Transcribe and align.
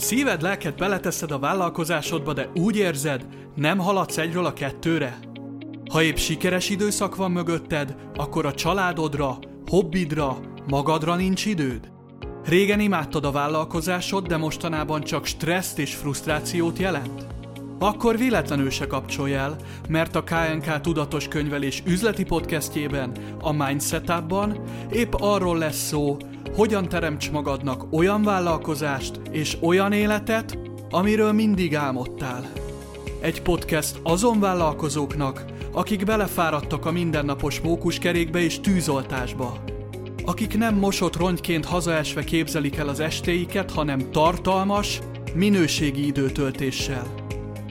Szíved, 0.00 0.42
lelked 0.42 0.74
beleteszed 0.74 1.30
a 1.30 1.38
vállalkozásodba, 1.38 2.32
de 2.32 2.50
úgy 2.54 2.76
érzed, 2.76 3.26
nem 3.54 3.78
haladsz 3.78 4.18
egyről 4.18 4.44
a 4.44 4.52
kettőre? 4.52 5.18
Ha 5.90 6.02
épp 6.02 6.16
sikeres 6.16 6.70
időszak 6.70 7.16
van 7.16 7.30
mögötted, 7.30 7.96
akkor 8.14 8.46
a 8.46 8.54
családodra, 8.54 9.38
hobbidra, 9.66 10.38
magadra 10.68 11.14
nincs 11.14 11.46
időd? 11.46 11.90
Régen 12.44 12.80
imádtad 12.80 13.24
a 13.24 13.30
vállalkozásod, 13.30 14.26
de 14.26 14.36
mostanában 14.36 15.00
csak 15.02 15.26
stresszt 15.26 15.78
és 15.78 15.94
frusztrációt 15.94 16.78
jelent? 16.78 17.26
Akkor 17.78 18.18
véletlenül 18.18 18.70
se 18.70 18.86
kapcsolj 18.86 19.34
el, 19.34 19.56
mert 19.88 20.16
a 20.16 20.24
KNK 20.24 20.80
Tudatos 20.80 21.28
Könyvelés 21.28 21.82
üzleti 21.86 22.24
podcastjében, 22.24 23.12
a 23.40 23.52
Mindset 23.52 24.10
Upban 24.10 24.62
épp 24.92 25.12
arról 25.18 25.58
lesz 25.58 25.86
szó, 25.86 26.16
hogyan 26.54 26.88
teremts 26.88 27.30
magadnak 27.30 27.92
olyan 27.92 28.22
vállalkozást 28.22 29.20
és 29.30 29.56
olyan 29.60 29.92
életet, 29.92 30.58
amiről 30.90 31.32
mindig 31.32 31.74
álmodtál. 31.74 32.52
Egy 33.20 33.42
podcast 33.42 34.00
azon 34.02 34.40
vállalkozóknak, 34.40 35.44
akik 35.72 36.04
belefáradtak 36.04 36.86
a 36.86 36.90
mindennapos 36.92 37.60
mókuskerékbe 37.60 38.40
és 38.40 38.60
tűzoltásba. 38.60 39.58
Akik 40.24 40.58
nem 40.58 40.74
mosott 40.74 41.16
rongyként 41.16 41.64
hazaesve 41.64 42.24
képzelik 42.24 42.76
el 42.76 42.88
az 42.88 43.00
estéiket, 43.00 43.70
hanem 43.70 44.10
tartalmas, 44.10 45.00
minőségi 45.34 46.06
időtöltéssel. 46.06 47.06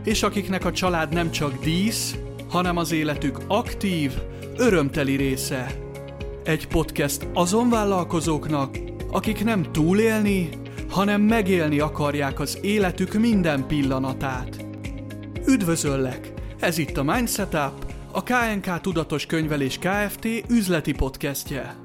És 0.03 0.23
akiknek 0.23 0.65
a 0.65 0.71
család 0.71 1.13
nem 1.13 1.31
csak 1.31 1.63
dísz, 1.63 2.15
hanem 2.49 2.77
az 2.77 2.91
életük 2.91 3.39
aktív, 3.47 4.11
örömteli 4.57 5.15
része. 5.15 5.88
Egy 6.43 6.67
podcast 6.67 7.27
azon 7.33 7.69
vállalkozóknak, 7.69 8.77
akik 9.11 9.43
nem 9.43 9.71
túlélni, 9.71 10.49
hanem 10.89 11.21
megélni 11.21 11.79
akarják 11.79 12.39
az 12.39 12.59
életük 12.61 13.13
minden 13.13 13.67
pillanatát. 13.67 14.65
Üdvözöllek! 15.47 16.33
Ez 16.59 16.77
itt 16.77 16.97
a 16.97 17.03
Mindset 17.03 17.53
Up, 17.53 17.93
a 18.11 18.23
KNK 18.23 18.81
Tudatos 18.81 19.25
Könyvelés 19.25 19.77
Kft. 19.77 20.25
üzleti 20.49 20.93
podcastje. 20.93 21.75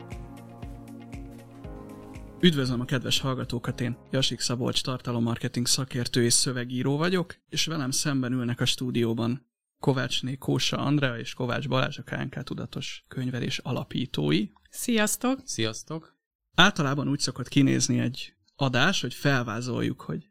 Üdvözlöm 2.41 2.81
a 2.81 2.84
kedves 2.84 3.21
hallgatókat, 3.21 3.81
én 3.81 3.97
Jasik 4.11 4.41
Szabolcs 4.41 4.83
tartalommarketing 4.83 5.67
szakértő 5.67 6.25
és 6.25 6.33
szövegíró 6.33 6.97
vagyok, 6.97 7.37
és 7.48 7.67
velem 7.67 7.91
szemben 7.91 8.33
ülnek 8.33 8.61
a 8.61 8.65
stúdióban 8.65 9.47
Kovácsné 9.85 10.37
Kósa 10.37 10.77
Andrea 10.77 11.19
és 11.19 11.35
Kovács 11.35 11.69
Balázs 11.69 11.99
a 11.99 12.03
KNK 12.03 12.43
Tudatos 12.43 13.05
Könyvelés 13.09 13.59
alapítói. 13.59 14.49
Sziasztok! 14.71 15.41
Sziasztok! 15.45 16.17
Általában 16.55 17.09
úgy 17.09 17.19
szokott 17.19 17.49
kinézni 17.49 17.99
egy 17.99 18.35
adás, 18.57 19.01
hogy 19.01 19.15
felvázoljuk, 19.15 20.01
hogy 20.01 20.29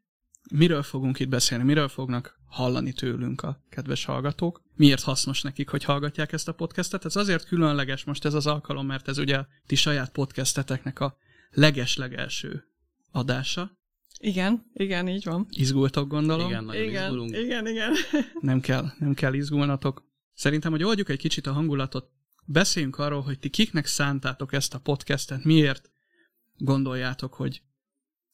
miről 0.52 0.84
fogunk 0.84 1.20
itt 1.20 1.30
beszélni, 1.30 1.64
miről 1.64 1.88
fognak 1.88 2.40
hallani 2.46 2.94
tőlünk 2.94 3.42
a 3.42 3.64
kedves 3.70 4.06
hallgatók, 4.06 4.62
miért 4.76 5.04
hasznos 5.04 5.42
nekik, 5.42 5.70
hogy 5.70 5.84
hallgatják 5.84 6.32
ezt 6.32 6.48
a 6.48 6.54
podcastet. 6.54 7.06
Ez 7.06 7.16
azért 7.16 7.48
különleges 7.48 8.04
most 8.04 8.26
ez 8.26 8.34
az 8.34 8.48
alkalom, 8.48 8.86
mert 8.86 9.08
ez 9.08 9.18
ugye 9.18 9.44
ti 9.66 9.76
saját 9.76 10.12
podcasteteknek 10.12 11.00
a 11.00 11.18
leges-legelső 11.52 12.68
adása. 13.12 13.78
Igen, 14.26 14.72
igen, 14.74 15.08
így 15.08 15.24
van. 15.24 15.48
Izgultok, 15.50 16.08
gondolom. 16.08 16.48
Igen, 16.48 16.64
nagyon 16.64 16.84
igen, 16.84 17.04
izgulunk. 17.04 17.38
igen, 17.38 17.68
igen. 17.68 17.94
Nem 18.40 18.60
kell, 18.60 18.86
nem 19.00 19.14
kell 19.14 19.34
izgulnatok. 19.34 20.04
Szerintem, 20.34 20.72
hogy 20.72 20.84
oldjuk 20.84 21.10
egy 21.10 21.18
kicsit 21.18 21.48
a 21.48 21.54
hangulatot, 21.54 22.10
beszéljünk 22.46 22.98
arról, 22.98 23.22
hogy 23.22 23.40
ti 23.40 23.50
kiknek 23.50 23.86
szántátok 23.86 24.54
ezt 24.54 24.74
a 24.74 24.80
podcastet, 24.80 25.44
miért 25.44 25.92
gondoljátok, 26.58 27.34
hogy, 27.34 27.62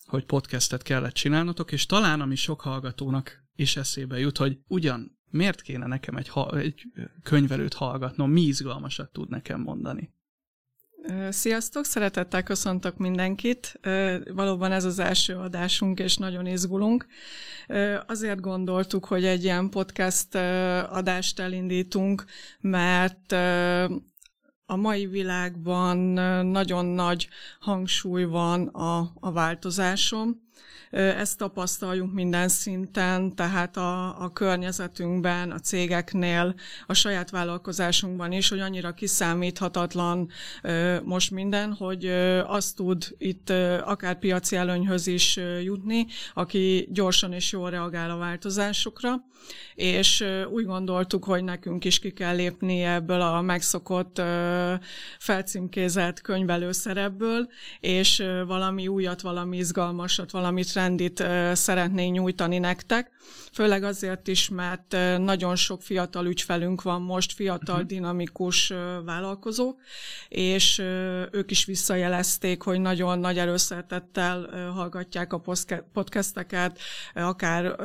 hogy 0.05 0.25
podcastet 0.25 0.81
kellett 0.81 1.13
csinálnotok, 1.13 1.71
és 1.71 1.85
talán 1.85 2.21
ami 2.21 2.35
sok 2.35 2.61
hallgatónak 2.61 3.43
is 3.55 3.75
eszébe 3.75 4.19
jut, 4.19 4.37
hogy 4.37 4.59
ugyan 4.67 5.19
miért 5.29 5.61
kéne 5.61 5.87
nekem 5.87 6.15
egy, 6.15 6.27
ha- 6.27 6.57
egy 6.57 6.81
könyvelőt 7.23 7.73
hallgatnom, 7.73 8.31
mi 8.31 8.41
izgalmasat 8.41 9.11
tud 9.11 9.29
nekem 9.29 9.61
mondani. 9.61 10.13
Sziasztok, 11.29 11.85
szeretettel 11.85 12.43
köszöntök 12.43 12.97
mindenkit. 12.97 13.79
Valóban 14.33 14.71
ez 14.71 14.83
az 14.83 14.99
első 14.99 15.35
adásunk, 15.35 15.99
és 15.99 16.17
nagyon 16.17 16.45
izgulunk. 16.45 17.05
Azért 18.07 18.39
gondoltuk, 18.39 19.05
hogy 19.05 19.25
egy 19.25 19.43
ilyen 19.43 19.69
podcast 19.69 20.35
adást 20.89 21.39
elindítunk, 21.39 22.25
mert 22.59 23.31
a 24.65 24.75
mai 24.75 25.05
világban 25.05 25.97
nagyon 26.45 26.85
nagy 26.85 27.27
hangsúly 27.59 28.23
van 28.23 28.67
a, 28.67 29.11
a 29.19 29.31
változáson. 29.31 30.48
Ezt 30.92 31.38
tapasztaljuk 31.38 32.14
minden 32.14 32.47
szinten, 32.47 33.36
tehát 33.36 33.78
a, 33.78 34.22
a 34.24 34.30
környezetünkben, 34.34 35.52
a 35.52 35.59
cégeknél, 35.59 36.56
a 36.86 36.94
saját 36.94 37.30
vállalkozásunkban 37.30 38.31
is, 38.31 38.50
hogy 38.50 38.59
annyira 38.59 38.94
kiszámíthatatlan 38.94 40.30
most 41.03 41.31
minden, 41.31 41.74
hogy 41.74 42.06
azt 42.46 42.75
tud 42.75 43.16
itt 43.18 43.50
akár 43.84 44.20
piaci 44.20 44.56
előnyhöz 44.56 45.08
is 45.08 45.40
jutni, 45.64 46.06
aki 46.34 46.88
gyorsan 46.91 47.34
és 47.34 47.52
jól 47.52 47.70
reagál 47.70 48.12
a 48.12 48.18
változásokra, 48.18 49.28
és 49.76 50.26
úgy 50.52 50.66
gondoltuk, 50.66 51.24
hogy 51.24 51.44
nekünk 51.44 51.86
is 51.86 52.00
ki 52.00 52.12
kell 52.12 52.36
lépni 52.36 52.84
ebből 52.84 53.22
a 53.22 53.41
megszokott 53.41 54.22
felcímkézett 55.20 56.22
könyvelő 56.22 56.72
szerepből, 56.72 57.47
és 57.80 58.24
valami 58.47 58.88
újat, 58.88 59.22
valami 59.22 59.58
izgalmasat, 59.58 60.31
valami 60.31 60.48
trendit 60.55 61.19
ö, 61.19 61.51
szeretnénk 61.53 62.13
nyújtani 62.13 62.57
nektek. 62.57 63.11
Főleg 63.53 63.83
azért 63.83 64.27
is, 64.27 64.49
mert 64.49 64.95
nagyon 65.17 65.55
sok 65.55 65.81
fiatal 65.81 66.25
ügyfelünk 66.25 66.81
van 66.81 67.01
most, 67.01 67.33
fiatal, 67.33 67.83
dinamikus 67.83 68.69
ö, 68.69 68.99
vállalkozók, 69.05 69.79
és 70.29 70.79
ők 71.31 71.51
is 71.51 71.65
visszajelezték, 71.65 72.61
hogy 72.61 72.79
nagyon 72.79 73.19
nagy 73.19 73.37
erőszeretettel 73.37 74.49
ö, 74.51 74.57
hallgatják 74.57 75.33
a 75.33 75.41
podcasteket, 75.93 76.79
akár 77.13 77.75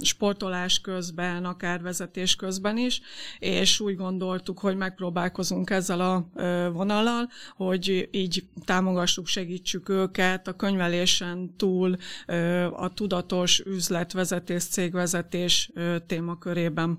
sportolás 0.00 0.80
közben, 0.80 1.44
akár 1.44 1.82
vezetés 1.82 2.36
közben 2.36 2.76
is, 2.76 3.00
és 3.38 3.80
úgy 3.80 3.96
gondoltuk, 3.96 4.58
hogy 4.58 4.76
megpróbálkozunk 4.76 5.70
ezzel 5.70 6.00
a 6.00 6.28
vonallal, 6.72 7.28
hogy 7.56 8.08
így 8.10 8.44
támogassuk, 8.64 9.26
segítsük 9.26 9.88
őket 9.88 10.48
a 10.48 10.52
könyvelésen 10.52 11.54
túl 11.56 11.87
ö, 12.26 12.64
a 12.64 12.88
tudatos 12.94 13.60
üzletvezetés, 13.60 14.64
cégvezetés 14.64 15.72
témakörében. 16.06 16.98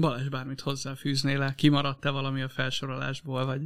Balázs, 0.00 0.28
bármit 0.28 0.60
hozzáfűznél 0.60 1.38
le? 1.38 1.54
Kimaradt-e 1.54 2.10
valami 2.10 2.42
a 2.42 2.48
felsorolásból, 2.48 3.44
vagy? 3.44 3.60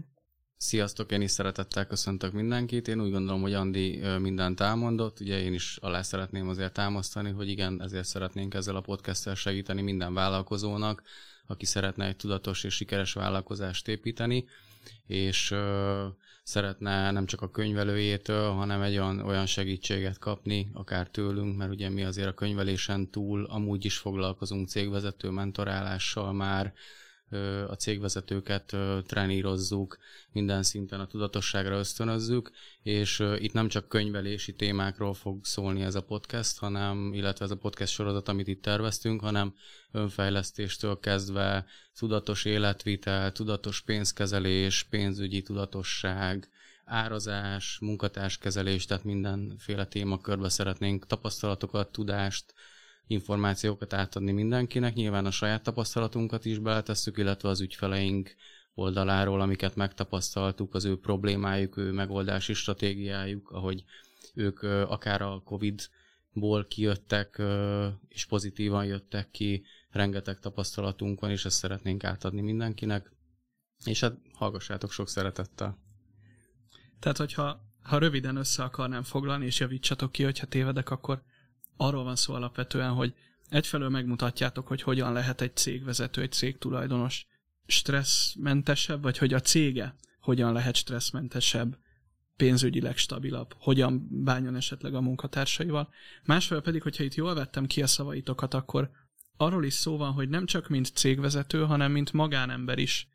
Sziasztok, 0.56 1.12
én 1.12 1.20
is 1.20 1.30
szeretettel 1.30 1.86
köszöntök 1.86 2.32
mindenkit. 2.32 2.88
Én 2.88 3.00
úgy 3.00 3.10
gondolom, 3.10 3.40
hogy 3.40 3.54
Andi 3.54 4.00
mindent 4.18 4.60
elmondott. 4.60 5.20
Ugye 5.20 5.40
én 5.40 5.54
is 5.54 5.76
alá 5.76 6.02
szeretném 6.02 6.48
azért 6.48 6.72
támasztani, 6.72 7.30
hogy 7.30 7.48
igen, 7.48 7.82
ezért 7.82 8.04
szeretnénk 8.04 8.54
ezzel 8.54 8.76
a 8.76 8.80
podcasttel 8.80 9.34
segíteni 9.34 9.82
minden 9.82 10.14
vállalkozónak, 10.14 11.02
aki 11.46 11.64
szeretne 11.64 12.06
egy 12.06 12.16
tudatos 12.16 12.64
és 12.64 12.74
sikeres 12.74 13.12
vállalkozást 13.12 13.88
építeni, 13.88 14.44
és 15.06 15.54
szeretne 16.46 17.10
nem 17.10 17.26
csak 17.26 17.42
a 17.42 17.50
könyvelőjétől, 17.50 18.50
hanem 18.50 18.82
egy 18.82 18.98
olyan, 18.98 19.20
olyan 19.20 19.46
segítséget 19.46 20.18
kapni, 20.18 20.70
akár 20.72 21.08
tőlünk, 21.08 21.56
mert 21.56 21.70
ugye 21.70 21.88
mi 21.88 22.04
azért 22.04 22.28
a 22.28 22.34
könyvelésen 22.34 23.10
túl 23.10 23.44
amúgy 23.44 23.84
is 23.84 23.96
foglalkozunk 23.96 24.68
cégvezető 24.68 25.30
mentorálással 25.30 26.32
már, 26.32 26.72
a 27.69 27.75
cégvezetőket 27.75 28.76
trenírozzuk, 29.06 29.98
minden 30.32 30.62
szinten 30.62 31.00
a 31.00 31.06
tudatosságra 31.06 31.78
ösztönözzük, 31.78 32.50
és 32.82 33.25
itt 33.38 33.53
nem 33.53 33.69
csak 33.69 33.88
könyvelési 33.88 34.54
témákról 34.54 35.14
fog 35.14 35.45
szólni 35.45 35.83
ez 35.83 35.95
a 35.95 36.03
podcast, 36.03 36.59
hanem, 36.59 37.12
illetve 37.12 37.45
ez 37.45 37.50
a 37.50 37.56
podcast 37.56 37.92
sorozat, 37.92 38.28
amit 38.28 38.48
itt 38.48 38.62
terveztünk, 38.62 39.21
hanem 39.21 39.54
önfejlesztéstől 39.92 40.98
kezdve 41.00 41.66
tudatos 41.98 42.45
életvitel, 42.45 43.33
tudatos 43.33 43.80
pénzkezelés, 43.80 44.83
pénzügyi 44.83 45.42
tudatosság, 45.42 46.48
árazás, 46.84 47.78
munkatárskezelés, 47.80 48.84
tehát 48.84 49.04
mindenféle 49.04 49.86
témakörbe 49.86 50.48
szeretnénk 50.48 51.06
tapasztalatokat, 51.06 51.92
tudást, 51.92 52.54
információkat 53.06 53.92
átadni 53.92 54.32
mindenkinek. 54.32 54.94
Nyilván 54.94 55.26
a 55.26 55.30
saját 55.30 55.62
tapasztalatunkat 55.62 56.44
is 56.44 56.58
beletesszük, 56.58 57.18
illetve 57.18 57.48
az 57.48 57.60
ügyfeleink 57.60 58.34
oldaláról, 58.74 59.41
amiket 59.41 59.76
megtapasztaltuk, 59.76 60.74
az 60.74 60.84
ő 60.84 60.98
problémájuk, 60.98 61.76
ő 61.76 61.92
megoldási 61.92 62.53
stratégiájuk, 62.53 63.50
ahogy 63.50 63.84
ők 64.34 64.62
akár 64.62 65.22
a 65.22 65.42
Covid-ból 65.44 66.66
kijöttek, 66.66 67.42
és 68.08 68.26
pozitívan 68.26 68.84
jöttek 68.84 69.30
ki, 69.30 69.64
rengeteg 69.91 70.38
tapasztalatunk 70.38 71.20
van, 71.20 71.30
és 71.30 71.44
ezt 71.44 71.56
szeretnénk 71.56 72.04
átadni 72.04 72.41
mindenkinek. 72.41 73.12
És 73.84 74.00
hát 74.00 74.16
hallgassátok 74.32 74.91
sok 74.91 75.09
szeretettel. 75.09 75.78
Tehát, 77.00 77.16
hogyha 77.16 77.64
ha 77.82 77.98
röviden 77.98 78.36
össze 78.36 78.62
akarnám 78.62 79.02
foglalni, 79.02 79.44
és 79.44 79.60
javítsatok 79.60 80.12
ki, 80.12 80.22
hogyha 80.22 80.47
tévedek, 80.47 80.91
akkor 80.91 81.22
arról 81.76 82.04
van 82.04 82.16
szó 82.16 82.34
alapvetően, 82.34 82.92
hogy 82.92 83.14
egyfelől 83.48 83.88
megmutatjátok, 83.88 84.66
hogy 84.66 84.82
hogyan 84.82 85.12
lehet 85.12 85.40
egy 85.40 85.56
cégvezető, 85.56 86.22
egy 86.22 86.32
cégtulajdonos 86.32 87.26
stresszmentesebb, 87.66 89.02
vagy 89.02 89.18
hogy 89.18 89.34
a 89.34 89.40
cége 89.40 89.94
hogyan 90.20 90.52
lehet 90.52 90.74
stresszmentesebb, 90.74 91.78
pénzügyileg 92.36 92.96
stabilabb, 92.96 93.54
hogyan 93.58 94.08
bánjon 94.24 94.56
esetleg 94.56 94.94
a 94.94 95.00
munkatársaival. 95.00 95.88
Másfelől 96.24 96.62
pedig, 96.62 96.82
hogyha 96.82 97.04
itt 97.04 97.14
jól 97.14 97.34
vettem 97.34 97.66
ki 97.66 97.82
a 97.82 97.86
szavaitokat, 97.86 98.54
akkor 98.54 98.90
arról 99.36 99.64
is 99.64 99.74
szó 99.74 99.96
van, 99.96 100.12
hogy 100.12 100.28
nem 100.28 100.46
csak 100.46 100.68
mint 100.68 100.86
cégvezető, 100.94 101.64
hanem 101.64 101.92
mint 101.92 102.12
magánember 102.12 102.78
is 102.78 103.08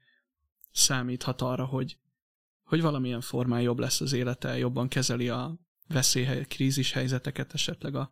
számíthat 0.71 1.41
arra, 1.41 1.65
hogy, 1.65 1.97
hogy 2.63 2.81
valamilyen 2.81 3.21
formán 3.21 3.61
jobb 3.61 3.79
lesz 3.79 4.01
az 4.01 4.13
élete, 4.13 4.57
jobban 4.57 4.87
kezeli 4.87 5.29
a 5.29 5.59
veszély, 5.87 6.45
krízis 6.47 6.91
helyzeteket 6.91 7.53
esetleg 7.53 7.95
a, 7.95 8.11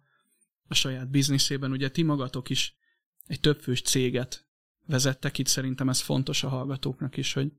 a 0.70 0.74
saját 0.74 1.10
bizniszében. 1.10 1.72
Ugye 1.72 1.90
ti 1.90 2.04
magatok 2.04 2.50
is 2.50 2.78
egy 3.28 3.40
többfős 3.40 3.82
céget 3.82 4.48
vezettek, 4.86 5.38
itt 5.38 5.48
szerintem 5.48 5.90
ez 5.90 6.00
fontos 6.00 6.44
a 6.44 6.50
hallgatóknak 6.50 7.18
is, 7.18 7.34
hogy, 7.34 7.52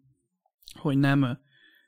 hogy 0.73 0.99
nem 0.99 1.39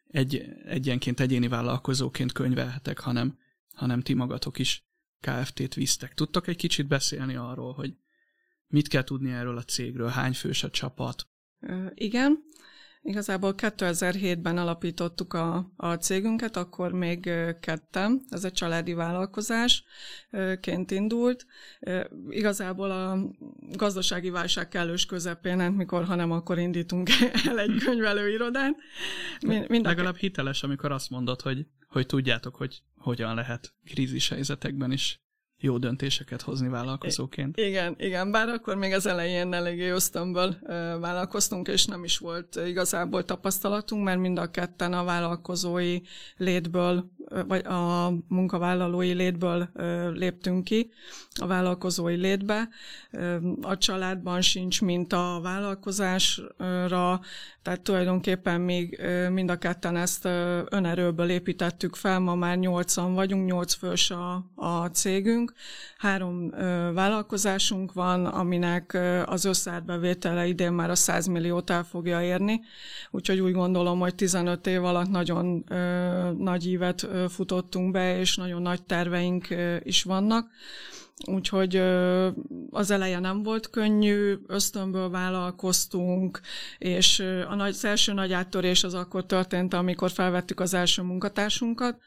egy, 0.07 0.45
egyenként 0.65 1.21
egyéni 1.21 1.49
vállalkozóként 1.49 2.33
könyvelhetek, 2.33 2.99
hanem, 2.99 3.39
hanem 3.75 4.01
ti 4.01 4.15
magatok 4.15 4.59
is 4.59 4.87
KFT-t 5.21 5.75
visztek. 5.75 6.15
Tudtok 6.15 6.47
egy 6.47 6.57
kicsit 6.57 6.87
beszélni 6.87 7.35
arról, 7.35 7.73
hogy 7.73 7.97
mit 8.67 8.89
kell 8.89 9.05
tudni 9.05 9.31
erről 9.31 9.57
a 9.57 9.65
cégről, 9.65 10.09
hány 10.09 10.33
fős 10.33 10.63
a 10.63 10.71
csapat? 10.71 11.27
Igen, 11.95 12.45
Igazából 13.05 13.55
2007-ben 13.57 14.59
alapítottuk 14.59 15.35
a, 15.35 15.73
a 15.77 15.95
cégünket, 15.95 16.57
akkor 16.57 16.93
még 16.93 17.31
kettem, 17.61 18.23
ez 18.29 18.45
egy 18.45 18.53
családi 18.53 18.93
vállalkozásként 18.93 20.91
indult. 20.91 21.47
Igazából 22.29 22.91
a 22.91 23.19
gazdasági 23.73 24.31
válság 24.31 24.69
kellős 24.69 25.07
közepén, 25.07 25.59
mikor, 25.59 26.05
hanem 26.05 26.31
akkor 26.31 26.59
indítunk 26.59 27.09
el 27.49 27.61
egy 27.61 27.77
könyvelőirodát. 27.85 28.77
Mind 29.41 29.85
Legalább 29.85 30.17
hiteles, 30.17 30.63
amikor 30.63 30.93
azt 30.93 31.11
mondod, 31.11 31.41
hogy, 31.41 31.67
hogy 31.89 32.07
tudjátok, 32.07 32.57
hogy 32.57 32.83
hogyan 32.97 33.35
lehet 33.35 33.75
krízis 33.85 34.29
helyzetekben 34.29 34.93
is 34.93 35.22
jó 35.63 35.79
döntéseket 35.79 36.43
hozni 36.43 36.69
vállalkozóként. 36.69 37.57
Igen, 37.57 37.95
igen, 37.99 38.31
bár 38.31 38.49
akkor 38.49 38.77
még 38.77 38.93
az 38.93 39.07
elején 39.07 39.53
eléggé 39.53 39.89
ösztönből 39.89 40.57
vállalkoztunk, 41.01 41.69
és 41.69 41.85
nem 41.85 42.05
is 42.05 42.19
volt 42.19 42.61
igazából 42.67 43.25
tapasztalatunk, 43.25 44.05
mert 44.05 44.19
mind 44.19 44.39
a 44.39 44.51
ketten 44.51 44.93
a 44.93 45.05
vállalkozói 45.05 46.01
létből, 46.37 47.11
vagy 47.49 47.67
a 47.67 48.13
munkavállalói 48.29 49.13
létből 49.13 49.69
léptünk 50.15 50.65
ki, 50.65 50.91
a 51.35 51.47
vállalkozói 51.47 52.17
létbe. 52.17 52.69
A 53.61 53.79
családban 53.79 54.41
sincs 54.41 54.83
mint 54.83 55.13
a 55.13 55.41
vállalkozásra, 55.43 57.21
tehát 57.63 57.81
tulajdonképpen 57.83 58.61
még 58.61 59.01
mind 59.31 59.51
a 59.51 59.59
ketten 59.59 59.97
ezt 59.97 60.25
önerőből 60.69 61.31
építettük 61.31 61.95
fel, 61.95 62.19
ma 62.19 62.35
már 62.35 62.59
nyolcan 62.59 63.15
vagyunk, 63.15 63.47
nyolc 63.47 63.75
fős 63.75 64.11
a, 64.11 64.45
a 64.55 64.87
cégünk. 64.87 65.52
Három 65.97 66.51
vállalkozásunk 66.95 67.93
van, 67.93 68.27
aminek 68.27 68.99
az 69.27 69.45
összárbevétele 69.45 70.47
idén 70.47 70.73
már 70.73 70.91
a 70.91 70.95
100 70.95 71.27
milliót 71.27 71.71
el 71.71 71.85
fogja 71.85 72.23
érni, 72.23 72.61
úgyhogy 73.11 73.41
úgy 73.41 73.53
gondolom, 73.53 73.99
hogy 73.99 74.15
15 74.15 74.67
év 74.67 74.85
alatt 74.85 75.11
nagyon 75.11 75.65
nagy 76.39 76.67
ívet 76.67 77.09
futottunk 77.29 77.91
be, 77.91 78.19
és 78.19 78.37
nagyon 78.37 78.63
nagy 78.63 78.83
terveink 78.83 79.47
is 79.83 80.03
vannak. 80.03 80.51
Úgyhogy 81.27 81.77
az 82.71 82.91
eleje 82.91 83.19
nem 83.19 83.43
volt 83.43 83.71
könnyű, 83.71 84.35
ösztönből 84.47 85.11
vállalkoztunk, 85.11 86.41
és 86.79 87.19
a 87.49 87.55
nagy, 87.55 87.69
az 87.69 87.85
első 87.85 88.13
nagy 88.13 88.33
áttörés 88.33 88.85
az 88.85 88.95
akkor 88.95 89.27
történt, 89.27 89.75
amikor 89.75 90.11
felvettük 90.11 90.61
az 90.61 90.75
első 90.75 91.03
munkatársunkat, 91.03 92.01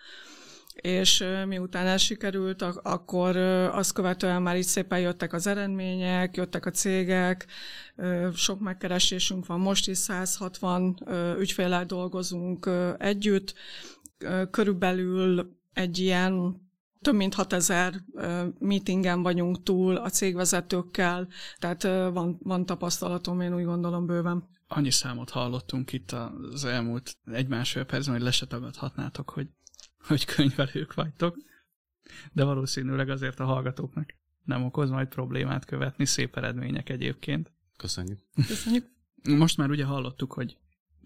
és 0.81 1.25
miután 1.47 1.87
ez 1.87 2.01
sikerült, 2.01 2.61
akkor 2.61 3.35
azt 3.71 3.93
követően 3.93 4.41
már 4.41 4.57
így 4.57 4.63
szépen 4.63 4.99
jöttek 4.99 5.33
az 5.33 5.47
eredmények, 5.47 6.35
jöttek 6.35 6.65
a 6.65 6.71
cégek, 6.71 7.45
sok 8.35 8.59
megkeresésünk 8.59 9.45
van, 9.45 9.59
most 9.59 9.87
is 9.87 9.97
160 9.97 10.97
ügyféllel 11.39 11.85
dolgozunk 11.85 12.69
együtt, 12.97 13.53
körülbelül 14.51 15.57
egy 15.73 15.97
ilyen 15.97 16.63
több 17.01 17.15
mint 17.15 17.33
6000 17.33 17.93
meetingen 18.59 19.23
vagyunk 19.23 19.63
túl 19.63 19.95
a 19.95 20.09
cégvezetőkkel, 20.09 21.27
tehát 21.57 21.83
van, 22.13 22.39
van 22.43 22.65
tapasztalatom, 22.65 23.41
én 23.41 23.55
úgy 23.55 23.63
gondolom 23.63 24.05
bőven. 24.05 24.49
Annyi 24.67 24.91
számot 24.91 25.29
hallottunk 25.29 25.93
itt 25.93 26.11
az 26.51 26.65
elmúlt 26.65 27.17
egy-másfél 27.31 27.83
percben, 27.83 28.15
hogy 28.15 28.23
le 28.23 28.31
se 28.31 28.45
tagadhatnátok, 28.45 29.29
hogy, 29.29 29.47
hogy 30.07 30.25
könyvelők 30.25 30.93
vagytok, 30.93 31.37
de 32.31 32.43
valószínűleg 32.43 33.09
azért 33.09 33.39
a 33.39 33.45
hallgatóknak 33.45 34.13
nem 34.43 34.63
okoz 34.63 34.89
majd 34.89 35.07
problémát 35.07 35.65
követni, 35.65 36.05
szép 36.05 36.37
eredmények 36.37 36.89
egyébként. 36.89 37.51
Köszönjük. 37.77 38.19
Köszönjük. 38.47 38.85
Most 39.23 39.57
már 39.57 39.69
ugye 39.69 39.85
hallottuk, 39.85 40.33
hogy 40.33 40.57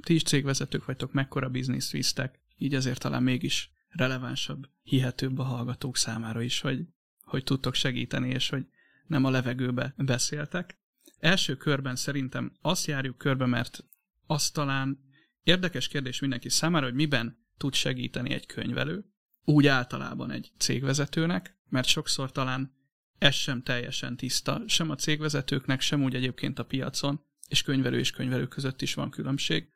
ti 0.01 0.13
is 0.13 0.24
cégvezetők 0.24 0.86
vagytok, 0.86 1.13
mekkora 1.13 1.50
bizniszt 1.50 1.92
visztek, 1.92 2.40
így 2.57 2.74
azért 2.74 3.00
talán 3.00 3.24
mégis 3.24 3.72
relevánsabb, 3.90 4.69
hihetőbb 4.81 5.40
a 5.40 5.44
hallgatók 5.44 5.98
számára 5.98 6.42
is, 6.42 6.62
hogy, 6.62 6.88
hogy 7.22 7.44
tudtok 7.44 7.74
segíteni, 7.74 8.30
és 8.30 8.50
hogy 8.50 8.66
nem 9.07 9.25
a 9.25 9.30
levegőbe 9.30 9.94
beszéltek. 9.98 10.78
Első 11.19 11.56
körben 11.56 11.96
szerintem 11.96 12.51
azt 12.62 12.86
járjuk 12.86 13.18
körbe, 13.18 13.46
mert 13.46 13.84
azt 14.25 14.54
talán 14.54 15.00
érdekes 15.44 15.88
kérdés 15.88 16.19
mindenki 16.19 16.50
számára, 16.50 16.86
hogy 16.86 16.96
miben 16.96 17.38
tud 17.60 17.74
segíteni 17.74 18.34
egy 18.34 18.46
könyvelő, 18.46 19.06
úgy 19.44 19.68
általában 19.68 20.32
egy 20.32 20.52
cégvezetőnek, 20.58 21.58
mert 21.70 21.88
sokszor 21.88 22.32
talán 22.32 22.78
ez 23.18 23.36
sem 23.36 23.64
teljesen 23.64 24.18
tiszta, 24.18 24.64
sem 24.68 24.90
a 24.90 24.96
cégvezetőknek, 24.96 25.82
sem 25.82 26.04
úgy 26.04 26.16
egyébként 26.16 26.60
a 26.60 26.66
piacon, 26.66 27.26
és 27.48 27.62
könyvelő 27.62 28.00
és 28.00 28.12
könyvelő 28.12 28.48
között 28.48 28.82
is 28.82 28.94
van 28.94 29.10
különbség. 29.10 29.70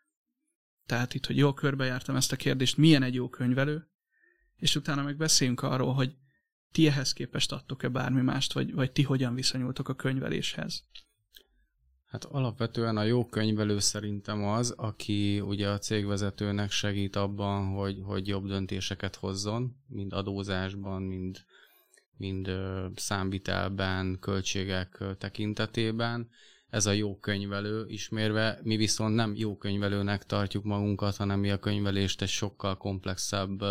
Tehát 0.85 1.13
itt, 1.13 1.25
hogy 1.25 1.37
jól 1.37 1.53
körbejártam 1.53 2.15
ezt 2.15 2.31
a 2.31 2.35
kérdést, 2.35 2.77
milyen 2.77 3.03
egy 3.03 3.13
jó 3.13 3.29
könyvelő, 3.29 3.87
és 4.55 4.75
utána 4.75 5.03
meg 5.03 5.17
beszéljünk 5.17 5.61
arról, 5.61 5.93
hogy 5.93 6.15
ti 6.71 6.87
ehhez 6.87 7.13
képest 7.13 7.51
adtok-e 7.51 7.89
bármi 7.89 8.21
mást, 8.21 8.53
vagy, 8.53 8.73
vagy 8.73 8.91
ti 8.91 9.03
hogyan 9.03 9.35
viszonyultok 9.35 9.89
a 9.89 9.95
könyveléshez? 9.95 10.85
Hát 12.13 12.23
alapvetően 12.23 12.97
a 12.97 13.03
jó 13.03 13.25
könyvelő 13.25 13.79
szerintem 13.79 14.45
az, 14.45 14.71
aki 14.77 15.39
ugye 15.39 15.69
a 15.69 15.77
cégvezetőnek 15.77 16.71
segít 16.71 17.15
abban, 17.15 17.65
hogy, 17.65 18.01
hogy 18.03 18.27
jobb 18.27 18.47
döntéseket 18.47 19.15
hozzon, 19.15 19.75
mind 19.87 20.13
adózásban, 20.13 21.01
mind, 21.01 21.43
mind 22.17 22.49
számvitelben, 22.95 24.17
költségek 24.19 25.03
tekintetében. 25.17 26.29
Ez 26.69 26.85
a 26.85 26.91
jó 26.91 27.19
könyvelő 27.19 27.85
ismérve, 27.87 28.59
mi 28.63 28.75
viszont 28.75 29.15
nem 29.15 29.33
jó 29.35 29.57
könyvelőnek 29.57 30.25
tartjuk 30.25 30.63
magunkat, 30.63 31.15
hanem 31.15 31.39
mi 31.39 31.51
a 31.51 31.59
könyvelést 31.59 32.21
egy 32.21 32.29
sokkal 32.29 32.77
komplexebb 32.77 33.63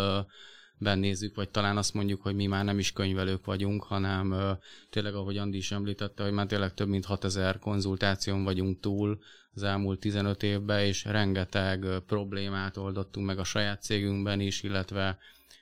nézzük, 0.83 1.35
vagy 1.35 1.49
talán 1.49 1.77
azt 1.77 1.93
mondjuk, 1.93 2.21
hogy 2.21 2.35
mi 2.35 2.45
már 2.45 2.63
nem 2.63 2.79
is 2.79 2.91
könyvelők 2.91 3.45
vagyunk, 3.45 3.83
hanem 3.83 4.57
tényleg, 4.89 5.15
ahogy 5.15 5.37
Andi 5.37 5.57
is 5.57 5.71
említette, 5.71 6.23
hogy 6.23 6.31
már 6.31 6.45
tényleg 6.45 6.73
több 6.73 6.87
mint 6.87 7.05
6000 7.05 7.59
konzultáción 7.59 8.43
vagyunk 8.43 8.79
túl 8.79 9.19
az 9.53 9.63
elmúlt 9.63 9.99
15 9.99 10.43
évben, 10.43 10.79
és 10.79 11.03
rengeteg 11.05 11.85
problémát 12.07 12.77
oldottunk 12.77 13.25
meg 13.25 13.39
a 13.39 13.43
saját 13.43 13.81
cégünkben 13.81 14.39
is, 14.39 14.63
illetve 14.63 15.17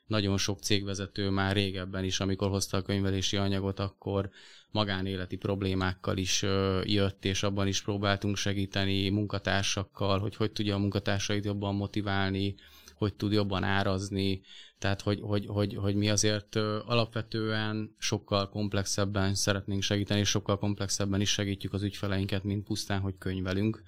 nagyon 0.05 0.37
sok 0.37 0.59
cégvezető 0.59 1.29
már 1.29 1.55
régebben 1.55 2.03
is, 2.03 2.19
amikor 2.19 2.49
hozta 2.49 2.77
a 2.77 2.81
könyvelési 2.81 3.37
anyagot, 3.37 3.79
akkor 3.79 4.29
magánéleti 4.71 5.35
problémákkal 5.35 6.17
is 6.17 6.41
jött, 6.83 7.25
és 7.25 7.43
abban 7.43 7.67
is 7.67 7.81
próbáltunk 7.81 8.37
segíteni 8.37 9.09
munkatársakkal, 9.09 10.19
hogy 10.19 10.35
hogy 10.35 10.51
tudja 10.51 10.75
a 10.75 10.79
munkatársait 10.79 11.45
jobban 11.45 11.75
motiválni, 11.75 12.55
hogy 13.01 13.13
tud 13.15 13.31
jobban 13.31 13.63
árazni, 13.63 14.41
tehát 14.77 15.01
hogy, 15.01 15.19
hogy, 15.21 15.45
hogy, 15.45 15.75
hogy 15.75 15.95
mi 15.95 16.09
azért 16.09 16.55
alapvetően 16.85 17.95
sokkal 17.97 18.49
komplexebben 18.49 19.35
szeretnénk 19.35 19.81
segíteni, 19.81 20.19
és 20.19 20.29
sokkal 20.29 20.57
komplexebben 20.57 21.21
is 21.21 21.29
segítjük 21.29 21.73
az 21.73 21.83
ügyfeleinket, 21.83 22.43
mint 22.43 22.63
pusztán, 22.63 22.99
hogy 22.99 23.17
könyvelünk, 23.17 23.83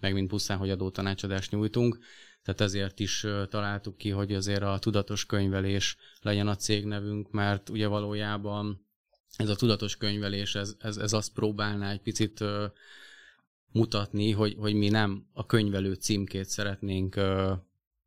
meg 0.00 0.12
mint 0.12 0.28
pusztán, 0.28 0.58
hogy 0.58 0.70
adótanácsadást 0.70 1.50
nyújtunk. 1.50 1.98
Tehát 2.42 2.60
ezért 2.60 3.00
is 3.00 3.26
találtuk 3.48 3.96
ki, 3.96 4.10
hogy 4.10 4.34
azért 4.34 4.62
a 4.62 4.78
tudatos 4.78 5.26
könyvelés 5.26 5.96
legyen 6.20 6.48
a 6.48 6.56
cégnevünk, 6.56 7.30
mert 7.30 7.68
ugye 7.68 7.86
valójában 7.86 8.86
ez 9.36 9.48
a 9.48 9.56
tudatos 9.56 9.96
könyvelés, 9.96 10.54
ez, 10.54 10.74
ez, 10.78 10.96
ez 10.96 11.12
azt 11.12 11.32
próbálná 11.32 11.90
egy 11.90 12.00
picit 12.00 12.44
mutatni, 13.72 14.30
hogy, 14.32 14.54
hogy 14.58 14.74
mi 14.74 14.88
nem 14.88 15.26
a 15.32 15.46
könyvelő 15.46 15.94
címkét 15.94 16.48
szeretnénk 16.48 17.20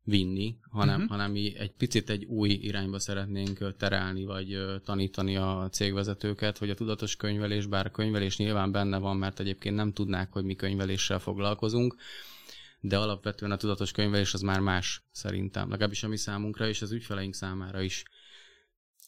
vinni, 0.04 0.56
hanem, 0.70 0.94
uh-huh. 0.94 1.10
hanem 1.10 1.30
mi 1.30 1.56
egy 1.56 1.72
picit 1.72 2.10
egy 2.10 2.24
új 2.24 2.50
irányba 2.50 2.98
szeretnénk 2.98 3.76
terelni, 3.76 4.24
vagy 4.24 4.58
tanítani 4.84 5.36
a 5.36 5.68
cégvezetőket, 5.72 6.58
hogy 6.58 6.70
a 6.70 6.74
tudatos 6.74 7.16
könyvelés, 7.16 7.66
bár 7.66 7.86
a 7.86 7.90
könyvelés 7.90 8.36
nyilván 8.36 8.72
benne 8.72 8.98
van, 8.98 9.16
mert 9.16 9.40
egyébként 9.40 9.76
nem 9.76 9.92
tudnák, 9.92 10.32
hogy 10.32 10.44
mi 10.44 10.54
könyveléssel 10.54 11.18
foglalkozunk, 11.18 11.96
de 12.80 12.98
alapvetően 12.98 13.50
a 13.50 13.56
tudatos 13.56 13.92
könyvelés 13.92 14.34
az 14.34 14.40
már 14.40 14.60
más 14.60 15.02
szerintem, 15.10 15.70
legalábbis 15.70 16.02
a 16.02 16.08
mi 16.08 16.16
számunkra 16.16 16.68
és 16.68 16.82
az 16.82 16.92
ügyfeleink 16.92 17.34
számára 17.34 17.80
is 17.80 18.04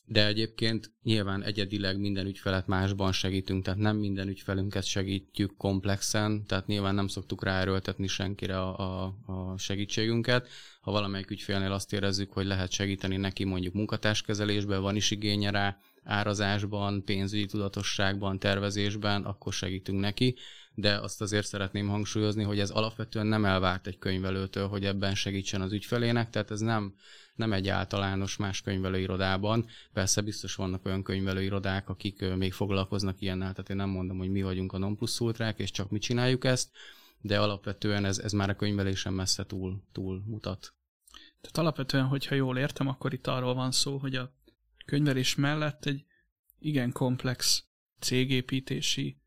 de 0.06 0.26
egyébként 0.26 0.92
nyilván 1.02 1.42
egyedileg 1.42 1.99
minden 1.99 2.26
ügyfelet 2.26 2.66
másban 2.66 3.12
segítünk, 3.12 3.64
tehát 3.64 3.80
nem 3.80 3.96
minden 3.96 4.28
ügyfelünket 4.28 4.84
segítjük 4.84 5.56
komplexen, 5.56 6.46
tehát 6.46 6.66
nyilván 6.66 6.94
nem 6.94 7.08
szoktuk 7.08 7.44
ráerőltetni 7.44 8.06
senkire 8.06 8.61
a, 8.61 8.78
a, 8.78 9.14
a 9.26 9.58
segítségünket. 9.58 10.49
Ha 10.80 10.90
valamelyik 10.90 11.30
ügyfélnél 11.30 11.73
azt 11.73 11.92
érezzük, 11.92 12.32
hogy 12.32 12.46
lehet 12.46 12.70
segíteni 12.70 13.16
neki 13.16 13.44
mondjuk 13.44 13.75
munkatárskezelésben, 13.75 14.82
van 14.82 14.96
is 14.96 15.11
igénye 15.11 15.50
rá, 15.50 15.78
árazásban, 16.02 17.04
pénzügyi 17.04 17.46
tudatosságban, 17.46 18.38
tervezésben, 18.38 19.23
akkor 19.23 19.52
segítünk 19.52 20.00
neki, 20.00 20.34
de 20.74 20.98
azt 20.98 21.20
azért 21.20 21.46
szeretném 21.46 21.88
hangsúlyozni, 21.88 22.42
hogy 22.42 22.58
ez 22.58 22.70
alapvetően 22.70 23.26
nem 23.26 23.44
elvárt 23.44 23.86
egy 23.86 23.98
könyvelőtől, 23.98 24.68
hogy 24.68 24.84
ebben 24.84 25.14
segítsen 25.14 25.60
az 25.60 25.72
ügyfelének, 25.72 26.30
tehát 26.30 26.50
ez 26.50 26.60
nem 26.60 26.94
nem 27.34 27.52
egy 27.52 27.68
általános 27.68 28.36
más 28.36 28.60
könyvelőirodában. 28.60 29.66
Persze 29.92 30.20
biztos 30.20 30.54
vannak 30.54 30.84
olyan 30.84 31.02
könyvelőirodák, 31.02 31.88
akik 31.88 32.34
még 32.36 32.52
foglalkoznak 32.52 33.20
ilyennel, 33.20 33.52
tehát 33.52 33.70
én 33.70 33.76
nem 33.76 33.88
mondom, 33.88 34.18
hogy 34.18 34.30
mi 34.30 34.42
vagyunk 34.42 34.72
a 34.72 34.78
non 34.78 34.96
plus 34.96 35.20
ultrák, 35.20 35.58
és 35.58 35.70
csak 35.70 35.90
mi 35.90 35.98
csináljuk 35.98 36.44
ezt, 36.44 36.70
de 37.20 37.40
alapvetően 37.40 38.04
ez, 38.04 38.18
ez 38.18 38.32
már 38.32 38.50
a 38.50 38.56
könyvelésen 38.56 39.12
messze 39.12 39.46
túl, 39.46 39.82
túl 39.92 40.22
mutat. 40.26 40.74
Tehát 41.40 41.58
alapvetően, 41.58 42.04
hogyha 42.04 42.34
jól 42.34 42.58
értem, 42.58 42.88
akkor 42.88 43.12
itt 43.12 43.26
arról 43.26 43.54
van 43.54 43.72
szó, 43.72 43.96
hogy 43.98 44.14
a 44.14 44.34
könyvelés 44.84 45.34
mellett 45.34 45.84
egy 45.84 46.04
igen 46.58 46.92
komplex 46.92 47.64
cégépítési 47.98 49.18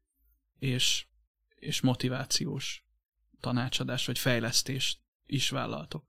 és, 0.59 1.07
és 1.67 1.81
motivációs 1.81 2.85
tanácsadás 3.39 4.05
vagy 4.05 4.19
fejlesztést 4.19 4.99
is 5.25 5.49
vállaltok. 5.49 6.05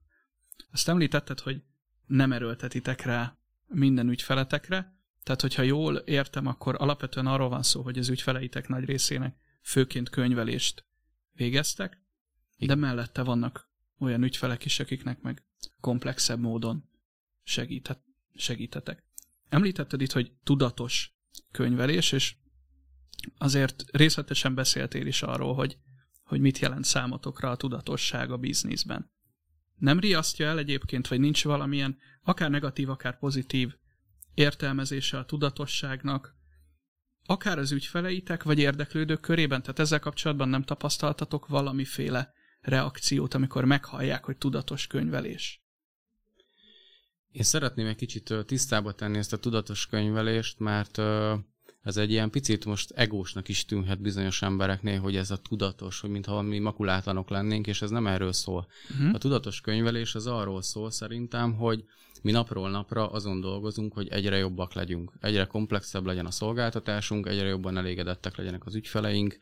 Azt 0.71 0.88
említetted, 0.88 1.41
hogy 1.41 1.62
nem 2.07 2.33
erőltetitek 2.33 3.03
rá 3.03 3.38
minden 3.67 4.09
ügyfeletekre, 4.09 4.97
tehát 5.23 5.41
hogyha 5.41 5.62
jól 5.62 5.97
értem, 5.97 6.47
akkor 6.47 6.75
alapvetően 6.79 7.27
arról 7.27 7.49
van 7.49 7.62
szó, 7.62 7.83
hogy 7.83 7.99
az 7.99 8.09
ügyfeleitek 8.09 8.69
nagy 8.69 8.85
részének 8.85 9.37
főként 9.62 10.09
könyvelést 10.09 10.85
végeztek, 11.33 12.03
de 12.57 12.75
mellette 12.75 13.23
vannak 13.23 13.71
olyan 13.99 14.23
ügyfelek 14.23 14.65
is, 14.65 14.81
akiknek 14.81 15.21
meg 15.21 15.43
komplexebb 15.81 16.41
módon 16.41 16.88
segíthet, 17.43 18.00
segítetek. 18.35 19.05
Említetted 19.49 20.00
itt, 20.00 20.12
hogy 20.12 20.33
tudatos 20.43 21.12
könyvelés, 21.50 22.12
és 22.12 22.37
azért 23.39 23.85
részletesen 23.91 24.55
beszéltél 24.55 25.07
is 25.07 25.23
arról, 25.23 25.55
hogy, 25.55 25.79
hogy 26.23 26.41
mit 26.41 26.59
jelent 26.59 26.85
számotokra 26.85 27.51
a 27.51 27.57
tudatosság 27.57 28.31
a 28.31 28.37
bizniszben 28.37 29.11
nem 29.79 29.99
riasztja 29.99 30.47
el 30.47 30.59
egyébként, 30.59 31.09
vagy 31.09 31.21
nincs 31.21 31.45
valamilyen 31.45 31.99
akár 32.23 32.51
negatív, 32.51 32.91
akár 32.91 33.19
pozitív 33.19 33.75
értelmezése 34.35 35.19
a 35.19 35.25
tudatosságnak, 35.25 36.37
akár 37.27 37.59
az 37.59 37.73
ügyfeleitek, 37.73 38.43
vagy 38.43 38.59
érdeklődők 38.59 39.21
körében, 39.21 39.61
tehát 39.61 39.79
ezzel 39.79 40.01
kapcsolatban 40.01 40.49
nem 40.49 40.63
tapasztaltatok 40.63 41.47
valamiféle 41.47 42.33
reakciót, 42.61 43.35
amikor 43.35 43.65
meghallják, 43.65 44.25
hogy 44.25 44.37
tudatos 44.37 44.87
könyvelés? 44.87 45.63
Én 47.31 47.43
szeretném 47.43 47.87
egy 47.87 47.97
kicsit 47.97 48.35
tisztába 48.47 48.93
tenni 48.93 49.19
ezt 49.19 49.33
a 49.33 49.39
tudatos 49.39 49.87
könyvelést, 49.87 50.59
mert 50.59 51.01
ez 51.83 51.97
egy 51.97 52.11
ilyen 52.11 52.31
picit 52.31 52.65
most 52.65 52.91
egósnak 52.91 53.49
is 53.49 53.65
tűnhet 53.65 54.01
bizonyos 54.01 54.43
embereknél, 54.43 55.01
hogy 55.01 55.17
ez 55.17 55.31
a 55.31 55.37
tudatos, 55.37 56.01
hogy 56.01 56.11
mintha 56.11 56.43
mi 56.43 56.59
makulátlanok 56.59 57.31
lennénk, 57.31 57.67
és 57.67 57.83
ez 57.83 57.91
nem 57.91 58.07
erről 58.07 58.33
szól. 58.33 58.67
Uh-huh. 58.91 59.15
A 59.15 59.19
tudatos 59.19 59.61
könyvelés 59.61 60.15
az 60.15 60.27
arról 60.27 60.63
szól 60.63 60.91
szerintem, 60.91 61.55
hogy 61.55 61.85
mi 62.23 62.31
napról 62.31 62.71
napra 62.71 63.11
azon 63.11 63.41
dolgozunk, 63.41 63.93
hogy 63.93 64.09
egyre 64.09 64.37
jobbak 64.37 64.73
legyünk, 64.75 65.13
egyre 65.21 65.45
komplexebb 65.45 66.07
legyen 66.07 66.27
a 66.27 66.31
szolgáltatásunk, 66.31 67.27
egyre 67.27 67.47
jobban 67.47 67.77
elégedettek 67.77 68.37
legyenek 68.37 68.67
az 68.67 68.75
ügyfeleink, 68.75 69.39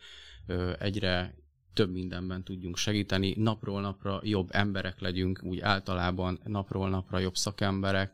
egyre 0.79 1.35
több 1.75 1.93
mindenben 1.93 2.45
tudjunk 2.45 2.77
segíteni, 2.77 3.35
napról 3.39 3.81
napra 3.81 4.21
jobb 4.23 4.49
emberek 4.51 5.01
legyünk, 5.01 5.41
úgy 5.43 5.61
általában 5.61 6.41
napról 6.45 6.89
napra 6.89 7.19
jobb 7.19 7.37
szakemberek. 7.37 8.13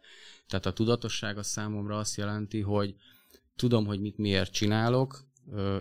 Tehát 0.48 0.66
a 0.66 0.72
tudatosság 0.72 1.38
a 1.38 1.42
számomra 1.42 1.98
azt 1.98 2.16
jelenti, 2.16 2.60
hogy 2.60 2.94
tudom, 3.62 3.86
hogy 3.86 4.00
mit 4.00 4.18
miért 4.18 4.52
csinálok, 4.52 5.24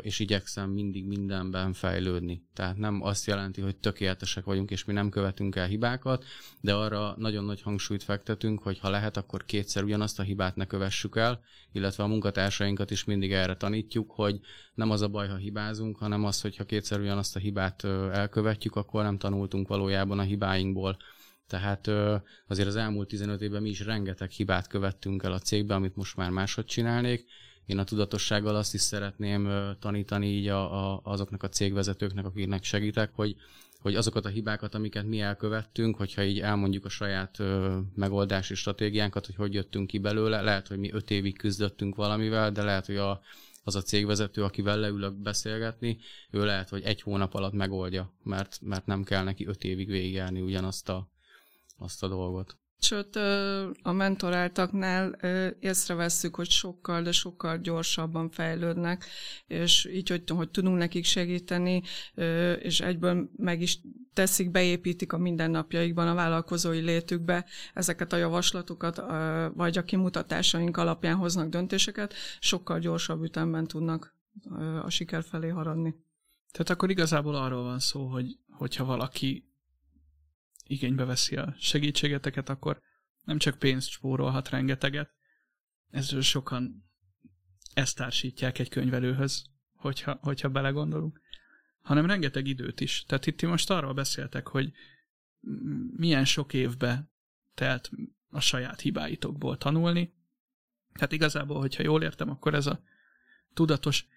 és 0.01 0.19
igyekszem 0.19 0.69
mindig 0.69 1.05
mindenben 1.05 1.73
fejlődni. 1.73 2.43
Tehát 2.53 2.77
nem 2.77 3.01
azt 3.01 3.25
jelenti, 3.25 3.61
hogy 3.61 3.77
tökéletesek 3.77 4.43
vagyunk, 4.43 4.71
és 4.71 4.85
mi 4.85 4.93
nem 4.93 5.09
követünk 5.09 5.55
el 5.55 5.67
hibákat, 5.67 6.25
de 6.59 6.73
arra 6.73 7.15
nagyon 7.17 7.45
nagy 7.45 7.61
hangsúlyt 7.61 8.03
fektetünk, 8.03 8.61
hogy 8.61 8.79
ha 8.79 8.89
lehet, 8.89 9.17
akkor 9.17 9.45
kétszer 9.45 9.83
ugyanazt 9.83 10.19
a 10.19 10.23
hibát 10.23 10.55
ne 10.55 10.65
kövessük 10.65 11.15
el, 11.15 11.41
illetve 11.71 12.03
a 12.03 12.07
munkatársainkat 12.07 12.91
is 12.91 13.03
mindig 13.03 13.31
erre 13.31 13.55
tanítjuk, 13.55 14.11
hogy 14.11 14.39
nem 14.73 14.89
az 14.89 15.01
a 15.01 15.07
baj, 15.07 15.27
ha 15.27 15.35
hibázunk, 15.35 15.97
hanem 15.97 16.25
az, 16.25 16.41
hogy 16.41 16.55
ha 16.57 16.63
kétszer 16.63 16.99
ugyanazt 16.99 17.35
a 17.35 17.39
hibát 17.39 17.83
elkövetjük, 18.11 18.75
akkor 18.75 19.03
nem 19.03 19.17
tanultunk 19.17 19.67
valójában 19.67 20.19
a 20.19 20.23
hibáinkból. 20.23 20.97
Tehát 21.47 21.87
azért 22.47 22.67
az 22.67 22.75
elmúlt 22.75 23.07
15 23.07 23.41
évben 23.41 23.61
mi 23.61 23.69
is 23.69 23.79
rengeteg 23.85 24.29
hibát 24.29 24.67
követtünk 24.67 25.23
el 25.23 25.31
a 25.31 25.39
cégben, 25.39 25.77
amit 25.77 25.95
most 25.95 26.15
már 26.15 26.29
máshogy 26.29 26.65
csinálnék, 26.65 27.25
én 27.65 27.77
a 27.77 27.83
tudatossággal 27.83 28.55
azt 28.55 28.73
is 28.73 28.81
szeretném 28.81 29.49
tanítani 29.79 30.27
így 30.27 30.47
a, 30.47 30.93
a, 30.93 31.01
azoknak 31.03 31.43
a 31.43 31.49
cégvezetőknek, 31.49 32.25
akiknek 32.25 32.63
segítek, 32.63 33.11
hogy, 33.13 33.35
hogy 33.79 33.95
azokat 33.95 34.25
a 34.25 34.29
hibákat, 34.29 34.75
amiket 34.75 35.05
mi 35.05 35.19
elkövettünk, 35.19 35.97
hogyha 35.97 36.23
így 36.23 36.39
elmondjuk 36.39 36.85
a 36.85 36.89
saját 36.89 37.39
ö, 37.39 37.77
megoldási 37.95 38.55
stratégiánkat, 38.55 39.25
hogy 39.25 39.35
hogy 39.35 39.53
jöttünk 39.53 39.87
ki 39.87 39.97
belőle, 39.97 40.41
lehet, 40.41 40.67
hogy 40.67 40.77
mi 40.77 40.91
öt 40.91 41.11
évig 41.11 41.37
küzdöttünk 41.37 41.95
valamivel, 41.95 42.51
de 42.51 42.63
lehet, 42.63 42.85
hogy 42.85 42.97
a, 42.97 43.21
az 43.63 43.75
a 43.75 43.81
cégvezető, 43.81 44.43
akivel 44.43 44.79
leülök 44.79 45.13
beszélgetni, 45.13 45.97
ő 46.31 46.45
lehet, 46.45 46.69
hogy 46.69 46.83
egy 46.83 47.01
hónap 47.01 47.33
alatt 47.33 47.53
megoldja, 47.53 48.13
mert, 48.23 48.57
mert 48.61 48.85
nem 48.85 49.03
kell 49.03 49.23
neki 49.23 49.45
öt 49.45 49.63
évig 49.63 49.87
végigjárni 49.87 50.41
ugyanazt 50.41 50.89
a, 50.89 51.09
azt 51.77 52.03
a 52.03 52.07
dolgot. 52.07 52.57
Sőt, 52.83 53.15
a 53.81 53.91
mentoráltaknál 53.91 55.09
észrevesszük, 55.59 56.35
hogy 56.35 56.49
sokkal, 56.49 57.01
de 57.01 57.11
sokkal 57.11 57.57
gyorsabban 57.57 58.29
fejlődnek, 58.29 59.05
és 59.47 59.89
így, 59.93 60.09
hogy, 60.09 60.23
hogy 60.29 60.49
tudunk 60.49 60.77
nekik 60.77 61.05
segíteni, 61.05 61.81
és 62.59 62.79
egyből 62.79 63.29
meg 63.37 63.61
is 63.61 63.79
teszik, 64.13 64.51
beépítik 64.51 65.13
a 65.13 65.17
mindennapjaikban, 65.17 66.07
a 66.07 66.13
vállalkozói 66.13 66.79
létükbe 66.79 67.45
ezeket 67.73 68.13
a 68.13 68.17
javaslatokat, 68.17 69.01
vagy 69.55 69.77
a 69.77 69.83
kimutatásaink 69.83 70.77
alapján 70.77 71.15
hoznak 71.15 71.49
döntéseket, 71.49 72.13
sokkal 72.39 72.79
gyorsabb 72.79 73.23
ütemben 73.23 73.67
tudnak 73.67 74.15
a 74.83 74.89
siker 74.89 75.23
felé 75.23 75.47
haradni. 75.47 75.95
Tehát 76.51 76.69
akkor 76.69 76.89
igazából 76.89 77.35
arról 77.35 77.63
van 77.63 77.79
szó, 77.79 78.05
hogy 78.05 78.37
hogyha 78.49 78.85
valaki 78.85 79.50
igénybe 80.71 81.05
veszi 81.05 81.35
a 81.35 81.55
segítségeteket, 81.59 82.49
akkor 82.49 82.81
nem 83.23 83.37
csak 83.37 83.59
pénzt 83.59 83.89
spórolhat 83.89 84.49
rengeteget, 84.49 85.11
ezzel 85.89 86.21
sokan 86.21 86.89
ezt 87.73 87.95
társítják 87.95 88.59
egy 88.59 88.69
könyvelőhöz, 88.69 89.43
hogyha, 89.75 90.19
hogyha 90.21 90.49
belegondolunk, 90.49 91.21
hanem 91.81 92.05
rengeteg 92.05 92.47
időt 92.47 92.81
is. 92.81 93.03
Tehát 93.07 93.25
itt 93.25 93.41
most 93.41 93.69
arról 93.69 93.93
beszéltek, 93.93 94.47
hogy 94.47 94.71
milyen 95.95 96.25
sok 96.25 96.53
évbe 96.53 97.11
telt 97.53 97.89
a 98.29 98.39
saját 98.39 98.81
hibáitokból 98.81 99.57
tanulni. 99.57 100.13
Tehát 100.93 101.11
igazából, 101.11 101.59
hogyha 101.59 101.83
jól 101.83 102.03
értem, 102.03 102.29
akkor 102.29 102.53
ez 102.53 102.65
a 102.65 102.83
tudatos, 103.53 104.07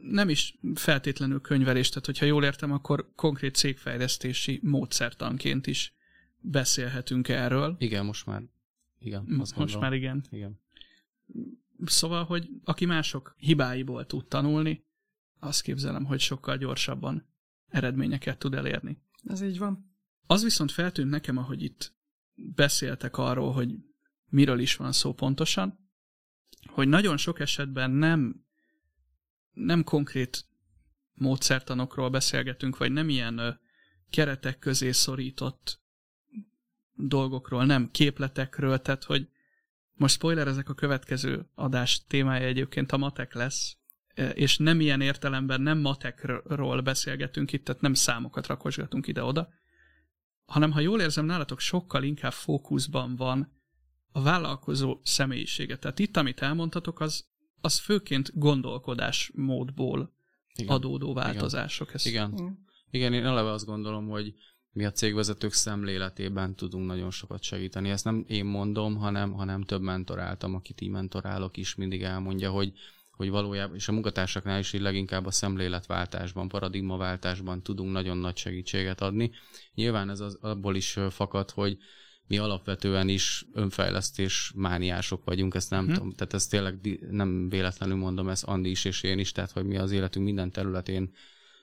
nem 0.00 0.28
is 0.28 0.58
feltétlenül 0.74 1.40
könyvelés, 1.40 1.88
tehát 1.88 2.06
hogyha 2.06 2.26
jól 2.26 2.44
értem, 2.44 2.72
akkor 2.72 3.12
konkrét 3.14 3.54
cégfejlesztési 3.54 4.60
módszertanként 4.62 5.66
is 5.66 5.93
beszélhetünk 6.44 7.28
erről. 7.28 7.76
Igen, 7.78 8.04
most 8.04 8.26
már. 8.26 8.42
Igen, 8.98 9.20
azt 9.20 9.36
Most 9.36 9.54
gondolom. 9.54 9.80
már 9.80 9.92
igen. 9.92 10.24
Igen. 10.30 10.60
Szóval, 11.84 12.24
hogy 12.24 12.48
aki 12.64 12.84
mások 12.84 13.34
hibáiból 13.38 14.06
tud 14.06 14.26
tanulni, 14.26 14.84
azt 15.38 15.62
képzelem, 15.62 16.04
hogy 16.04 16.20
sokkal 16.20 16.56
gyorsabban 16.56 17.26
eredményeket 17.68 18.38
tud 18.38 18.54
elérni. 18.54 19.02
Ez 19.24 19.40
így 19.40 19.58
van. 19.58 19.96
Az 20.26 20.42
viszont 20.42 20.72
feltűnt 20.72 21.10
nekem, 21.10 21.36
ahogy 21.36 21.62
itt 21.62 21.94
beszéltek 22.34 23.16
arról, 23.16 23.52
hogy 23.52 23.74
miről 24.28 24.58
is 24.58 24.76
van 24.76 24.92
szó 24.92 25.12
pontosan, 25.14 25.90
hogy 26.66 26.88
nagyon 26.88 27.16
sok 27.16 27.40
esetben 27.40 27.90
nem, 27.90 28.44
nem 29.52 29.84
konkrét 29.84 30.46
módszertanokról 31.14 32.10
beszélgetünk, 32.10 32.76
vagy 32.76 32.92
nem 32.92 33.08
ilyen 33.08 33.60
keretek 34.10 34.58
közé 34.58 34.92
szorított 34.92 35.83
dolgokról, 36.94 37.64
nem 37.64 37.90
képletekről, 37.90 38.78
tehát 38.78 39.04
hogy 39.04 39.28
most 39.94 40.14
spoiler, 40.14 40.46
ezek 40.46 40.68
a 40.68 40.74
következő 40.74 41.50
adás 41.54 42.04
témája 42.06 42.46
egyébként 42.46 42.92
a 42.92 42.96
matek 42.96 43.34
lesz, 43.34 43.76
és 44.34 44.58
nem 44.58 44.80
ilyen 44.80 45.00
értelemben 45.00 45.60
nem 45.60 45.78
matekról 45.78 46.80
beszélgetünk 46.80 47.52
itt, 47.52 47.64
tehát 47.64 47.82
nem 47.82 47.94
számokat 47.94 48.46
rakosgatunk 48.46 49.06
ide-oda, 49.06 49.48
hanem 50.44 50.70
ha 50.70 50.80
jól 50.80 51.00
érzem, 51.00 51.24
nálatok 51.24 51.60
sokkal 51.60 52.02
inkább 52.02 52.32
fókuszban 52.32 53.16
van 53.16 53.52
a 54.12 54.22
vállalkozó 54.22 55.00
személyisége. 55.02 55.76
Tehát 55.76 55.98
itt, 55.98 56.16
amit 56.16 56.40
elmondhatok, 56.40 57.00
az, 57.00 57.26
az 57.60 57.78
főként 57.78 58.38
gondolkodásmódból 58.38 60.14
Igen. 60.54 60.74
adódó 60.74 61.14
változások. 61.14 61.88
Igen. 61.88 61.94
Ezt... 61.94 62.06
Igen. 62.06 62.62
Igen, 62.90 63.12
én 63.12 63.24
eleve 63.24 63.50
azt 63.50 63.64
gondolom, 63.64 64.08
hogy 64.08 64.34
mi 64.74 64.84
a 64.84 64.92
cégvezetők 64.92 65.52
szemléletében 65.52 66.54
tudunk 66.54 66.86
nagyon 66.86 67.10
sokat 67.10 67.42
segíteni. 67.42 67.90
Ezt 67.90 68.04
nem 68.04 68.24
én 68.28 68.44
mondom, 68.44 68.96
hanem, 68.96 69.32
hanem 69.32 69.62
több 69.62 69.82
mentoráltam, 69.82 70.54
akit 70.54 70.80
így 70.80 70.90
mentorálok 70.90 71.56
is, 71.56 71.74
mindig 71.74 72.02
elmondja, 72.02 72.50
hogy 72.50 72.72
hogy 73.16 73.30
valójában, 73.30 73.76
és 73.76 73.88
a 73.88 73.92
munkatársaknál 73.92 74.58
is 74.58 74.72
így 74.72 74.80
leginkább 74.80 75.26
a 75.26 75.30
szemléletváltásban, 75.30 76.48
paradigmaváltásban 76.48 77.62
tudunk 77.62 77.92
nagyon 77.92 78.16
nagy 78.16 78.36
segítséget 78.36 79.00
adni. 79.00 79.30
Nyilván 79.74 80.10
ez 80.10 80.20
az, 80.20 80.38
abból 80.40 80.76
is 80.76 80.98
fakad, 81.10 81.50
hogy 81.50 81.78
mi 82.26 82.38
alapvetően 82.38 83.08
is 83.08 83.46
önfejlesztés 83.52 84.52
mániások 84.54 85.24
vagyunk, 85.24 85.54
ezt 85.54 85.70
nem 85.70 85.84
hmm. 85.84 85.94
tudom, 85.94 86.12
tehát 86.12 86.34
ezt 86.34 86.50
tényleg 86.50 86.98
nem 87.10 87.48
véletlenül 87.48 87.96
mondom, 87.96 88.28
ezt 88.28 88.44
Andi 88.44 88.70
is 88.70 88.84
és 88.84 89.02
én 89.02 89.18
is, 89.18 89.32
tehát 89.32 89.50
hogy 89.50 89.64
mi 89.64 89.76
az 89.76 89.90
életünk 89.90 90.24
minden 90.24 90.50
területén 90.50 91.12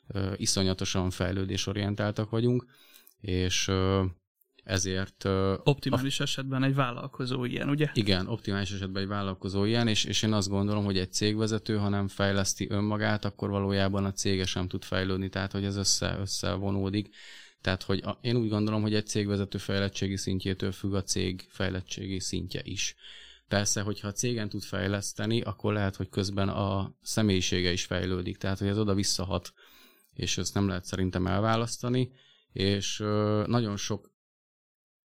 uh, 0.07 0.33
iszonyatosan 0.35 1.09
fejlődésorientáltak 1.09 2.29
vagyunk, 2.29 2.65
és 3.21 3.71
ezért... 4.63 5.25
Optimális 5.63 6.19
a, 6.19 6.23
esetben 6.23 6.63
egy 6.63 6.75
vállalkozó 6.75 7.45
ilyen, 7.45 7.69
ugye? 7.69 7.89
Igen, 7.93 8.27
optimális 8.27 8.71
esetben 8.71 9.01
egy 9.01 9.07
vállalkozó 9.07 9.63
ilyen, 9.63 9.87
és, 9.87 10.03
és 10.03 10.23
én 10.23 10.33
azt 10.33 10.49
gondolom, 10.49 10.85
hogy 10.85 10.97
egy 10.97 11.13
cégvezető, 11.13 11.77
ha 11.77 11.89
nem 11.89 12.07
fejleszti 12.07 12.67
önmagát, 12.69 13.25
akkor 13.25 13.49
valójában 13.49 14.05
a 14.05 14.11
cége 14.11 14.45
sem 14.45 14.67
tud 14.67 14.83
fejlődni, 14.83 15.29
tehát 15.29 15.51
hogy 15.51 15.63
ez 15.63 15.75
össze, 15.75 16.17
összevonódik. 16.19 17.15
Tehát, 17.61 17.83
hogy 17.83 18.01
a, 18.03 18.17
én 18.21 18.35
úgy 18.35 18.49
gondolom, 18.49 18.81
hogy 18.81 18.95
egy 18.95 19.07
cégvezető 19.07 19.57
fejlettségi 19.57 20.17
szintjétől 20.17 20.71
függ 20.71 20.93
a 20.93 21.03
cég 21.03 21.45
fejlettségi 21.49 22.19
szintje 22.19 22.61
is. 22.63 22.95
Persze, 23.47 23.81
hogyha 23.81 24.07
a 24.07 24.11
cégen 24.11 24.49
tud 24.49 24.63
fejleszteni, 24.63 25.41
akkor 25.41 25.73
lehet, 25.73 25.95
hogy 25.95 26.09
közben 26.09 26.49
a 26.49 26.95
személyisége 27.01 27.71
is 27.71 27.85
fejlődik, 27.85 28.37
tehát 28.37 28.59
hogy 28.59 28.67
ez 28.67 28.77
oda 28.77 28.93
visszahat, 28.93 29.53
és 30.13 30.37
ezt 30.37 30.53
nem 30.53 30.67
lehet 30.67 30.85
szerintem 30.85 31.27
elválasztani, 31.27 32.11
és 32.51 32.97
nagyon 33.45 33.77
sok 33.77 34.11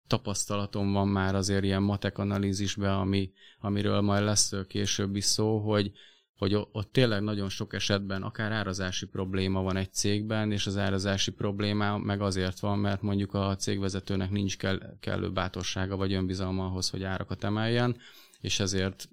tapasztalatom 0.06 0.92
van 0.92 1.08
már 1.08 1.34
azért 1.34 1.64
ilyen 1.64 1.82
matek 1.82 2.18
analízisben, 2.18 2.94
ami, 2.94 3.32
amiről 3.58 4.00
majd 4.00 4.24
lesz 4.24 4.52
később 4.66 5.16
is 5.16 5.24
szó, 5.24 5.58
hogy, 5.58 5.92
hogy 6.36 6.54
ott 6.54 6.92
tényleg 6.92 7.22
nagyon 7.22 7.48
sok 7.48 7.74
esetben 7.74 8.22
akár 8.22 8.52
árazási 8.52 9.06
probléma 9.06 9.62
van 9.62 9.76
egy 9.76 9.92
cégben, 9.92 10.52
és 10.52 10.66
az 10.66 10.76
árazási 10.76 11.30
probléma 11.30 11.98
meg 11.98 12.20
azért 12.20 12.60
van, 12.60 12.78
mert 12.78 13.02
mondjuk 13.02 13.34
a 13.34 13.56
cégvezetőnek 13.56 14.30
nincs 14.30 14.58
kell, 14.58 14.96
kellő 15.00 15.30
bátorsága 15.30 15.96
vagy 15.96 16.12
önbizalma 16.12 16.64
ahhoz, 16.64 16.90
hogy 16.90 17.02
árakat 17.02 17.44
emeljen, 17.44 17.96
és 18.40 18.60
ezért 18.60 19.08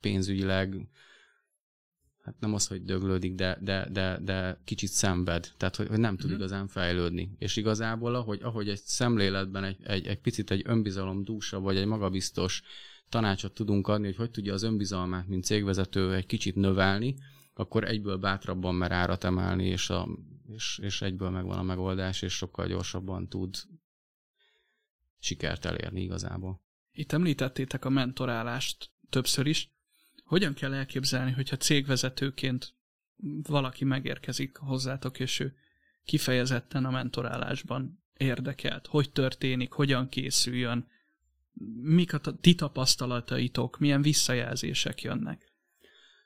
pénzügyileg 0.00 0.88
hát 2.22 2.40
nem 2.40 2.54
az, 2.54 2.66
hogy 2.66 2.84
döglődik, 2.84 3.34
de, 3.34 3.58
de, 3.60 3.88
de, 3.90 4.18
de 4.22 4.60
kicsit 4.64 4.90
szenved, 4.90 5.52
tehát 5.56 5.76
hogy, 5.76 5.88
hogy 5.88 5.98
nem 5.98 6.16
tud 6.16 6.30
mm. 6.30 6.34
igazán 6.34 6.68
fejlődni. 6.68 7.34
És 7.38 7.56
igazából, 7.56 8.14
ahogy, 8.14 8.42
ahogy 8.42 8.68
egy 8.68 8.80
szemléletben 8.80 9.64
egy, 9.64 9.76
egy, 9.82 10.06
egy 10.06 10.20
picit 10.20 10.50
egy 10.50 10.62
önbizalom 10.64 11.22
dúsa, 11.22 11.60
vagy 11.60 11.76
egy 11.76 11.86
magabiztos 11.86 12.62
tanácsot 13.08 13.54
tudunk 13.54 13.88
adni, 13.88 14.06
hogy 14.06 14.16
hogy 14.16 14.30
tudja 14.30 14.52
az 14.52 14.62
önbizalmát, 14.62 15.26
mint 15.26 15.44
cégvezető 15.44 16.14
egy 16.14 16.26
kicsit 16.26 16.54
növelni, 16.54 17.14
akkor 17.54 17.84
egyből 17.84 18.16
bátrabban 18.16 18.74
mer 18.74 18.92
árat 18.92 19.24
emelni, 19.24 19.66
és, 19.66 19.90
a, 19.90 20.08
és, 20.46 20.78
és 20.82 21.02
egyből 21.02 21.30
megvan 21.30 21.58
a 21.58 21.62
megoldás, 21.62 22.22
és 22.22 22.32
sokkal 22.32 22.66
gyorsabban 22.66 23.28
tud 23.28 23.56
sikert 25.18 25.64
elérni 25.64 26.02
igazából. 26.02 26.62
Itt 26.92 27.12
említettétek 27.12 27.84
a 27.84 27.90
mentorálást 27.90 28.90
többször 29.08 29.46
is. 29.46 29.72
Hogyan 30.30 30.54
kell 30.54 30.74
elképzelni, 30.74 31.30
hogyha 31.32 31.56
cégvezetőként 31.56 32.74
valaki 33.42 33.84
megérkezik 33.84 34.56
hozzátok, 34.56 35.20
és 35.20 35.40
ő 35.40 35.54
kifejezetten 36.04 36.84
a 36.84 36.90
mentorálásban 36.90 38.04
érdekelt? 38.16 38.86
Hogy 38.86 39.12
történik, 39.12 39.72
hogyan 39.72 40.08
készüljön, 40.08 40.88
mik 41.82 42.12
a 42.12 42.18
ti 42.18 42.54
tapasztalataitok, 42.54 43.78
milyen 43.78 44.02
visszajelzések 44.02 45.02
jönnek? 45.02 45.52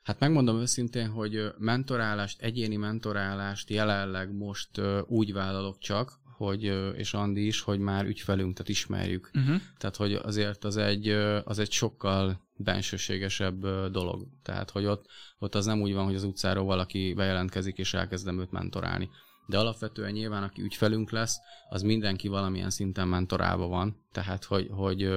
Hát 0.03 0.19
megmondom 0.19 0.59
őszintén, 0.59 1.09
hogy 1.09 1.53
mentorálást, 1.57 2.41
egyéni 2.41 2.75
mentorálást 2.75 3.69
jelenleg 3.69 4.33
most 4.33 4.81
úgy 5.05 5.33
vállalok 5.33 5.77
csak, 5.77 6.19
hogy, 6.37 6.63
és 6.97 7.13
Andi 7.13 7.45
is, 7.45 7.61
hogy 7.61 7.79
már 7.79 8.05
ügyfelünket 8.05 8.69
ismerjük. 8.69 9.29
Uh-huh. 9.33 9.61
Tehát, 9.77 9.95
hogy 9.95 10.13
azért 10.13 10.63
az 10.63 10.77
egy, 10.77 11.07
az 11.43 11.59
egy 11.59 11.71
sokkal 11.71 12.41
bensőségesebb 12.57 13.67
dolog. 13.91 14.27
Tehát, 14.43 14.69
hogy 14.69 14.85
ott, 14.85 15.05
ott 15.39 15.55
az 15.55 15.65
nem 15.65 15.81
úgy 15.81 15.93
van, 15.93 16.05
hogy 16.05 16.15
az 16.15 16.23
utcáról 16.23 16.65
valaki 16.65 17.13
bejelentkezik, 17.13 17.77
és 17.77 17.93
elkezdem 17.93 18.39
őt 18.39 18.51
mentorálni. 18.51 19.09
De 19.47 19.57
alapvetően 19.57 20.11
nyilván, 20.11 20.43
aki 20.43 20.61
ügyfelünk 20.61 21.11
lesz, 21.11 21.37
az 21.69 21.81
mindenki 21.81 22.27
valamilyen 22.27 22.69
szinten 22.69 23.07
mentorálva 23.07 23.67
van. 23.67 23.97
Tehát, 24.11 24.43
hogy, 24.43 24.67
hogy 24.71 25.09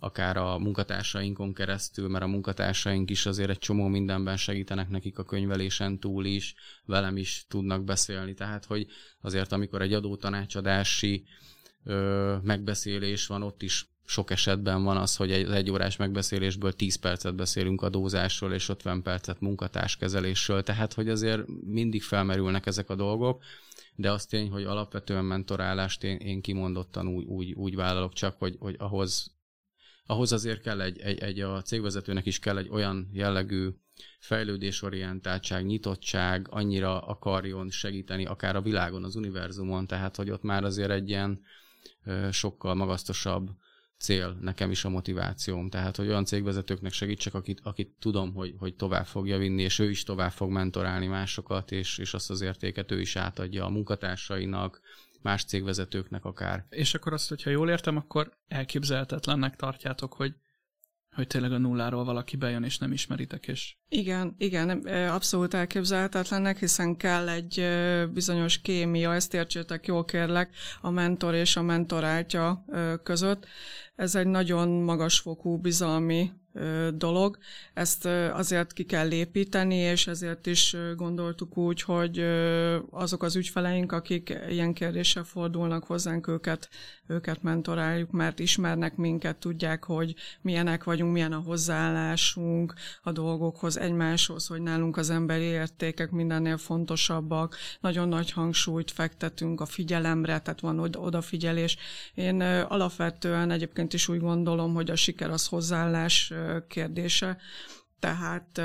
akár 0.00 0.36
a 0.36 0.58
munkatársainkon 0.58 1.54
keresztül, 1.54 2.08
mert 2.08 2.24
a 2.24 2.28
munkatársaink 2.28 3.10
is 3.10 3.26
azért 3.26 3.50
egy 3.50 3.58
csomó 3.58 3.86
mindenben 3.86 4.36
segítenek 4.36 4.88
nekik 4.88 5.18
a 5.18 5.24
könyvelésen 5.24 5.98
túl 5.98 6.24
is, 6.24 6.54
velem 6.84 7.16
is 7.16 7.44
tudnak 7.48 7.84
beszélni. 7.84 8.34
Tehát, 8.34 8.64
hogy 8.64 8.86
azért 9.20 9.52
amikor 9.52 9.82
egy 9.82 9.92
adótanácsadási 9.92 11.24
ö, 11.84 12.36
megbeszélés 12.42 13.26
van, 13.26 13.42
ott 13.42 13.62
is 13.62 13.88
sok 14.04 14.30
esetben 14.30 14.82
van 14.82 14.96
az, 14.96 15.16
hogy 15.16 15.32
egy, 15.32 15.50
egy 15.50 15.70
órás 15.70 15.96
megbeszélésből 15.96 16.72
10 16.72 16.96
percet 16.96 17.34
beszélünk 17.34 17.82
adózásról, 17.82 18.52
és 18.52 18.68
50 18.68 19.02
percet 19.02 19.40
munkatárskezelésről, 19.40 20.62
tehát 20.62 20.92
hogy 20.92 21.08
azért 21.08 21.42
mindig 21.64 22.02
felmerülnek 22.02 22.66
ezek 22.66 22.90
a 22.90 22.94
dolgok, 22.94 23.42
de 23.94 24.10
az 24.10 24.26
tény, 24.26 24.50
hogy 24.50 24.64
alapvetően 24.64 25.24
mentorálást 25.24 26.04
én, 26.04 26.16
én 26.16 26.40
kimondottan 26.40 27.08
úgy, 27.08 27.24
úgy, 27.24 27.52
úgy 27.52 27.74
vállalok 27.74 28.12
csak, 28.12 28.38
hogy, 28.38 28.56
hogy 28.58 28.76
ahhoz, 28.78 29.32
ahhoz 30.10 30.32
azért 30.32 30.60
kell 30.60 30.80
egy, 30.80 30.98
egy, 30.98 31.18
egy, 31.18 31.40
a 31.40 31.62
cégvezetőnek 31.62 32.26
is 32.26 32.38
kell 32.38 32.56
egy 32.56 32.68
olyan 32.70 33.10
jellegű 33.12 33.68
fejlődésorientáltság, 34.18 35.66
nyitottság, 35.66 36.46
annyira 36.50 37.00
akarjon 37.00 37.70
segíteni 37.70 38.26
akár 38.26 38.56
a 38.56 38.62
világon, 38.62 39.04
az 39.04 39.16
univerzumon, 39.16 39.86
tehát 39.86 40.16
hogy 40.16 40.30
ott 40.30 40.42
már 40.42 40.64
azért 40.64 40.90
egy 40.90 41.08
ilyen 41.08 41.40
sokkal 42.30 42.74
magasztosabb 42.74 43.50
cél 43.98 44.36
nekem 44.40 44.70
is 44.70 44.84
a 44.84 44.88
motivációm. 44.88 45.70
Tehát, 45.70 45.96
hogy 45.96 46.08
olyan 46.08 46.24
cégvezetőknek 46.24 46.92
segítsek, 46.92 47.34
akit, 47.34 47.60
akit 47.62 47.94
tudom, 47.98 48.34
hogy, 48.34 48.54
hogy 48.58 48.74
tovább 48.74 49.06
fogja 49.06 49.38
vinni, 49.38 49.62
és 49.62 49.78
ő 49.78 49.90
is 49.90 50.02
tovább 50.02 50.32
fog 50.32 50.50
mentorálni 50.50 51.06
másokat, 51.06 51.72
és, 51.72 51.98
és 51.98 52.14
azt 52.14 52.30
az 52.30 52.40
értéket 52.40 52.90
ő 52.90 53.00
is 53.00 53.16
átadja 53.16 53.64
a 53.64 53.68
munkatársainak, 53.68 54.80
más 55.28 55.44
cégvezetőknek 55.44 56.24
akár. 56.24 56.66
És 56.70 56.94
akkor 56.94 57.12
azt, 57.12 57.28
hogyha 57.28 57.50
jól 57.50 57.70
értem, 57.70 57.96
akkor 57.96 58.38
elképzelhetetlennek 58.48 59.56
tartjátok, 59.56 60.12
hogy 60.12 60.34
hogy 61.14 61.26
tényleg 61.26 61.52
a 61.52 61.58
nulláról 61.58 62.04
valaki 62.04 62.36
bejön, 62.36 62.64
és 62.64 62.78
nem 62.78 62.92
ismeritek, 62.92 63.48
és... 63.48 63.76
Igen, 63.88 64.34
igen, 64.38 64.70
abszolút 65.08 65.54
elképzelhetetlennek, 65.54 66.58
hiszen 66.58 66.96
kell 66.96 67.28
egy 67.28 67.68
bizonyos 68.12 68.60
kémia, 68.60 69.14
ezt 69.14 69.34
értsétek 69.34 69.86
jól 69.86 70.04
kérlek, 70.04 70.54
a 70.80 70.90
mentor 70.90 71.34
és 71.34 71.56
a 71.56 71.62
mentoráltja 71.62 72.64
között. 73.02 73.46
Ez 73.94 74.14
egy 74.14 74.26
nagyon 74.26 74.68
magasfokú 74.68 75.56
bizalmi 75.56 76.32
dolog. 76.94 77.38
Ezt 77.74 78.06
azért 78.32 78.72
ki 78.72 78.84
kell 78.84 79.12
építeni, 79.12 79.74
és 79.74 80.06
ezért 80.06 80.46
is 80.46 80.76
gondoltuk 80.96 81.56
úgy, 81.56 81.82
hogy 81.82 82.24
azok 82.90 83.22
az 83.22 83.36
ügyfeleink, 83.36 83.92
akik 83.92 84.38
ilyen 84.48 84.72
kérdéssel 84.72 85.24
fordulnak 85.24 85.84
hozzánk, 85.84 86.28
őket, 86.28 86.68
őket 87.06 87.42
mentoráljuk, 87.42 88.10
mert 88.10 88.38
ismernek 88.38 88.96
minket, 88.96 89.36
tudják, 89.36 89.84
hogy 89.84 90.14
milyenek 90.40 90.84
vagyunk, 90.84 91.12
milyen 91.12 91.32
a 91.32 91.42
hozzáállásunk 91.46 92.74
a 93.02 93.12
dolgokhoz, 93.12 93.78
egymáshoz, 93.78 94.46
hogy 94.46 94.60
nálunk 94.60 94.96
az 94.96 95.10
emberi 95.10 95.44
értékek 95.44 96.10
mindennél 96.10 96.56
fontosabbak. 96.56 97.56
Nagyon 97.80 98.08
nagy 98.08 98.30
hangsúlyt 98.30 98.90
fektetünk 98.90 99.60
a 99.60 99.66
figyelemre, 99.66 100.38
tehát 100.38 100.60
van 100.60 100.78
odafigyelés. 100.78 101.76
Én 102.14 102.40
alapvetően 102.68 103.50
egyébként 103.50 103.92
is 103.92 104.08
úgy 104.08 104.20
gondolom, 104.20 104.74
hogy 104.74 104.90
a 104.90 104.96
siker 104.96 105.30
az 105.30 105.46
hozzáállás 105.46 106.32
kérdése. 106.68 107.36
Tehát 108.00 108.60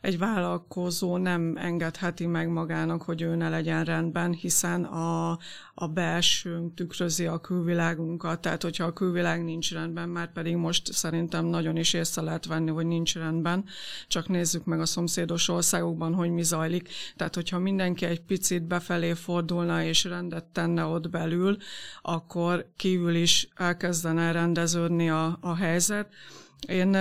egy 0.00 0.18
vállalkozó 0.18 1.16
nem 1.16 1.56
engedheti 1.56 2.26
meg 2.26 2.48
magának, 2.48 3.02
hogy 3.02 3.22
ő 3.22 3.34
ne 3.34 3.48
legyen 3.48 3.84
rendben, 3.84 4.32
hiszen 4.32 4.84
a, 4.84 5.38
a 5.74 5.86
belsőnk 5.88 6.74
tükrözi 6.74 7.26
a 7.26 7.38
külvilágunkat, 7.38 8.40
tehát 8.40 8.62
hogyha 8.62 8.84
a 8.84 8.92
külvilág 8.92 9.44
nincs 9.44 9.72
rendben, 9.72 10.08
már 10.08 10.32
pedig 10.32 10.56
most 10.56 10.92
szerintem 10.92 11.44
nagyon 11.44 11.76
is 11.76 11.92
észre 11.92 12.22
lehet 12.22 12.46
venni, 12.46 12.70
hogy 12.70 12.86
nincs 12.86 13.14
rendben, 13.14 13.64
csak 14.08 14.28
nézzük 14.28 14.64
meg 14.64 14.80
a 14.80 14.86
szomszédos 14.86 15.48
országokban, 15.48 16.14
hogy 16.14 16.30
mi 16.30 16.42
zajlik. 16.42 16.88
Tehát, 17.16 17.34
hogyha 17.34 17.58
mindenki 17.58 18.04
egy 18.04 18.20
picit 18.20 18.62
befelé 18.62 19.12
fordulna 19.12 19.82
és 19.82 20.04
rendet 20.04 20.44
tenne 20.44 20.84
ott 20.84 21.10
belül, 21.10 21.56
akkor 22.02 22.70
kívül 22.76 23.14
is 23.14 23.48
elkezdene 23.54 24.32
rendeződni 24.32 25.10
a, 25.10 25.38
a 25.40 25.54
helyzet. 25.54 26.08
Én 26.68 26.94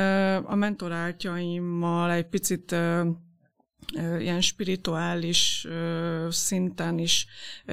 a 0.43 0.55
mentoráltjaimmal 0.55 2.11
egy 2.11 2.27
picit 2.27 2.75
ilyen 4.19 4.41
spirituális 4.41 5.67
szinten 6.29 6.97
is 6.99 7.27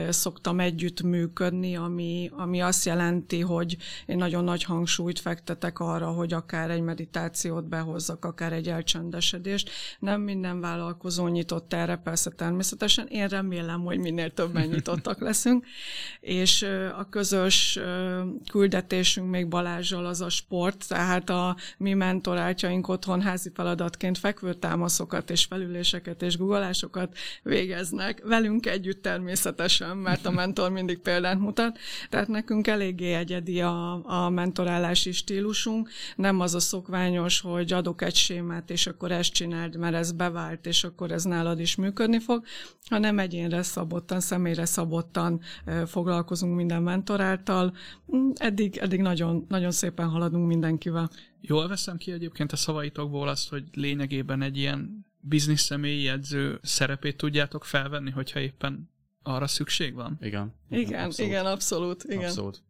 szoktam 0.09 0.61
együttműködni, 0.61 1.77
ami, 1.77 2.31
ami 2.33 2.61
azt 2.61 2.85
jelenti, 2.85 3.41
hogy 3.41 3.77
én 4.07 4.17
nagyon 4.17 4.45
nagy 4.45 4.65
hangsúlyt 4.65 5.19
fektetek 5.19 5.79
arra, 5.79 6.11
hogy 6.11 6.33
akár 6.33 6.71
egy 6.71 6.81
meditációt 6.81 7.69
behozzak, 7.69 8.25
akár 8.25 8.53
egy 8.53 8.69
elcsendesedést. 8.69 9.71
Nem 9.99 10.21
minden 10.21 10.61
vállalkozó 10.61 11.27
nyitott 11.27 11.73
erre, 11.73 11.97
persze 11.97 12.31
természetesen. 12.31 13.07
Én 13.07 13.29
remélem, 13.29 13.81
hogy 13.81 13.99
minél 13.99 14.31
többen 14.31 14.67
nyitottak 14.73 15.21
leszünk. 15.21 15.67
És 16.21 16.63
a 16.99 17.09
közös 17.09 17.79
küldetésünk 18.51 19.31
még 19.31 19.49
Balázsjal 19.49 20.07
az 20.07 20.21
a 20.21 20.29
sport, 20.29 20.89
tehát 20.89 21.31
a 21.31 21.57
mi 21.79 21.93
mentorátjaink 21.95 22.89
otthon 22.89 23.21
házi 23.21 23.51
feladatként 23.55 24.19
fekvőtámaszokat 24.19 25.31
és 25.31 25.45
felüléseket 25.45 26.02
kereséseket 26.03 26.23
és 26.23 26.37
guggolásokat 26.37 27.17
végeznek, 27.43 28.23
velünk 28.25 28.67
együtt 28.67 29.03
természetesen, 29.03 29.97
mert 29.97 30.27
a 30.27 30.31
mentor 30.41 30.71
mindig 30.71 30.99
példát 30.99 31.39
mutat, 31.39 31.79
tehát 32.11 32.29
nekünk 32.29 32.67
eléggé 32.67 33.13
egyedi 33.13 33.61
a, 33.61 34.05
a 34.05 34.31
mentorálási 34.31 35.13
stílusunk, 35.13 35.91
nem 36.17 36.41
az 36.41 36.55
a 36.55 36.61
szokványos, 36.61 37.41
hogy 37.41 37.73
adok 37.73 38.03
egy 38.03 38.15
sémát, 38.15 38.71
és 38.71 38.87
akkor 38.87 39.13
ezt 39.13 39.33
csináld, 39.33 39.77
mert 39.77 39.95
ez 39.95 40.13
bevált, 40.13 40.67
és 40.67 40.85
akkor 40.85 41.11
ez 41.13 41.25
nálad 41.25 41.61
is 41.61 41.77
működni 41.77 42.19
fog, 42.19 42.45
hanem 42.89 43.19
egyénre 43.19 43.63
szabottan, 43.63 44.21
személyre 44.21 44.65
szabottan 44.65 45.41
foglalkozunk 45.87 46.57
minden 46.57 46.83
mentor 46.83 47.21
által. 47.21 47.73
Mm, 48.17 48.31
eddig, 48.35 48.77
eddig 48.77 49.01
nagyon, 49.01 49.45
nagyon 49.49 49.71
szépen 49.71 50.09
haladunk 50.09 50.47
mindenkivel. 50.47 51.11
Jól 51.41 51.69
veszem 51.69 51.97
ki 51.97 52.13
egyébként 52.13 52.53
a 52.53 52.57
szavaitokból 52.57 53.29
azt, 53.29 53.49
hogy 53.49 53.65
lényegében 53.73 54.43
egy 54.43 54.57
ilyen 54.57 55.12
biznisz 55.25 55.63
személyi 55.63 56.09
edző 56.09 56.59
szerepét 56.63 57.17
tudjátok 57.17 57.65
felvenni, 57.65 58.11
hogyha 58.11 58.41
éppen 58.41 58.91
arra 59.23 59.47
szükség 59.47 59.95
van? 59.95 60.19
Igen. 60.21 60.55
Igen, 60.71 61.05
abszolút. 61.05 61.31
igen, 61.31 61.47
abszolút. 61.47 62.05
Igen. 62.05 62.25
abszolút. 62.25 62.63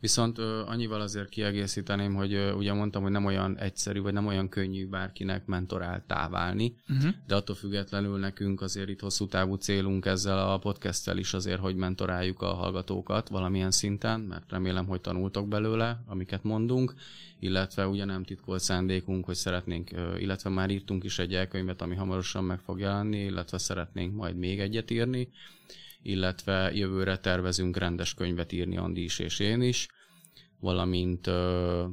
Viszont 0.00 0.38
ö, 0.38 0.62
annyival 0.66 1.00
azért 1.00 1.28
kiegészíteném, 1.28 2.14
hogy 2.14 2.32
ö, 2.34 2.52
ugye 2.52 2.72
mondtam, 2.72 3.02
hogy 3.02 3.10
nem 3.10 3.24
olyan 3.24 3.58
egyszerű, 3.58 4.00
vagy 4.00 4.12
nem 4.12 4.26
olyan 4.26 4.48
könnyű 4.48 4.88
bárkinek 4.88 5.46
mentoráltá 5.46 6.28
válni, 6.28 6.74
uh-huh. 6.88 7.10
de 7.26 7.34
attól 7.34 7.56
függetlenül 7.56 8.18
nekünk 8.18 8.60
azért 8.60 8.88
itt 8.88 9.00
hosszú 9.00 9.26
távú 9.26 9.54
célunk 9.54 10.06
ezzel 10.06 10.50
a 10.50 10.58
podcasttel 10.58 11.18
is 11.18 11.34
azért, 11.34 11.60
hogy 11.60 11.76
mentoráljuk 11.76 12.42
a 12.42 12.54
hallgatókat 12.54 13.28
valamilyen 13.28 13.70
szinten, 13.70 14.20
mert 14.20 14.50
remélem, 14.50 14.86
hogy 14.86 15.00
tanultok 15.00 15.48
belőle, 15.48 16.02
amiket 16.06 16.42
mondunk, 16.42 16.94
illetve 17.38 17.86
ugye 17.86 18.04
nem 18.04 18.24
titkolt 18.24 18.60
szándékunk, 18.60 19.24
hogy 19.24 19.34
szeretnénk, 19.34 19.90
illetve 20.18 20.50
már 20.50 20.70
írtunk 20.70 21.04
is 21.04 21.18
egy 21.18 21.34
elkönyvet, 21.34 21.82
ami 21.82 21.94
hamarosan 21.94 22.44
meg 22.44 22.60
fog 22.60 22.78
jelenni, 22.78 23.18
illetve 23.18 23.58
szeretnénk 23.58 24.14
majd 24.14 24.36
még 24.36 24.60
egyet 24.60 24.90
írni, 24.90 25.28
illetve 26.02 26.72
jövőre 26.74 27.18
tervezünk 27.18 27.76
rendes 27.76 28.14
könyvet 28.14 28.52
írni 28.52 28.76
Andi 28.76 29.02
is 29.02 29.18
és 29.18 29.38
én 29.38 29.62
is, 29.62 29.88
valamint 30.60 31.30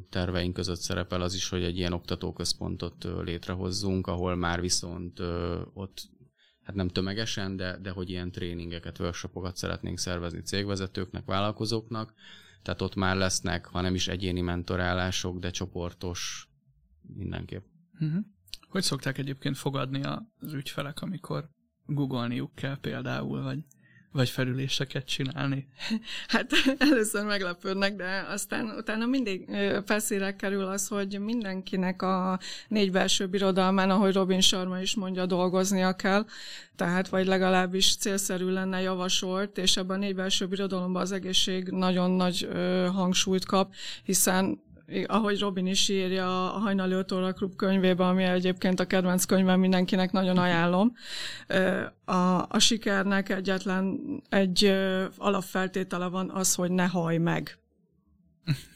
terveink 0.09 0.53
között 0.53 0.79
szerepel 0.79 1.21
az 1.21 1.33
is, 1.33 1.49
hogy 1.49 1.63
egy 1.63 1.77
ilyen 1.77 1.93
oktatóközpontot 1.93 3.07
létrehozzunk, 3.23 4.07
ahol 4.07 4.35
már 4.35 4.61
viszont 4.61 5.19
ott 5.73 6.09
hát 6.63 6.75
nem 6.75 6.87
tömegesen, 6.87 7.55
de, 7.55 7.77
de 7.77 7.89
hogy 7.89 8.09
ilyen 8.09 8.31
tréningeket, 8.31 8.99
workshopokat 8.99 9.55
szeretnénk 9.55 9.97
szervezni 9.97 10.41
cégvezetőknek, 10.41 11.25
vállalkozóknak, 11.25 12.13
tehát 12.61 12.81
ott 12.81 12.95
már 12.95 13.15
lesznek, 13.15 13.65
ha 13.65 13.81
nem 13.81 13.95
is 13.95 14.07
egyéni 14.07 14.41
mentorálások, 14.41 15.39
de 15.39 15.49
csoportos 15.49 16.49
mindenképp. 17.01 17.65
Uh-huh. 17.99 18.25
Hogy 18.69 18.83
szokták 18.83 19.17
egyébként 19.17 19.57
fogadni 19.57 20.01
az 20.39 20.53
ügyfelek, 20.53 21.01
amikor 21.01 21.49
googolniuk 21.85 22.55
kell 22.55 22.79
például, 22.79 23.43
vagy 23.43 23.59
vagy 24.11 24.29
felüléseket 24.29 25.05
csinálni? 25.05 25.67
Hát 26.27 26.51
először 26.77 27.25
meglepődnek, 27.25 27.95
de 27.95 28.25
aztán 28.29 28.65
utána 28.77 29.05
mindig 29.05 29.49
felszíre 29.85 30.35
kerül 30.35 30.65
az, 30.65 30.87
hogy 30.87 31.19
mindenkinek 31.19 32.01
a 32.01 32.39
négy 32.67 32.91
belső 32.91 33.27
birodalmán, 33.27 33.89
ahogy 33.89 34.13
Robin 34.13 34.41
Sharma 34.41 34.79
is 34.79 34.95
mondja, 34.95 35.25
dolgoznia 35.25 35.93
kell, 35.93 36.25
tehát 36.75 37.07
vagy 37.07 37.25
legalábbis 37.25 37.95
célszerű 37.95 38.49
lenne 38.49 38.81
javasolt, 38.81 39.57
és 39.57 39.77
ebben 39.77 39.97
a 39.97 39.99
négy 39.99 40.15
belső 40.15 40.47
birodalomban 40.47 41.01
az 41.01 41.11
egészség 41.11 41.67
nagyon 41.69 42.11
nagy 42.11 42.49
hangsúlyt 42.93 43.45
kap, 43.45 43.73
hiszen 44.03 44.65
ahogy 45.05 45.39
Robin 45.39 45.67
is 45.67 45.89
írja 45.89 46.53
a 46.53 46.59
Hajnali 46.59 46.93
5 46.93 47.11
óra 47.11 47.33
klub 47.33 47.55
könyvében, 47.55 48.07
ami 48.07 48.23
egyébként 48.23 48.79
a 48.79 48.85
kedvenc 48.85 49.25
könyvem, 49.25 49.59
mindenkinek 49.59 50.11
nagyon 50.11 50.37
ajánlom. 50.37 50.93
A, 52.05 52.45
a 52.49 52.59
sikernek 52.59 53.29
egyetlen 53.29 53.99
egy 54.29 54.75
alapfeltétele 55.17 56.07
van 56.07 56.29
az, 56.29 56.55
hogy 56.55 56.71
ne 56.71 56.85
haj 56.85 57.17
meg. 57.17 57.59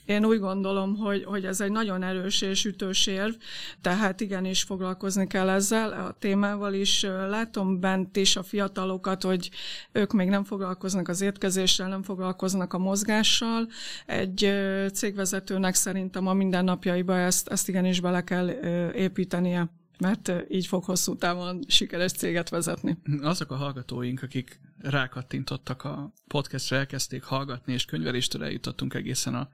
Én 0.05 0.25
úgy 0.25 0.39
gondolom, 0.39 0.95
hogy, 0.95 1.23
hogy 1.23 1.45
ez 1.45 1.61
egy 1.61 1.71
nagyon 1.71 2.03
erős 2.03 2.41
és 2.41 2.65
ütős 2.65 3.07
érv, 3.07 3.33
tehát 3.81 4.21
igenis 4.21 4.63
foglalkozni 4.63 5.27
kell 5.27 5.49
ezzel 5.49 5.91
a 5.91 6.15
témával 6.19 6.73
is. 6.73 7.01
Látom 7.03 7.79
bent 7.79 8.17
is 8.17 8.35
a 8.35 8.43
fiatalokat, 8.43 9.23
hogy 9.23 9.49
ők 9.91 10.13
még 10.13 10.29
nem 10.29 10.43
foglalkoznak 10.43 11.07
az 11.07 11.21
étkezéssel, 11.21 11.87
nem 11.87 12.03
foglalkoznak 12.03 12.73
a 12.73 12.77
mozgással. 12.77 13.67
Egy 14.05 14.51
cégvezetőnek 14.93 15.73
szerintem 15.73 16.27
a 16.27 16.33
mindennapjaiba 16.33 17.17
ezt, 17.17 17.47
ezt 17.47 17.69
igenis 17.69 17.99
bele 17.99 18.23
kell 18.23 18.49
építenie 18.93 19.69
mert 19.99 20.31
így 20.49 20.65
fog 20.65 20.83
hosszú 20.83 21.15
távon 21.15 21.59
sikeres 21.67 22.11
céget 22.11 22.49
vezetni. 22.49 22.97
Azok 23.21 23.51
a 23.51 23.55
hallgatóink, 23.55 24.23
akik 24.23 24.59
rákattintottak 24.83 25.83
a 25.83 26.13
podcastra, 26.27 26.77
elkezdték 26.77 27.23
hallgatni, 27.23 27.73
és 27.73 27.85
könyveléstől 27.85 28.43
eljutottunk 28.43 28.93
egészen 28.93 29.35
a 29.35 29.49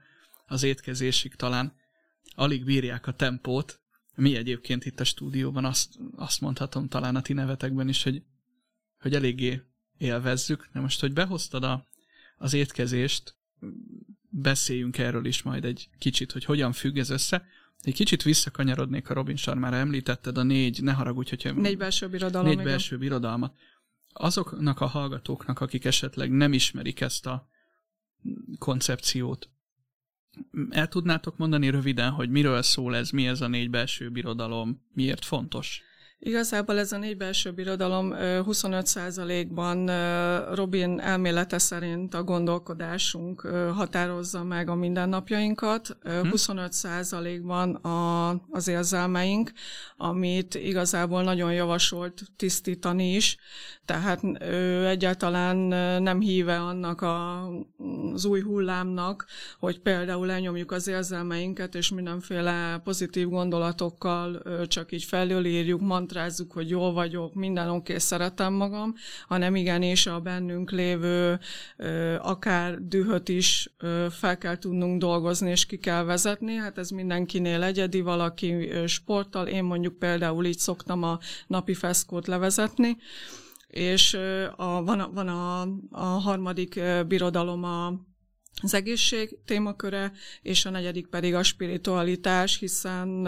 az 0.48 0.62
étkezésig 0.62 1.34
talán 1.34 1.72
alig 2.34 2.64
bírják 2.64 3.06
a 3.06 3.12
tempót. 3.12 3.80
Mi 4.14 4.36
egyébként 4.36 4.84
itt 4.84 5.00
a 5.00 5.04
stúdióban 5.04 5.64
azt, 5.64 5.98
azt 6.16 6.40
mondhatom 6.40 6.88
talán 6.88 7.16
a 7.16 7.22
ti 7.22 7.32
nevetekben 7.32 7.88
is, 7.88 8.02
hogy, 8.02 8.22
hogy 9.00 9.14
eléggé 9.14 9.62
élvezzük. 9.98 10.68
De 10.72 10.80
most, 10.80 11.00
hogy 11.00 11.12
behoztad 11.12 11.64
a, 11.64 11.86
az 12.36 12.52
étkezést, 12.52 13.36
beszéljünk 14.28 14.98
erről 14.98 15.26
is 15.26 15.42
majd 15.42 15.64
egy 15.64 15.88
kicsit, 15.98 16.32
hogy 16.32 16.44
hogyan 16.44 16.72
függ 16.72 16.96
ez 16.96 17.10
össze. 17.10 17.46
Egy 17.82 17.94
kicsit 17.94 18.22
visszakanyarodnék 18.22 19.10
a 19.10 19.14
Robin 19.14 19.36
Sarmára, 19.36 19.76
említetted 19.76 20.38
a 20.38 20.42
négy, 20.42 20.82
ne 20.82 20.92
haragudj, 20.92 21.28
hogyha... 21.28 21.52
Négy 21.52 21.76
belső 21.76 22.08
birodalom. 22.08 22.48
Négy 22.48 22.64
belső 22.64 22.98
birodalmat. 22.98 23.56
Azoknak 24.18 24.80
a 24.80 24.86
hallgatóknak, 24.86 25.60
akik 25.60 25.84
esetleg 25.84 26.30
nem 26.30 26.52
ismerik 26.52 27.00
ezt 27.00 27.26
a 27.26 27.48
koncepciót, 28.58 29.50
el 30.70 30.88
tudnátok 30.88 31.36
mondani 31.36 31.70
röviden, 31.70 32.10
hogy 32.10 32.30
miről 32.30 32.62
szól 32.62 32.96
ez, 32.96 33.10
mi 33.10 33.26
ez 33.26 33.40
a 33.40 33.48
négy 33.48 33.70
belső 33.70 34.10
birodalom, 34.10 34.86
miért 34.92 35.24
fontos? 35.24 35.82
Igazából 36.20 36.78
ez 36.78 36.92
a 36.92 36.98
négy 36.98 37.16
belső 37.16 37.52
birodalom 37.52 38.14
25%-ban 38.18 39.90
Robin 40.54 41.00
elmélete 41.00 41.58
szerint 41.58 42.14
a 42.14 42.22
gondolkodásunk 42.22 43.40
határozza 43.74 44.44
meg 44.44 44.68
a 44.68 44.74
mindennapjainkat, 44.74 45.96
25%-ban 46.04 47.74
a, 47.74 48.28
az 48.50 48.68
érzelmeink, 48.68 49.52
amit 49.96 50.54
igazából 50.54 51.22
nagyon 51.22 51.52
javasolt 51.52 52.22
tisztítani 52.36 53.14
is, 53.14 53.36
tehát 53.84 54.20
ő 54.40 54.86
egyáltalán 54.86 55.56
nem 56.02 56.20
híve 56.20 56.60
annak 56.60 57.00
a, 57.00 57.48
az 58.12 58.24
új 58.24 58.40
hullámnak, 58.40 59.26
hogy 59.58 59.80
például 59.80 60.30
elnyomjuk 60.30 60.72
az 60.72 60.88
érzelmeinket, 60.88 61.74
és 61.74 61.90
mindenféle 61.90 62.80
pozitív 62.84 63.28
gondolatokkal 63.28 64.42
csak 64.66 64.92
így 64.92 65.04
felülírjuk, 65.04 65.80
mantrázzuk, 66.08 66.52
hogy 66.52 66.68
jól 66.68 66.92
vagyok, 66.92 67.34
minden 67.34 67.68
oké, 67.68 67.76
okay, 67.76 67.98
szeretem 67.98 68.52
magam, 68.52 68.94
hanem 69.26 69.56
igenis 69.56 70.06
a 70.06 70.20
bennünk 70.20 70.70
lévő 70.70 71.38
akár 72.18 72.78
dühöt 72.80 73.28
is 73.28 73.74
fel 74.10 74.38
kell 74.38 74.58
tudnunk 74.58 75.00
dolgozni, 75.00 75.50
és 75.50 75.66
ki 75.66 75.78
kell 75.78 76.02
vezetni. 76.04 76.54
Hát 76.54 76.78
ez 76.78 76.90
mindenkinél 76.90 77.62
egyedi, 77.62 78.00
valaki 78.00 78.70
sporttal, 78.86 79.46
én 79.46 79.64
mondjuk 79.64 79.98
például 79.98 80.44
így 80.44 80.58
szoktam 80.58 81.02
a 81.02 81.18
napi 81.46 81.74
feszkót 81.74 82.26
levezetni, 82.26 82.96
és 83.66 84.14
a, 84.56 84.84
van, 84.84 85.00
a, 85.00 85.10
van 85.12 85.28
a, 85.28 85.60
a 85.90 86.04
harmadik 86.04 86.80
birodalom 87.06 87.64
a 87.64 87.92
az 88.62 88.74
egészség 88.74 89.38
témaköre, 89.44 90.12
és 90.42 90.64
a 90.64 90.70
negyedik 90.70 91.06
pedig 91.06 91.34
a 91.34 91.42
spiritualitás, 91.42 92.58
hiszen 92.58 93.26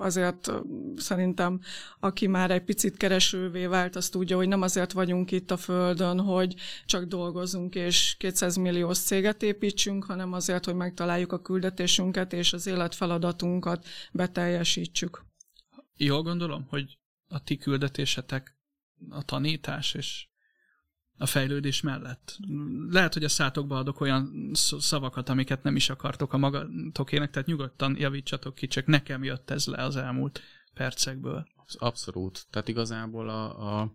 azért 0.00 0.52
szerintem, 0.96 1.60
aki 2.00 2.26
már 2.26 2.50
egy 2.50 2.64
picit 2.64 2.96
keresővé 2.96 3.66
vált, 3.66 3.96
azt 3.96 4.12
tudja, 4.12 4.36
hogy 4.36 4.48
nem 4.48 4.62
azért 4.62 4.92
vagyunk 4.92 5.30
itt 5.30 5.50
a 5.50 5.56
Földön, 5.56 6.20
hogy 6.20 6.54
csak 6.84 7.04
dolgozunk 7.04 7.74
és 7.74 8.16
200 8.18 8.56
milliós 8.56 8.98
céget 8.98 9.42
építsünk, 9.42 10.04
hanem 10.04 10.32
azért, 10.32 10.64
hogy 10.64 10.74
megtaláljuk 10.74 11.32
a 11.32 11.40
küldetésünket 11.40 12.32
és 12.32 12.52
az 12.52 12.66
életfeladatunkat 12.66 13.86
beteljesítsük. 14.12 15.24
Jól 15.96 16.22
gondolom, 16.22 16.66
hogy 16.68 16.98
a 17.28 17.42
ti 17.42 17.56
küldetésetek 17.56 18.56
a 19.08 19.22
tanítás 19.22 19.94
és 19.94 20.28
a 21.18 21.26
fejlődés 21.26 21.80
mellett. 21.80 22.38
Lehet, 22.90 23.12
hogy 23.12 23.24
a 23.24 23.28
szátokba 23.28 23.78
adok 23.78 24.00
olyan 24.00 24.50
szavakat, 24.78 25.28
amiket 25.28 25.62
nem 25.62 25.76
is 25.76 25.90
akartok 25.90 26.32
a 26.32 26.38
magatokének, 26.38 27.30
tehát 27.30 27.48
nyugodtan 27.48 27.96
javítsatok 27.98 28.54
ki, 28.54 28.66
csak 28.66 28.86
nekem 28.86 29.24
jött 29.24 29.50
ez 29.50 29.66
le 29.66 29.84
az 29.84 29.96
elmúlt 29.96 30.40
percekből. 30.74 31.46
Abszolút. 31.78 32.46
Tehát 32.50 32.68
igazából 32.68 33.28
a, 33.28 33.78
a, 33.80 33.92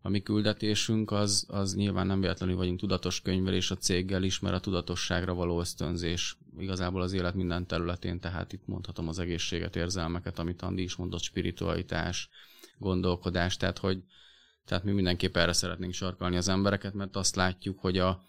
a 0.00 0.08
mi 0.08 0.22
küldetésünk 0.22 1.10
az, 1.10 1.46
az 1.48 1.74
nyilván 1.74 2.06
nem 2.06 2.20
véletlenül 2.20 2.56
vagyunk 2.56 2.78
tudatos 2.78 3.20
könyvelés 3.20 3.70
a 3.70 3.76
céggel 3.76 4.22
is, 4.22 4.38
mert 4.38 4.54
a 4.54 4.60
tudatosságra 4.60 5.34
való 5.34 5.60
ösztönzés 5.60 6.38
igazából 6.58 7.02
az 7.02 7.12
élet 7.12 7.34
minden 7.34 7.66
területén, 7.66 8.20
tehát 8.20 8.52
itt 8.52 8.66
mondhatom 8.66 9.08
az 9.08 9.18
egészséget, 9.18 9.76
érzelmeket, 9.76 10.38
amit 10.38 10.62
Andi 10.62 10.82
is 10.82 10.96
mondott, 10.96 11.22
spiritualitás, 11.22 12.28
gondolkodás, 12.78 13.56
tehát 13.56 13.78
hogy 13.78 14.02
tehát 14.66 14.84
mi 14.84 14.92
mindenképp 14.92 15.36
erre 15.36 15.52
szeretnénk 15.52 15.92
sarkalni 15.92 16.36
az 16.36 16.48
embereket, 16.48 16.94
mert 16.94 17.16
azt 17.16 17.36
látjuk, 17.36 17.78
hogy 17.78 17.98
a 17.98 18.22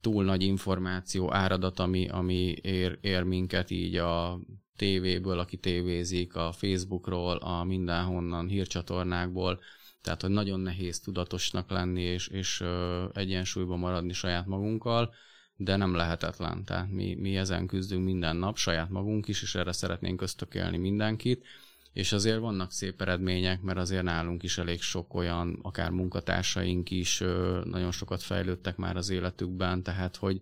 túl 0.00 0.24
nagy 0.24 0.42
információ 0.42 1.32
áradat, 1.32 1.78
ami, 1.78 2.08
ami 2.08 2.54
ér, 2.62 2.98
ér 3.00 3.22
minket 3.22 3.70
így 3.70 3.96
a 3.96 4.40
tévéből, 4.76 5.38
aki 5.38 5.56
tévézik, 5.56 6.34
a 6.34 6.52
Facebookról, 6.52 7.36
a 7.36 7.64
mindenhonnan 7.64 8.48
hírcsatornákból, 8.48 9.60
tehát, 10.02 10.20
hogy 10.20 10.30
nagyon 10.30 10.60
nehéz 10.60 11.00
tudatosnak 11.00 11.70
lenni 11.70 12.02
és, 12.02 12.28
és 12.28 12.64
egyensúlyban 13.12 13.78
maradni 13.78 14.12
saját 14.12 14.46
magunkkal, 14.46 15.14
de 15.56 15.76
nem 15.76 15.94
lehetetlen. 15.94 16.64
Tehát 16.64 16.90
mi, 16.90 17.14
mi 17.14 17.36
ezen 17.36 17.66
küzdünk 17.66 18.04
minden 18.04 18.36
nap, 18.36 18.56
saját 18.56 18.88
magunk 18.90 19.28
is, 19.28 19.42
és 19.42 19.54
erre 19.54 19.72
szeretnénk 19.72 20.20
ösztökélni 20.20 20.76
mindenkit, 20.76 21.46
és 21.92 22.12
azért 22.12 22.38
vannak 22.38 22.72
szép 22.72 23.00
eredmények, 23.00 23.60
mert 23.60 23.78
azért 23.78 24.02
nálunk 24.02 24.42
is 24.42 24.58
elég 24.58 24.80
sok 24.80 25.14
olyan, 25.14 25.58
akár 25.62 25.90
munkatársaink 25.90 26.90
is 26.90 27.18
nagyon 27.64 27.90
sokat 27.90 28.22
fejlődtek 28.22 28.76
már 28.76 28.96
az 28.96 29.10
életükben, 29.10 29.82
tehát 29.82 30.16
hogy 30.16 30.40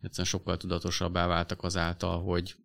egyszerűen 0.00 0.28
sokkal 0.28 0.56
tudatosabbá 0.56 1.26
váltak 1.26 1.62
azáltal, 1.62 2.22
hogy, 2.22 2.56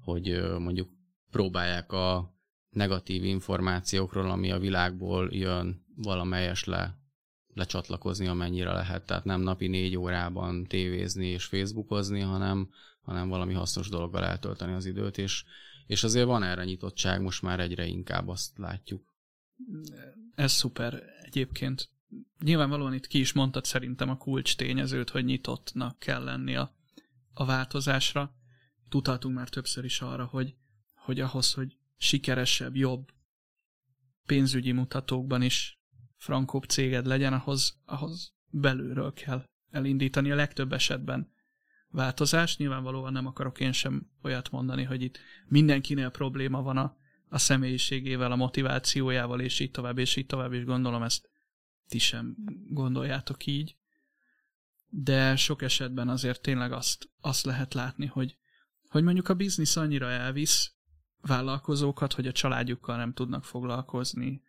hogy 0.00 0.42
mondjuk 0.58 0.88
próbálják 1.30 1.92
a 1.92 2.34
negatív 2.70 3.24
információkról, 3.24 4.30
ami 4.30 4.50
a 4.50 4.58
világból 4.58 5.28
jön, 5.32 5.84
valamelyes 5.96 6.64
le, 6.64 6.98
lecsatlakozni, 7.54 8.26
amennyire 8.26 8.72
lehet. 8.72 9.06
Tehát 9.06 9.24
nem 9.24 9.40
napi 9.40 9.66
négy 9.66 9.96
órában 9.96 10.64
tévézni 10.64 11.26
és 11.26 11.44
facebookozni, 11.44 12.20
hanem, 12.20 12.68
hanem 13.00 13.28
valami 13.28 13.54
hasznos 13.54 13.88
dologgal 13.88 14.24
eltölteni 14.24 14.72
az 14.72 14.86
időt, 14.86 15.18
és, 15.18 15.44
és 15.86 16.02
azért 16.02 16.26
van 16.26 16.42
erre 16.42 16.64
nyitottság, 16.64 17.20
most 17.20 17.42
már 17.42 17.60
egyre 17.60 17.86
inkább 17.86 18.28
azt 18.28 18.58
látjuk. 18.58 19.14
Ez 20.34 20.52
szuper 20.52 21.02
egyébként. 21.22 21.90
Nyilvánvalóan 22.40 22.94
itt 22.94 23.06
ki 23.06 23.18
is 23.18 23.32
mondtad 23.32 23.64
szerintem 23.64 24.08
a 24.08 24.16
kulcs 24.16 24.56
tényezőt, 24.56 25.10
hogy 25.10 25.24
nyitottnak 25.24 25.98
kell 25.98 26.24
lenni 26.24 26.56
a, 26.56 26.74
a 27.32 27.44
változásra. 27.44 28.34
Tudhatunk 28.88 29.34
már 29.34 29.48
többször 29.48 29.84
is 29.84 30.00
arra, 30.00 30.24
hogy, 30.24 30.54
hogy 30.94 31.20
ahhoz, 31.20 31.52
hogy 31.52 31.78
sikeresebb, 31.96 32.76
jobb 32.76 33.12
pénzügyi 34.26 34.72
mutatókban 34.72 35.42
is 35.42 35.78
frankóbb 36.16 36.64
céged 36.64 37.06
legyen, 37.06 37.32
ahhoz, 37.32 37.80
ahhoz 37.84 38.34
belülről 38.50 39.12
kell 39.12 39.44
elindítani 39.70 40.30
a 40.30 40.34
legtöbb 40.34 40.72
esetben 40.72 41.32
változás. 41.94 42.56
Nyilvánvalóan 42.56 43.12
nem 43.12 43.26
akarok 43.26 43.60
én 43.60 43.72
sem 43.72 44.10
olyat 44.22 44.50
mondani, 44.50 44.82
hogy 44.82 45.02
itt 45.02 45.18
mindenkinél 45.46 46.08
probléma 46.10 46.62
van 46.62 46.76
a, 46.76 46.96
a 47.28 47.38
személyiségével, 47.38 48.32
a 48.32 48.36
motivációjával, 48.36 49.40
és 49.40 49.60
így 49.60 49.70
tovább, 49.70 49.98
és 49.98 50.16
így 50.16 50.26
tovább, 50.26 50.52
és 50.52 50.64
gondolom 50.64 51.02
ezt 51.02 51.30
ti 51.88 51.98
sem 51.98 52.36
gondoljátok 52.68 53.46
így. 53.46 53.76
De 54.88 55.36
sok 55.36 55.62
esetben 55.62 56.08
azért 56.08 56.42
tényleg 56.42 56.72
azt, 56.72 57.10
azt 57.20 57.44
lehet 57.44 57.74
látni, 57.74 58.06
hogy, 58.06 58.36
hogy 58.88 59.02
mondjuk 59.02 59.28
a 59.28 59.34
biznisz 59.34 59.76
annyira 59.76 60.10
elvisz 60.10 60.72
vállalkozókat, 61.20 62.12
hogy 62.12 62.26
a 62.26 62.32
családjukkal 62.32 62.96
nem 62.96 63.12
tudnak 63.12 63.44
foglalkozni, 63.44 64.42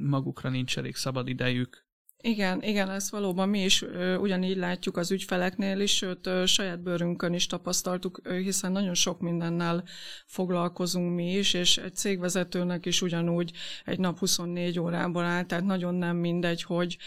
magukra 0.00 0.50
nincs 0.50 0.78
elég 0.78 0.96
szabad 0.96 1.28
idejük, 1.28 1.88
igen, 2.22 2.62
igen, 2.62 2.90
ezt 2.90 3.10
valóban 3.10 3.48
mi 3.48 3.64
is 3.64 3.82
ö, 3.82 4.16
ugyanígy 4.16 4.56
látjuk 4.56 4.96
az 4.96 5.10
ügyfeleknél 5.10 5.80
is, 5.80 5.96
sőt 5.96 6.26
ö, 6.26 6.46
saját 6.46 6.82
bőrünkön 6.82 7.32
is 7.32 7.46
tapasztaltuk, 7.46 8.20
ö, 8.22 8.38
hiszen 8.38 8.72
nagyon 8.72 8.94
sok 8.94 9.20
mindennel 9.20 9.84
foglalkozunk 10.26 11.14
mi 11.14 11.32
is, 11.32 11.54
és 11.54 11.76
egy 11.76 11.94
cégvezetőnek 11.94 12.86
is 12.86 13.02
ugyanúgy 13.02 13.52
egy 13.84 13.98
nap 13.98 14.18
24 14.18 14.78
órában 14.78 15.24
áll, 15.24 15.44
tehát 15.44 15.64
nagyon 15.64 15.94
nem 15.94 16.16
mindegy, 16.16 16.62
hogy 16.62 16.98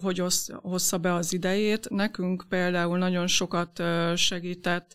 hogy 0.00 0.18
hossz, 0.18 0.48
hossza 0.62 0.98
be 0.98 1.14
az 1.14 1.32
idejét. 1.32 1.90
Nekünk 1.90 2.44
például 2.48 2.98
nagyon 2.98 3.26
sokat 3.26 3.78
ö, 3.78 4.12
segített 4.16 4.94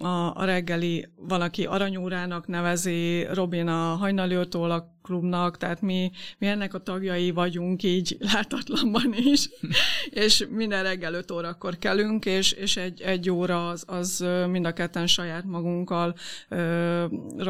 a, 0.00 0.40
a 0.40 0.44
reggeli, 0.44 1.08
valaki 1.16 1.64
aranyórának 1.64 2.46
nevezi, 2.46 3.24
Robin 3.24 3.68
a 3.68 3.94
hajnali 3.94 4.34
klubnak, 5.08 5.56
tehát 5.56 5.80
mi, 5.80 6.10
mi 6.38 6.46
ennek 6.46 6.74
a 6.74 6.78
tagjai 6.78 7.30
vagyunk 7.30 7.82
így 7.82 8.16
látatlanban 8.32 9.14
is, 9.16 9.48
és 10.24 10.46
minden 10.50 10.82
reggel 10.82 11.14
5 11.14 11.30
órakor 11.30 11.78
kelünk, 11.78 12.24
és, 12.24 12.52
és 12.52 12.76
egy, 12.76 13.00
egy 13.00 13.30
óra 13.30 13.68
az, 13.68 13.84
az 13.86 14.26
mind 14.50 14.66
a 14.66 14.72
ketten 14.72 15.06
saját 15.06 15.44
magunkkal 15.44 16.14
ö, 16.48 17.04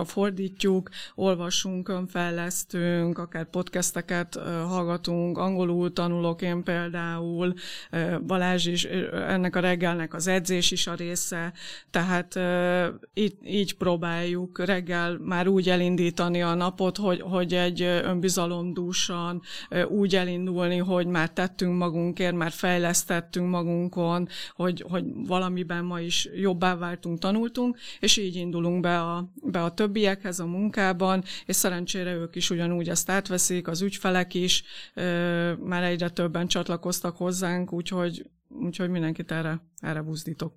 fordítjuk, 0.05 0.89
olvasunk, 1.15 1.89
önfejlesztünk, 1.89 3.19
akár 3.19 3.51
podcasteket 3.51 4.37
ö, 4.37 4.41
hallgatunk, 4.41 5.39
angolul 5.39 5.93
tanulok 5.93 6.43
én 6.43 6.63
például, 6.63 7.55
ö, 7.91 8.19
Balázs 8.27 8.67
is, 8.67 8.85
ennek 9.29 9.57
a 9.57 9.61
reggelnek 9.61 10.15
az 10.15 10.27
edzés 10.27 10.71
is 10.71 10.87
a 10.87 10.95
része, 10.95 11.53
tehát 11.91 12.37
ö, 12.37 12.87
így, 13.15 13.35
így 13.45 13.77
próbáljuk 13.77 14.65
reggel 14.65 15.19
már 15.19 15.49
úgy 15.49 15.69
elindítani 15.69 16.43
a 16.43 16.55
napot, 16.55 16.97
hogy, 16.97 17.21
hogy 17.21 17.48
hogy 17.49 17.59
egy 17.59 17.83
önbizalomdúsan 17.83 19.43
úgy 19.89 20.17
elindulni, 20.17 20.77
hogy 20.77 21.07
már 21.07 21.33
tettünk 21.33 21.79
magunkért, 21.79 22.35
már 22.35 22.51
fejlesztettünk 22.51 23.49
magunkon, 23.51 24.29
hogy, 24.53 24.85
hogy 24.89 25.05
valamiben 25.27 25.85
ma 25.85 26.01
is 26.01 26.29
jobbá 26.35 26.77
váltunk, 26.77 27.19
tanultunk, 27.19 27.79
és 28.01 28.17
így 28.17 28.37
indulunk 28.37 28.81
be 28.81 29.01
a, 29.01 29.33
be 29.43 29.63
a 29.63 29.75
többiekhez 29.75 30.41
a 30.41 30.47
munkában, 30.47 31.25
és 31.47 31.57
szerencsére 31.57 32.15
ők 32.15 32.37
is 32.37 32.51
ugyanúgy 32.51 32.89
ezt 32.89 33.11
átveszik, 33.11 33.69
az 33.69 33.83
ügyfelek 33.83 34.35
is, 34.35 34.65
már 35.65 35.83
egyre 35.83 36.09
többen 36.09 36.47
csatlakoztak 36.47 37.17
hozzánk, 37.17 37.73
úgyhogy, 37.73 38.31
úgyhogy 38.49 38.91
mindenkit 38.91 39.31
erre, 39.31 39.61
erre 39.77 40.03
buzdítok. 40.03 40.55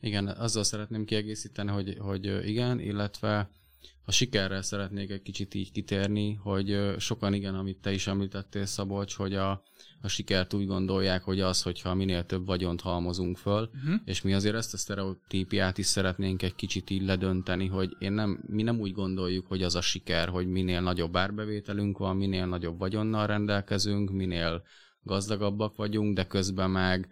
Igen, 0.00 0.26
azzal 0.26 0.64
szeretném 0.64 1.04
kiegészíteni, 1.04 1.70
hogy, 1.70 1.96
hogy 1.98 2.48
igen, 2.48 2.80
illetve 2.80 3.48
a 4.04 4.12
sikerrel 4.12 4.62
szeretnék 4.62 5.10
egy 5.10 5.22
kicsit 5.22 5.54
így 5.54 5.72
kitérni, 5.72 6.34
hogy 6.34 6.94
sokan 6.98 7.34
igen, 7.34 7.54
amit 7.54 7.80
te 7.80 7.92
is 7.92 8.06
említettél, 8.06 8.66
Szabolcs, 8.66 9.14
hogy 9.14 9.34
a, 9.34 9.62
a 10.00 10.08
sikert 10.08 10.54
úgy 10.54 10.66
gondolják, 10.66 11.22
hogy 11.22 11.40
az, 11.40 11.62
hogyha 11.62 11.94
minél 11.94 12.24
több 12.24 12.46
vagyont 12.46 12.80
halmozunk 12.80 13.36
föl, 13.36 13.70
uh-huh. 13.74 14.00
és 14.04 14.22
mi 14.22 14.34
azért 14.34 14.54
ezt 14.54 14.74
a 14.74 14.76
sztereotípiát 14.76 15.78
is 15.78 15.86
szeretnénk 15.86 16.42
egy 16.42 16.54
kicsit 16.54 16.90
így 16.90 17.02
ledönteni, 17.02 17.66
hogy 17.66 17.96
én 17.98 18.12
nem, 18.12 18.44
mi 18.46 18.62
nem 18.62 18.80
úgy 18.80 18.92
gondoljuk, 18.92 19.46
hogy 19.46 19.62
az 19.62 19.74
a 19.74 19.80
siker, 19.80 20.28
hogy 20.28 20.46
minél 20.46 20.80
nagyobb 20.80 21.16
árbevételünk 21.16 21.98
van, 21.98 22.16
minél 22.16 22.46
nagyobb 22.46 22.78
vagyonnal 22.78 23.26
rendelkezünk, 23.26 24.10
minél 24.10 24.62
gazdagabbak 25.02 25.76
vagyunk, 25.76 26.14
de 26.14 26.26
közben 26.26 26.70
meg 26.70 27.08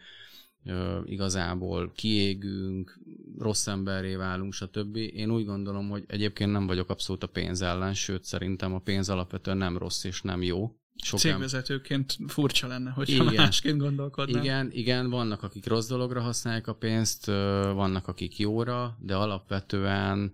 igazából 1.04 1.92
kiégünk, 1.94 2.98
rossz 3.38 3.66
emberré 3.66 4.14
válunk, 4.14 4.52
stb. 4.52 4.96
Én 4.96 5.30
úgy 5.30 5.44
gondolom, 5.44 5.88
hogy 5.88 6.04
egyébként 6.06 6.52
nem 6.52 6.66
vagyok 6.66 6.90
abszolút 6.90 7.22
a 7.22 7.26
pénz 7.26 7.62
ellen, 7.62 7.94
sőt 7.94 8.24
szerintem 8.24 8.74
a 8.74 8.78
pénz 8.78 9.08
alapvetően 9.08 9.56
nem 9.56 9.78
rossz 9.78 10.04
és 10.04 10.22
nem 10.22 10.42
jó. 10.42 10.76
Sok 11.02 11.18
Cégvezetőként 11.18 12.16
furcsa 12.26 12.66
lenne, 12.66 12.94
igen, 13.04 13.34
másként 13.34 13.78
gondolkodnám. 13.78 14.42
Igen, 14.42 14.70
igen, 14.72 15.10
vannak, 15.10 15.42
akik 15.42 15.66
rossz 15.66 15.88
dologra 15.88 16.20
használják 16.20 16.66
a 16.66 16.74
pénzt, 16.74 17.26
vannak, 17.74 18.08
akik 18.08 18.38
jóra, 18.38 18.96
de 19.00 19.16
alapvetően 19.16 20.32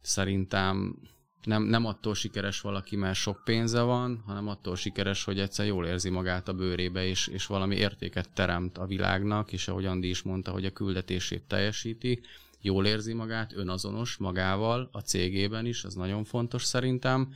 szerintem 0.00 0.96
nem, 1.44 1.62
nem 1.62 1.86
attól 1.86 2.14
sikeres 2.14 2.60
valaki, 2.60 2.96
mert 2.96 3.14
sok 3.14 3.42
pénze 3.44 3.80
van, 3.80 4.22
hanem 4.26 4.48
attól 4.48 4.76
sikeres, 4.76 5.24
hogy 5.24 5.38
egyszer 5.38 5.66
jól 5.66 5.86
érzi 5.86 6.10
magát 6.10 6.48
a 6.48 6.52
bőrébe, 6.52 7.06
és, 7.06 7.26
és 7.26 7.46
valami 7.46 7.76
értéket 7.76 8.30
teremt 8.30 8.78
a 8.78 8.86
világnak, 8.86 9.52
és 9.52 9.68
ahogy 9.68 9.84
Andi 9.84 10.08
is 10.08 10.22
mondta, 10.22 10.50
hogy 10.50 10.64
a 10.64 10.70
küldetését 10.70 11.42
teljesíti, 11.42 12.20
jól 12.60 12.86
érzi 12.86 13.12
magát, 13.12 13.52
önazonos 13.56 14.16
magával, 14.16 14.88
a 14.92 15.00
cégében 15.00 15.66
is, 15.66 15.84
az 15.84 15.94
nagyon 15.94 16.24
fontos 16.24 16.64
szerintem. 16.64 17.32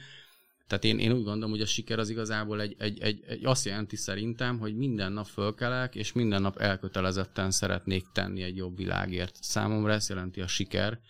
Tehát 0.66 0.84
én, 0.84 0.98
én 0.98 1.12
úgy 1.12 1.24
gondolom, 1.24 1.50
hogy 1.50 1.60
a 1.60 1.66
siker 1.66 1.98
az 1.98 2.10
igazából 2.10 2.60
egy, 2.60 2.74
egy, 2.78 3.00
egy, 3.00 3.24
egy 3.26 3.44
azt 3.44 3.64
jelenti 3.64 3.96
szerintem, 3.96 4.58
hogy 4.58 4.76
minden 4.76 5.12
nap 5.12 5.26
fölkelek, 5.26 5.94
és 5.94 6.12
minden 6.12 6.42
nap 6.42 6.58
elkötelezetten 6.58 7.50
szeretnék 7.50 8.06
tenni 8.12 8.42
egy 8.42 8.56
jobb 8.56 8.76
világért. 8.76 9.36
Számomra 9.40 9.92
ezt 9.92 10.08
jelenti 10.08 10.40
a 10.40 10.46
siker, 10.46 11.00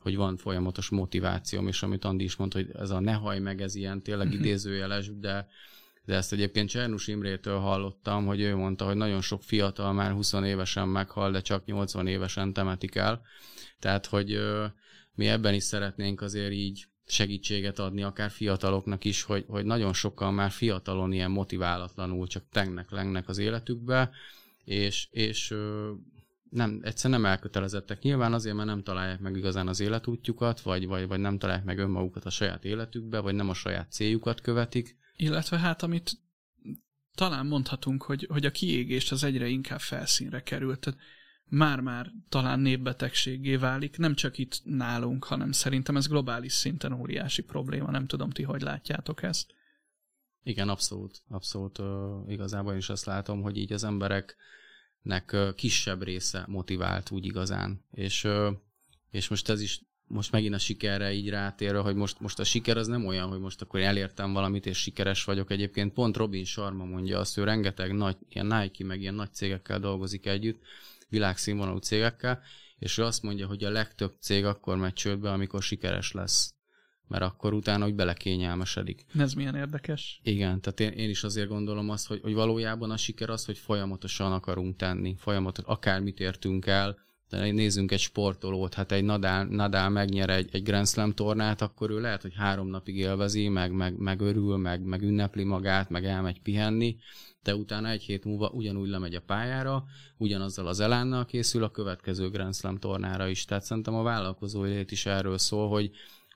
hogy 0.00 0.16
van 0.16 0.36
folyamatos 0.36 0.88
motivációm, 0.88 1.68
és 1.68 1.82
amit 1.82 2.04
Andi 2.04 2.24
is 2.24 2.36
mondta, 2.36 2.58
hogy 2.58 2.70
ez 2.78 2.90
a 2.90 3.00
ne 3.00 3.12
haj 3.12 3.38
meg, 3.38 3.60
ez 3.60 3.74
ilyen 3.74 4.02
tényleg 4.02 4.26
mhm. 4.26 4.36
idézőjeles, 4.36 5.10
de, 5.18 5.48
de 6.04 6.14
ezt 6.14 6.32
egyébként 6.32 6.68
Csernus 6.68 7.06
Imrétől 7.06 7.58
hallottam, 7.58 8.26
hogy 8.26 8.40
ő 8.40 8.56
mondta, 8.56 8.84
hogy 8.84 8.96
nagyon 8.96 9.20
sok 9.20 9.42
fiatal 9.42 9.92
már 9.92 10.12
20 10.12 10.32
évesen 10.32 10.88
meghal, 10.88 11.30
de 11.30 11.40
csak 11.40 11.64
80 11.64 12.06
évesen 12.06 12.52
temetik 12.52 12.94
el. 12.94 13.22
Tehát, 13.78 14.06
hogy 14.06 14.32
ö, 14.32 14.66
mi 15.14 15.28
ebben 15.28 15.54
is 15.54 15.62
szeretnénk 15.62 16.20
azért 16.20 16.52
így 16.52 16.86
segítséget 17.06 17.78
adni, 17.78 18.02
akár 18.02 18.30
fiataloknak 18.30 19.04
is, 19.04 19.22
hogy, 19.22 19.44
hogy 19.48 19.64
nagyon 19.64 19.92
sokan 19.92 20.34
már 20.34 20.50
fiatalon 20.50 21.12
ilyen 21.12 21.30
motiválatlanul 21.30 22.26
csak 22.26 22.44
tengnek, 22.50 22.90
lengnek 22.90 23.28
az 23.28 23.38
életükbe, 23.38 24.10
és, 24.64 25.08
és 25.10 25.54
nem, 26.50 26.80
egyszer 26.82 27.10
nem 27.10 27.24
elkötelezettek. 27.24 28.02
Nyilván 28.02 28.32
azért, 28.32 28.56
mert 28.56 28.68
nem 28.68 28.82
találják 28.82 29.20
meg 29.20 29.36
igazán 29.36 29.68
az 29.68 29.80
életútjukat, 29.80 30.60
vagy, 30.60 30.86
vagy, 30.86 31.06
vagy 31.06 31.20
nem 31.20 31.38
találják 31.38 31.64
meg 31.64 31.78
önmagukat 31.78 32.24
a 32.24 32.30
saját 32.30 32.64
életükbe, 32.64 33.18
vagy 33.18 33.34
nem 33.34 33.48
a 33.48 33.54
saját 33.54 33.92
céljukat 33.92 34.40
követik. 34.40 34.96
Illetve 35.16 35.58
hát, 35.58 35.82
amit 35.82 36.12
talán 37.14 37.46
mondhatunk, 37.46 38.02
hogy, 38.02 38.26
hogy 38.30 38.46
a 38.46 38.50
kiégés 38.50 39.12
az 39.12 39.24
egyre 39.24 39.46
inkább 39.46 39.80
felszínre 39.80 40.42
került. 40.42 40.80
Tehát 40.80 41.00
már-már 41.44 42.12
talán 42.28 42.60
népbetegségé 42.60 43.56
válik, 43.56 43.98
nem 43.98 44.14
csak 44.14 44.38
itt 44.38 44.60
nálunk, 44.64 45.24
hanem 45.24 45.52
szerintem 45.52 45.96
ez 45.96 46.06
globális 46.06 46.52
szinten 46.52 46.92
óriási 46.92 47.42
probléma. 47.42 47.90
Nem 47.90 48.06
tudom, 48.06 48.30
ti 48.30 48.42
hogy 48.42 48.60
látjátok 48.60 49.22
ezt? 49.22 49.54
Igen, 50.42 50.68
abszolút. 50.68 51.22
Abszolút. 51.28 51.78
Uh, 51.78 51.86
igazából 52.28 52.74
is 52.74 52.88
azt 52.88 53.04
látom, 53.04 53.42
hogy 53.42 53.56
így 53.56 53.72
az 53.72 53.84
emberek 53.84 54.36
nek 55.02 55.36
kisebb 55.54 56.02
része 56.02 56.44
motivált 56.48 57.10
úgy 57.10 57.24
igazán. 57.24 57.84
És, 57.90 58.28
és 59.10 59.28
most 59.28 59.48
ez 59.48 59.60
is 59.60 59.80
most 60.10 60.32
megint 60.32 60.54
a 60.54 60.58
sikerre 60.58 61.12
így 61.12 61.28
rátérve, 61.28 61.78
hogy 61.78 61.94
most, 61.94 62.20
most 62.20 62.38
a 62.38 62.44
siker 62.44 62.76
az 62.76 62.86
nem 62.86 63.06
olyan, 63.06 63.28
hogy 63.28 63.40
most 63.40 63.62
akkor 63.62 63.80
elértem 63.80 64.32
valamit, 64.32 64.66
és 64.66 64.78
sikeres 64.78 65.24
vagyok. 65.24 65.50
Egyébként 65.50 65.92
pont 65.92 66.16
Robin 66.16 66.44
Sharma 66.44 66.84
mondja 66.84 67.18
azt, 67.18 67.36
ő 67.38 67.44
rengeteg 67.44 67.92
nagy, 67.92 68.16
ilyen 68.28 68.46
Nike, 68.46 68.84
meg 68.84 69.00
ilyen 69.00 69.14
nagy 69.14 69.32
cégekkel 69.32 69.80
dolgozik 69.80 70.26
együtt, 70.26 70.62
világszínvonalú 71.08 71.78
cégekkel, 71.78 72.42
és 72.78 72.98
ő 72.98 73.02
azt 73.02 73.22
mondja, 73.22 73.46
hogy 73.46 73.64
a 73.64 73.70
legtöbb 73.70 74.14
cég 74.20 74.44
akkor 74.44 74.76
megy 74.76 74.92
csődbe, 74.92 75.30
amikor 75.30 75.62
sikeres 75.62 76.12
lesz 76.12 76.54
mert 77.10 77.22
akkor 77.22 77.52
utána 77.52 77.84
hogy 77.84 77.94
belekényelmesedik. 77.94 79.04
Ez 79.18 79.32
milyen 79.32 79.54
érdekes. 79.54 80.20
Igen, 80.22 80.60
tehát 80.60 80.80
én, 80.80 80.90
én 81.04 81.10
is 81.10 81.24
azért 81.24 81.48
gondolom 81.48 81.90
azt, 81.90 82.06
hogy, 82.06 82.20
hogy 82.22 82.34
valójában 82.34 82.90
a 82.90 82.96
siker 82.96 83.30
az, 83.30 83.44
hogy 83.44 83.58
folyamatosan 83.58 84.32
akarunk 84.32 84.76
tenni, 84.76 85.14
folyamatosan, 85.18 85.70
akármit 85.70 86.20
értünk 86.20 86.66
el, 86.66 86.98
de 87.28 87.50
nézzünk 87.50 87.92
egy 87.92 88.00
sportolót, 88.00 88.74
hát 88.74 88.92
egy 88.92 89.04
Nadal, 89.04 89.44
Nadal 89.44 89.88
megnyer 89.88 90.30
egy, 90.30 90.48
egy 90.52 90.62
Grand 90.62 90.88
Slam 90.88 91.12
tornát, 91.12 91.60
akkor 91.60 91.90
ő 91.90 92.00
lehet, 92.00 92.22
hogy 92.22 92.34
három 92.34 92.68
napig 92.68 92.96
élvezi, 92.96 93.48
meg, 93.48 93.72
meg, 93.72 93.98
meg 93.98 94.20
örül, 94.20 94.56
meg, 94.56 94.82
meg 94.82 95.02
ünnepli 95.02 95.44
magát, 95.44 95.90
meg 95.90 96.04
elmegy 96.04 96.40
pihenni, 96.40 96.96
de 97.42 97.54
utána 97.54 97.88
egy 97.88 98.02
hét 98.02 98.24
múlva 98.24 98.48
ugyanúgy 98.48 98.88
lemegy 98.88 99.14
a 99.14 99.20
pályára, 99.20 99.84
ugyanazzal 100.16 100.66
az 100.66 100.80
elánnal 100.80 101.24
készül 101.24 101.62
a 101.62 101.70
következő 101.70 102.30
Grand 102.30 102.54
Slam 102.54 102.78
tornára 102.78 103.28
is. 103.28 103.44
Tehát 103.44 103.64
szerintem 103.64 103.94
a 103.94 104.02
vállalkozói 104.02 104.70
lét 104.70 104.90
is 104.90 105.06
erről 105.06 105.38
szól, 105.38 105.68
hogy, 105.68 105.90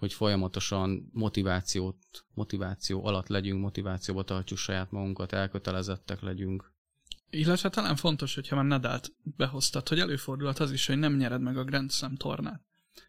hogy 0.04 0.12
folyamatosan 0.12 1.10
motivációt, 1.12 1.96
motiváció 2.34 3.06
alatt 3.06 3.28
legyünk, 3.28 3.60
motivációba 3.60 4.22
tartjuk 4.22 4.58
saját 4.58 4.90
magunkat, 4.90 5.32
elkötelezettek 5.32 6.20
legyünk. 6.20 6.72
Illetve 7.30 7.68
talán 7.68 7.96
fontos, 7.96 8.34
hogyha 8.34 8.56
már 8.56 8.64
Nadált 8.64 9.12
behoztad, 9.22 9.88
hogy 9.88 9.98
előfordulhat 9.98 10.58
az 10.58 10.72
is, 10.72 10.86
hogy 10.86 10.98
nem 10.98 11.16
nyered 11.16 11.40
meg 11.40 11.56
a 11.56 11.64
Grand 11.64 11.90
Slam 11.90 12.16
tornát. 12.16 12.62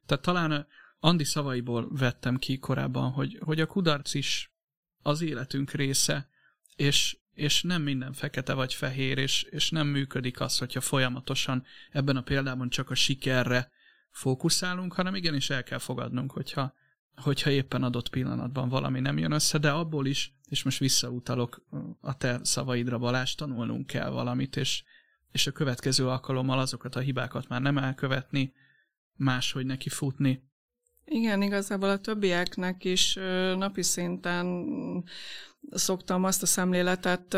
Tehát 0.06 0.24
talán 0.24 0.68
Andi 1.00 1.24
szavaiból 1.24 1.88
vettem 1.90 2.38
ki 2.38 2.58
korábban, 2.58 3.12
hogy, 3.12 3.38
hogy 3.40 3.60
a 3.60 3.66
kudarc 3.66 4.14
is 4.14 4.54
az 5.02 5.22
életünk 5.22 5.72
része, 5.72 6.30
és, 6.76 7.18
és 7.34 7.62
nem 7.62 7.82
minden 7.82 8.14
fekete 8.14 8.54
vagy 8.54 8.74
fehér, 8.74 9.18
és, 9.18 9.44
és 9.44 9.70
nem 9.70 9.88
működik 9.88 10.40
az, 10.40 10.58
hogyha 10.58 10.82
folyamatosan 10.82 11.66
ebben 11.92 12.16
a 12.16 12.22
példában 12.22 12.70
csak 12.70 12.90
a 12.90 12.96
sikerre 12.96 13.74
fókuszálunk, 14.16 14.94
hanem 14.94 15.16
igenis 15.16 15.50
el 15.50 15.64
kell 15.64 15.78
fogadnunk, 15.78 16.32
hogyha, 16.32 16.74
hogyha 17.16 17.50
éppen 17.50 17.84
adott 17.84 18.10
pillanatban 18.10 18.70
valami 18.70 19.00
nem 19.00 19.18
jön 19.18 19.32
össze, 19.32 19.58
de 19.58 19.70
abból 19.70 20.06
is, 20.06 20.34
és 20.50 20.64
most 20.64 20.80
visszautalok 20.80 21.66
a 22.02 22.18
te 22.18 22.40
szavaidra, 22.44 22.98
Balázs, 22.98 23.36
tanulnunk 23.36 23.88
kell 23.88 24.10
valamit, 24.10 24.56
és, 24.56 24.84
és 25.32 25.48
a 25.48 25.52
következő 25.52 26.08
alkalommal 26.08 26.60
azokat 26.60 26.96
a 26.96 27.00
hibákat 27.00 27.48
már 27.48 27.62
nem 27.62 27.78
elkövetni, 27.78 28.54
máshogy 29.16 29.66
neki 29.66 29.90
futni. 29.90 30.44
Igen, 31.06 31.42
igazából 31.42 31.90
a 31.90 32.00
többieknek 32.00 32.84
is 32.84 33.14
napi 33.56 33.82
szinten 33.82 34.66
szoktam 35.72 36.24
azt 36.24 36.42
a 36.42 36.46
szemléletet 36.46 37.38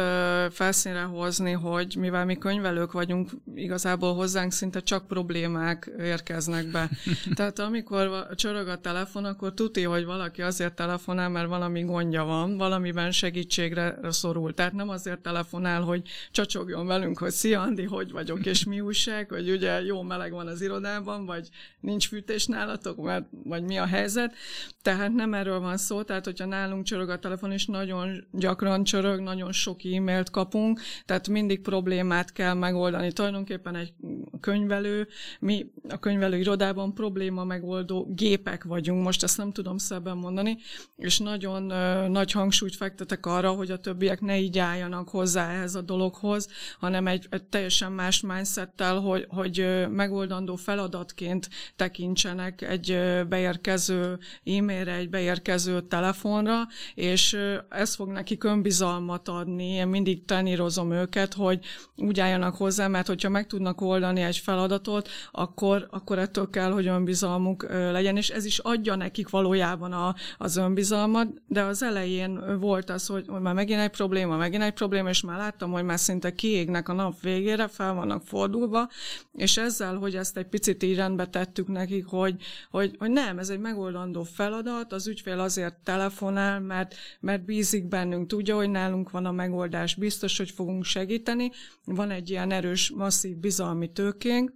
felszínre 0.51 1.01
hozni, 1.01 1.51
hogy 1.51 1.95
mivel 1.99 2.25
mi 2.25 2.37
könyvelők 2.37 2.91
vagyunk, 2.91 3.31
igazából 3.55 4.15
hozzánk 4.15 4.51
szinte 4.51 4.79
csak 4.79 5.07
problémák 5.07 5.91
érkeznek 5.99 6.71
be. 6.71 6.89
Tehát 7.35 7.59
amikor 7.59 8.27
csörög 8.35 8.67
a 8.67 8.77
telefon, 8.77 9.25
akkor 9.25 9.53
tuti, 9.53 9.83
hogy 9.83 10.05
valaki 10.05 10.41
azért 10.41 10.75
telefonál, 10.75 11.29
mert 11.29 11.47
valami 11.47 11.83
gondja 11.83 12.23
van, 12.23 12.57
valamiben 12.57 13.11
segítségre 13.11 13.99
szorul. 14.09 14.53
Tehát 14.53 14.73
nem 14.73 14.89
azért 14.89 15.19
telefonál, 15.19 15.81
hogy 15.81 16.01
csacsogjon 16.31 16.87
velünk, 16.87 17.17
hogy 17.17 17.31
szia 17.31 17.61
Andi, 17.61 17.83
hogy 17.83 18.11
vagyok, 18.11 18.45
és 18.45 18.63
mi 18.63 18.79
újság, 18.79 19.29
hogy 19.29 19.49
ugye 19.49 19.81
jó 19.81 20.01
meleg 20.01 20.31
van 20.31 20.47
az 20.47 20.61
irodában, 20.61 21.25
vagy 21.25 21.49
nincs 21.79 22.07
fűtés 22.07 22.45
nálatok, 22.45 22.97
mert, 22.97 23.25
vagy 23.43 23.63
mi 23.63 23.77
a 23.77 23.85
helyzet. 23.85 24.33
Tehát 24.81 25.13
nem 25.13 25.33
erről 25.33 25.59
van 25.59 25.77
szó, 25.77 26.03
tehát 26.03 26.25
hogyha 26.25 26.45
nálunk 26.45 26.85
csörög 26.85 27.09
a 27.09 27.19
telefon, 27.19 27.51
és 27.51 27.65
nagyon 27.65 28.16
gyakran 28.31 28.83
csörög, 28.83 29.19
nagyon 29.19 29.51
sok 29.51 29.79
e-mailt 29.85 30.29
kapunk, 30.29 30.81
tehát 31.05 31.27
mindig 31.27 31.61
problémát 31.61 32.31
kell 32.31 32.53
megoldani. 32.53 33.11
Tulajdonképpen 33.11 33.75
egy 33.75 33.93
könyvelő, 34.39 35.07
mi 35.39 35.71
a 35.89 35.99
könyvelő 35.99 36.37
irodában 36.37 36.93
probléma 36.93 37.43
megoldó 37.43 38.13
gépek 38.15 38.63
vagyunk, 38.63 39.03
most 39.03 39.23
ezt 39.23 39.37
nem 39.37 39.51
tudom 39.51 39.77
szebben 39.77 40.17
mondani, 40.17 40.57
és 40.97 41.19
nagyon 41.19 41.63
uh, 41.71 42.07
nagy 42.07 42.31
hangsúlyt 42.31 42.75
fektetek 42.75 43.25
arra, 43.25 43.51
hogy 43.51 43.71
a 43.71 43.79
többiek 43.79 44.21
ne 44.21 44.39
így 44.39 44.57
álljanak 44.59 45.09
hozzá 45.09 45.49
ehhez 45.49 45.75
a 45.75 45.81
dologhoz, 45.81 46.47
hanem 46.79 47.07
egy, 47.07 47.27
egy 47.29 47.43
teljesen 47.43 47.91
más 47.91 48.21
mindsettel, 48.21 48.99
hogy, 48.99 49.25
hogy 49.29 49.85
megoldandó 49.89 50.55
feladatként 50.55 51.49
tekintsenek 51.75 52.61
egy 52.61 52.99
beérkező 53.29 54.19
e-mailre, 54.43 54.93
egy 54.93 55.09
beérkező 55.09 55.81
telefonra, 55.81 56.67
és 56.95 57.37
ez 57.69 57.95
fog 57.95 58.06
nekik 58.07 58.43
önbizalmat 58.43 59.27
adni. 59.27 59.65
Én 59.65 59.87
mindig 59.87 60.25
tanírozom 60.25 60.91
őket, 60.91 61.33
hogy 61.33 61.59
úgy 61.95 62.19
álljanak 62.19 62.55
hozzá, 62.55 62.87
mert 62.87 63.07
hogyha 63.07 63.29
meg 63.29 63.47
tudnak 63.47 63.81
oldani 63.81 64.21
egy 64.21 64.37
feladatot, 64.37 65.09
akkor, 65.31 65.87
akkor 65.89 66.19
ettől 66.19 66.49
kell, 66.49 66.71
hogy 66.71 66.87
önbizalmuk 66.87 67.69
legyen, 67.69 68.17
és 68.17 68.29
ez 68.29 68.45
is 68.45 68.59
adja 68.59 68.95
nekik 68.95 69.29
valójában 69.29 69.91
a, 69.91 70.15
az 70.37 70.57
önbizalmat, 70.57 71.27
de 71.47 71.61
az 71.61 71.83
elején 71.83 72.59
volt 72.59 72.89
az, 72.89 73.07
hogy, 73.07 73.25
hogy 73.27 73.41
már 73.41 73.53
megint 73.53 73.79
egy 73.79 73.89
probléma, 73.89 74.37
megint 74.37 74.63
egy 74.63 74.73
probléma, 74.73 75.09
és 75.09 75.21
már 75.21 75.37
láttam, 75.37 75.71
hogy 75.71 75.83
már 75.83 75.99
szinte 75.99 76.33
kiégnek 76.33 76.89
a 76.89 76.93
nap 76.93 77.21
végére, 77.21 77.67
fel 77.67 77.93
vannak 77.93 78.23
fordulva, 78.25 78.89
és 79.33 79.57
ezzel, 79.57 79.95
hogy 79.95 80.15
ezt 80.15 80.37
egy 80.37 80.47
picit 80.47 80.83
így 80.83 80.95
rendbe 80.95 81.27
tettük 81.27 81.67
nekik, 81.67 82.05
hogy, 82.05 82.35
hogy, 82.71 82.95
hogy 82.99 83.11
nem, 83.11 83.39
ez 83.39 83.49
egy 83.49 83.59
megoldandó 83.59 84.23
feladat, 84.23 84.93
az 84.93 85.07
ügyfél 85.07 85.39
azért 85.39 85.75
telefonál, 85.83 86.59
mert, 86.59 86.95
mert 87.19 87.45
bízik 87.45 87.86
bennünk, 87.89 88.27
tudja, 88.27 88.55
hogy 88.55 88.69
nálunk 88.69 89.11
van 89.11 89.25
a 89.25 89.31
megoldás, 89.31 89.95
biztos, 89.95 90.37
hogy 90.37 90.51
fogunk 90.51 90.83
segíteni. 90.83 91.51
Van 91.83 92.11
egy 92.11 92.29
ilyen 92.29 92.51
erős, 92.51 92.89
masszív 92.89 93.37
bizalmi 93.37 93.91
tőkénk, 93.91 94.51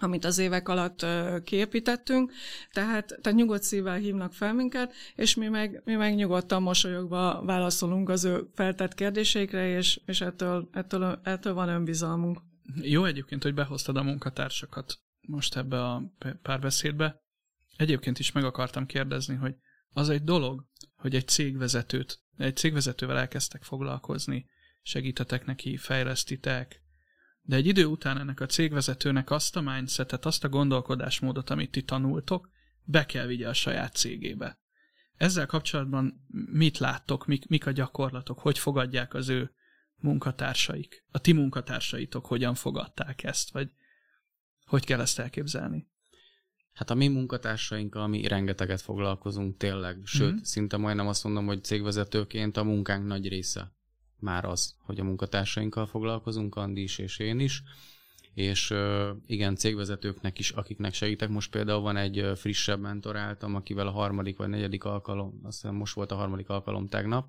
amit 0.00 0.24
az 0.24 0.38
évek 0.38 0.68
alatt 0.68 1.06
kiépítettünk, 1.44 2.32
tehát, 2.72 3.18
tehát 3.20 3.38
nyugodt 3.38 3.62
szívvel 3.62 3.96
hívnak 3.96 4.32
fel 4.32 4.52
minket, 4.52 4.92
és 5.14 5.34
mi 5.34 5.48
meg, 5.48 5.82
mi 5.84 5.94
meg 5.94 6.14
nyugodtan 6.14 6.62
mosolyogva 6.62 7.42
válaszolunk 7.44 8.08
az 8.08 8.24
ő 8.24 8.48
feltett 8.54 8.94
kérdéseikre, 8.94 9.68
és, 9.68 10.00
és 10.06 10.20
ettől, 10.20 10.68
ettől, 10.72 11.20
ettől 11.22 11.54
van 11.54 11.68
önbizalmunk. 11.68 12.40
Jó 12.80 13.04
egyébként, 13.04 13.42
hogy 13.42 13.54
behoztad 13.54 13.96
a 13.96 14.02
munkatársakat 14.02 14.98
most 15.20 15.56
ebbe 15.56 15.84
a 15.84 16.02
párbeszédbe. 16.42 17.20
Egyébként 17.76 18.18
is 18.18 18.32
meg 18.32 18.44
akartam 18.44 18.86
kérdezni, 18.86 19.34
hogy 19.34 19.54
az 19.92 20.08
egy 20.08 20.22
dolog, 20.22 20.64
hogy 21.02 21.14
egy 21.14 21.28
cégvezetőt, 21.28 22.20
egy 22.36 22.56
cégvezetővel 22.56 23.18
elkezdtek 23.18 23.62
foglalkozni, 23.62 24.46
segítetek 24.82 25.44
neki, 25.44 25.76
fejlesztitek, 25.76 26.82
de 27.42 27.56
egy 27.56 27.66
idő 27.66 27.84
után 27.84 28.18
ennek 28.18 28.40
a 28.40 28.46
cégvezetőnek 28.46 29.30
azt 29.30 29.56
a 29.56 29.60
mindsetet, 29.60 30.26
azt 30.26 30.44
a 30.44 30.48
gondolkodásmódot, 30.48 31.50
amit 31.50 31.70
ti 31.70 31.84
tanultok, 31.84 32.50
be 32.84 33.06
kell 33.06 33.26
vigye 33.26 33.48
a 33.48 33.52
saját 33.52 33.94
cégébe. 33.94 34.58
Ezzel 35.16 35.46
kapcsolatban 35.46 36.26
mit 36.52 36.78
láttok, 36.78 37.26
mik, 37.26 37.48
mik 37.48 37.66
a 37.66 37.70
gyakorlatok, 37.70 38.38
hogy 38.38 38.58
fogadják 38.58 39.14
az 39.14 39.28
ő 39.28 39.54
munkatársaik? 39.96 41.04
A 41.10 41.18
ti 41.18 41.32
munkatársaitok 41.32 42.26
hogyan 42.26 42.54
fogadták 42.54 43.22
ezt, 43.22 43.50
vagy 43.50 43.72
hogy 44.64 44.84
kell 44.84 45.00
ezt 45.00 45.18
elképzelni? 45.18 45.90
Hát 46.72 46.90
a 46.90 46.94
mi 46.94 47.08
munkatársainkkal 47.08 48.06
mi 48.06 48.26
rengeteget 48.26 48.80
foglalkozunk 48.80 49.56
tényleg, 49.56 50.00
sőt, 50.04 50.32
mm-hmm. 50.32 50.42
szinte 50.42 50.76
majdnem 50.76 51.08
azt 51.08 51.24
mondom, 51.24 51.46
hogy 51.46 51.64
cégvezetőként 51.64 52.56
a 52.56 52.64
munkánk 52.64 53.06
nagy 53.06 53.28
része 53.28 53.72
már 54.18 54.44
az, 54.44 54.74
hogy 54.78 55.00
a 55.00 55.04
munkatársainkkal 55.04 55.86
foglalkozunk, 55.86 56.54
Andi 56.54 56.82
is 56.82 56.98
és 56.98 57.18
én 57.18 57.40
is, 57.40 57.62
és 58.34 58.74
igen, 59.26 59.56
cégvezetőknek 59.56 60.38
is, 60.38 60.50
akiknek 60.50 60.94
segítek. 60.94 61.28
Most 61.28 61.50
például 61.50 61.80
van 61.80 61.96
egy 61.96 62.32
frissebb 62.34 62.80
mentoráltam, 62.80 63.54
akivel 63.54 63.86
a 63.86 63.90
harmadik 63.90 64.36
vagy 64.36 64.48
negyedik 64.48 64.84
alkalom, 64.84 65.40
azt 65.42 65.60
hiszem 65.60 65.76
most 65.76 65.94
volt 65.94 66.12
a 66.12 66.14
harmadik 66.14 66.48
alkalom 66.48 66.88
tegnap, 66.88 67.28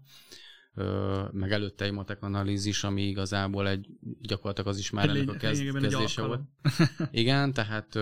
meg 1.31 1.51
előtte 1.51 1.85
egy 1.85 1.91
matek 1.91 2.23
analízis, 2.23 2.83
ami 2.83 3.01
igazából 3.01 3.67
egy, 3.67 3.87
gyakorlatilag 4.21 4.69
az 4.69 4.77
is 4.77 4.89
már 4.89 5.09
ennek 5.09 5.29
a 5.29 5.33
kezd, 5.33 5.79
kezdése 5.81 6.21
volt. 6.21 6.41
Igen, 7.11 7.53
tehát, 7.53 7.99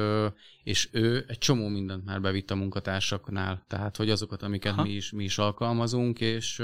és 0.64 0.90
ő 0.92 1.26
egy 1.28 1.38
csomó 1.38 1.68
mindent 1.68 2.06
már 2.06 2.22
bevitt 2.22 2.52
a 2.52 2.56
munkatársaknál, 2.56 3.66
tehát, 3.68 3.98
hogy 3.98 4.10
azokat, 4.10 4.44
amiket 4.44 4.84
mi 4.84 4.90
is, 4.90 5.12
mi 5.12 5.24
is 5.24 5.38
alkalmazunk, 5.38 6.20
és, 6.20 6.62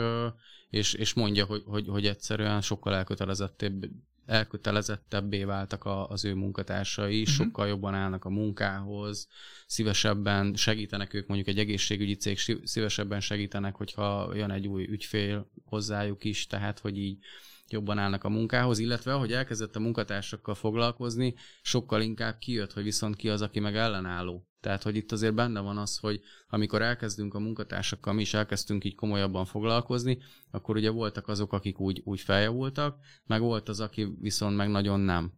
és, 0.69 0.93
és 0.93 1.13
mondja, 1.13 1.45
hogy, 1.45 1.63
hogy, 1.65 1.87
hogy 1.87 2.05
egyszerűen 2.05 2.61
sokkal 2.61 2.95
elkötelezettebb, 2.95 3.85
elkötelezettebbé 4.27 5.43
váltak 5.43 5.83
a, 5.85 6.09
az 6.09 6.25
ő 6.25 6.33
munkatársai, 6.33 7.21
uh-huh. 7.21 7.35
sokkal 7.35 7.67
jobban 7.67 7.93
állnak 7.93 8.25
a 8.25 8.29
munkához, 8.29 9.27
szívesebben 9.67 10.55
segítenek 10.55 11.13
ők, 11.13 11.27
mondjuk 11.27 11.49
egy 11.49 11.59
egészségügyi 11.59 12.15
cég 12.15 12.37
szívesebben 12.63 13.19
segítenek, 13.19 13.75
hogyha 13.75 14.35
jön 14.35 14.51
egy 14.51 14.67
új 14.67 14.83
ügyfél 14.89 15.51
hozzájuk 15.65 16.23
is, 16.23 16.47
tehát 16.47 16.79
hogy 16.79 16.97
így 16.97 17.17
jobban 17.69 17.97
állnak 17.97 18.23
a 18.23 18.29
munkához, 18.29 18.79
illetve 18.79 19.13
ahogy 19.13 19.31
elkezdett 19.31 19.75
a 19.75 19.79
munkatársakkal 19.79 20.55
foglalkozni, 20.55 21.35
sokkal 21.61 22.01
inkább 22.01 22.37
kijött, 22.37 22.73
hogy 22.73 22.83
viszont 22.83 23.15
ki 23.15 23.29
az, 23.29 23.41
aki 23.41 23.59
meg 23.59 23.75
ellenálló. 23.75 24.47
Tehát, 24.67 24.83
hogy 24.83 24.95
itt 24.95 25.11
azért 25.11 25.33
benne 25.33 25.59
van 25.59 25.77
az, 25.77 25.97
hogy 25.97 26.21
amikor 26.47 26.81
elkezdünk 26.81 27.33
a 27.33 27.39
munkatársakkal, 27.39 28.13
mi 28.13 28.21
is 28.21 28.33
elkezdtünk 28.33 28.83
így 28.83 28.95
komolyabban 28.95 29.45
foglalkozni, 29.45 30.17
akkor 30.51 30.75
ugye 30.75 30.89
voltak 30.89 31.27
azok, 31.27 31.53
akik 31.53 31.79
úgy, 31.79 32.01
úgy 32.03 32.19
feljavultak, 32.19 32.97
meg 33.25 33.41
volt 33.41 33.69
az, 33.69 33.79
aki 33.79 34.17
viszont 34.19 34.55
meg 34.55 34.69
nagyon 34.69 34.99
nem. 34.99 35.33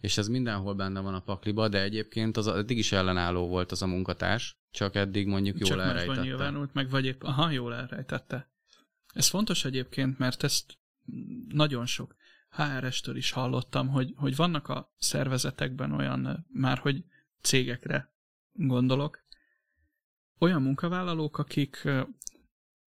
És 0.00 0.18
ez 0.18 0.28
mindenhol 0.28 0.74
benne 0.74 1.00
van 1.00 1.14
a 1.14 1.20
pakliba, 1.20 1.68
de 1.68 1.82
egyébként 1.82 2.36
az 2.36 2.46
eddig 2.46 2.78
is 2.78 2.92
ellenálló 2.92 3.48
volt 3.48 3.72
az 3.72 3.82
a 3.82 3.86
munkatárs, 3.86 4.58
csak 4.70 4.94
eddig 4.94 5.26
mondjuk 5.26 5.58
jól 5.58 5.68
csak 5.68 5.78
elrejtette. 5.78 6.14
Csak 6.14 6.24
nyilvánult, 6.24 6.74
meg 6.74 6.90
vagy 6.90 7.04
épp, 7.04 7.22
aha, 7.22 7.50
jól 7.50 7.74
elrejtette. 7.74 8.52
Ez 9.14 9.26
fontos 9.26 9.64
egyébként, 9.64 10.18
mert 10.18 10.42
ezt 10.42 10.78
nagyon 11.48 11.86
sok 11.86 12.14
HR-estől 12.50 13.16
is 13.16 13.30
hallottam, 13.30 13.88
hogy, 13.88 14.12
hogy 14.16 14.36
vannak 14.36 14.68
a 14.68 14.94
szervezetekben 14.98 15.92
olyan, 15.92 16.46
már 16.52 16.78
hogy 16.78 17.04
cégekre 17.40 18.12
gondolok, 18.54 19.24
olyan 20.38 20.62
munkavállalók, 20.62 21.38
akik 21.38 21.88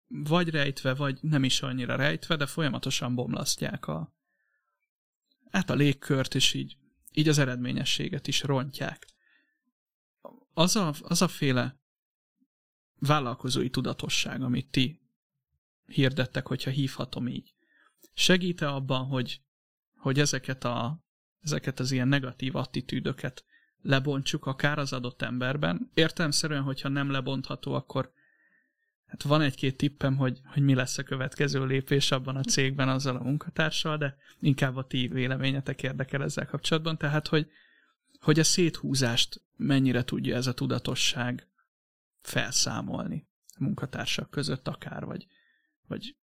vagy 0.07 0.49
rejtve, 0.49 0.93
vagy 0.93 1.19
nem 1.21 1.43
is 1.43 1.61
annyira 1.61 1.95
rejtve, 1.95 2.35
de 2.35 2.45
folyamatosan 2.45 3.15
bomlasztják 3.15 3.87
a, 3.87 4.15
hát 5.51 5.69
a 5.69 5.73
légkört, 5.73 6.35
és 6.35 6.53
így, 6.53 6.77
így 7.13 7.27
az 7.27 7.37
eredményességet 7.37 8.27
is 8.27 8.41
rontják. 8.41 9.07
Az 10.53 10.75
a, 10.75 10.93
az 11.01 11.21
a 11.21 11.27
féle 11.27 11.79
vállalkozói 12.99 13.69
tudatosság, 13.69 14.41
amit 14.41 14.71
ti 14.71 15.01
hirdettek, 15.85 16.47
hogyha 16.47 16.69
hívhatom 16.69 17.27
így, 17.27 17.53
segít-e 18.13 18.69
abban, 18.69 19.05
hogy, 19.05 19.41
hogy 19.95 20.19
ezeket, 20.19 20.63
a, 20.63 21.05
ezeket 21.39 21.79
az 21.79 21.91
ilyen 21.91 22.07
negatív 22.07 22.55
attitűdöket 22.55 23.45
lebontsuk 23.81 24.45
akár 24.45 24.79
az 24.79 24.93
adott 24.93 25.21
emberben. 25.21 25.91
Értelemszerűen, 25.93 26.61
hogyha 26.61 26.89
nem 26.89 27.11
lebontható, 27.11 27.73
akkor 27.73 28.11
hát 29.05 29.23
van 29.23 29.41
egy-két 29.41 29.77
tippem, 29.77 30.17
hogy, 30.17 30.39
hogy 30.45 30.63
mi 30.63 30.73
lesz 30.73 30.97
a 30.97 31.03
következő 31.03 31.65
lépés 31.65 32.11
abban 32.11 32.35
a 32.35 32.43
cégben 32.43 32.89
azzal 32.89 33.15
a 33.15 33.23
munkatársal, 33.23 33.97
de 33.97 34.17
inkább 34.39 34.75
a 34.75 34.87
ti 34.87 35.07
véleményetek 35.07 35.83
érdekel 35.83 36.23
ezzel 36.23 36.45
kapcsolatban. 36.45 36.97
Tehát, 36.97 37.27
hogy, 37.27 37.51
hogy 38.19 38.39
a 38.39 38.43
széthúzást 38.43 39.41
mennyire 39.55 40.03
tudja 40.03 40.35
ez 40.35 40.47
a 40.47 40.53
tudatosság 40.53 41.47
felszámolni 42.21 43.27
a 43.47 43.63
munkatársak 43.63 44.29
között 44.29 44.67
akár, 44.67 45.05
vagy, 45.05 45.27
vagy 45.87 46.15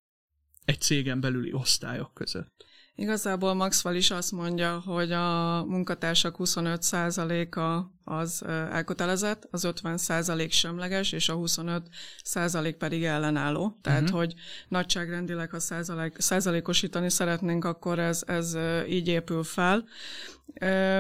egy 0.66 0.82
cégen 0.82 1.20
belüli 1.20 1.54
osztályok 1.54 2.14
között. 2.14 2.66
Igazából 2.96 3.54
Maxwell 3.54 3.96
is 3.96 4.12
azt 4.12 4.32
mondja, 4.32 4.82
hogy 4.86 5.12
a 5.12 5.64
munkatársak 5.66 6.36
25%-a 6.39 7.91
az 8.14 8.44
elkötelezett, 8.72 9.48
az 9.52 9.68
50% 9.68 10.52
semleges, 10.52 11.12
és 11.12 11.30
a 11.30 11.36
25% 11.38 12.76
pedig 12.78 13.04
ellenálló. 13.04 13.78
Tehát, 13.82 14.02
uh-huh. 14.02 14.18
hogy 14.18 14.34
nagyságrendileg, 14.68 15.50
ha 15.50 15.60
százalék, 15.60 16.16
százalékosítani 16.20 17.10
szeretnénk, 17.10 17.66
akkor 17.66 18.00
ez, 18.00 18.24
ez 18.26 18.58
így 18.88 19.08
épül 19.08 19.44
fel. 19.44 19.84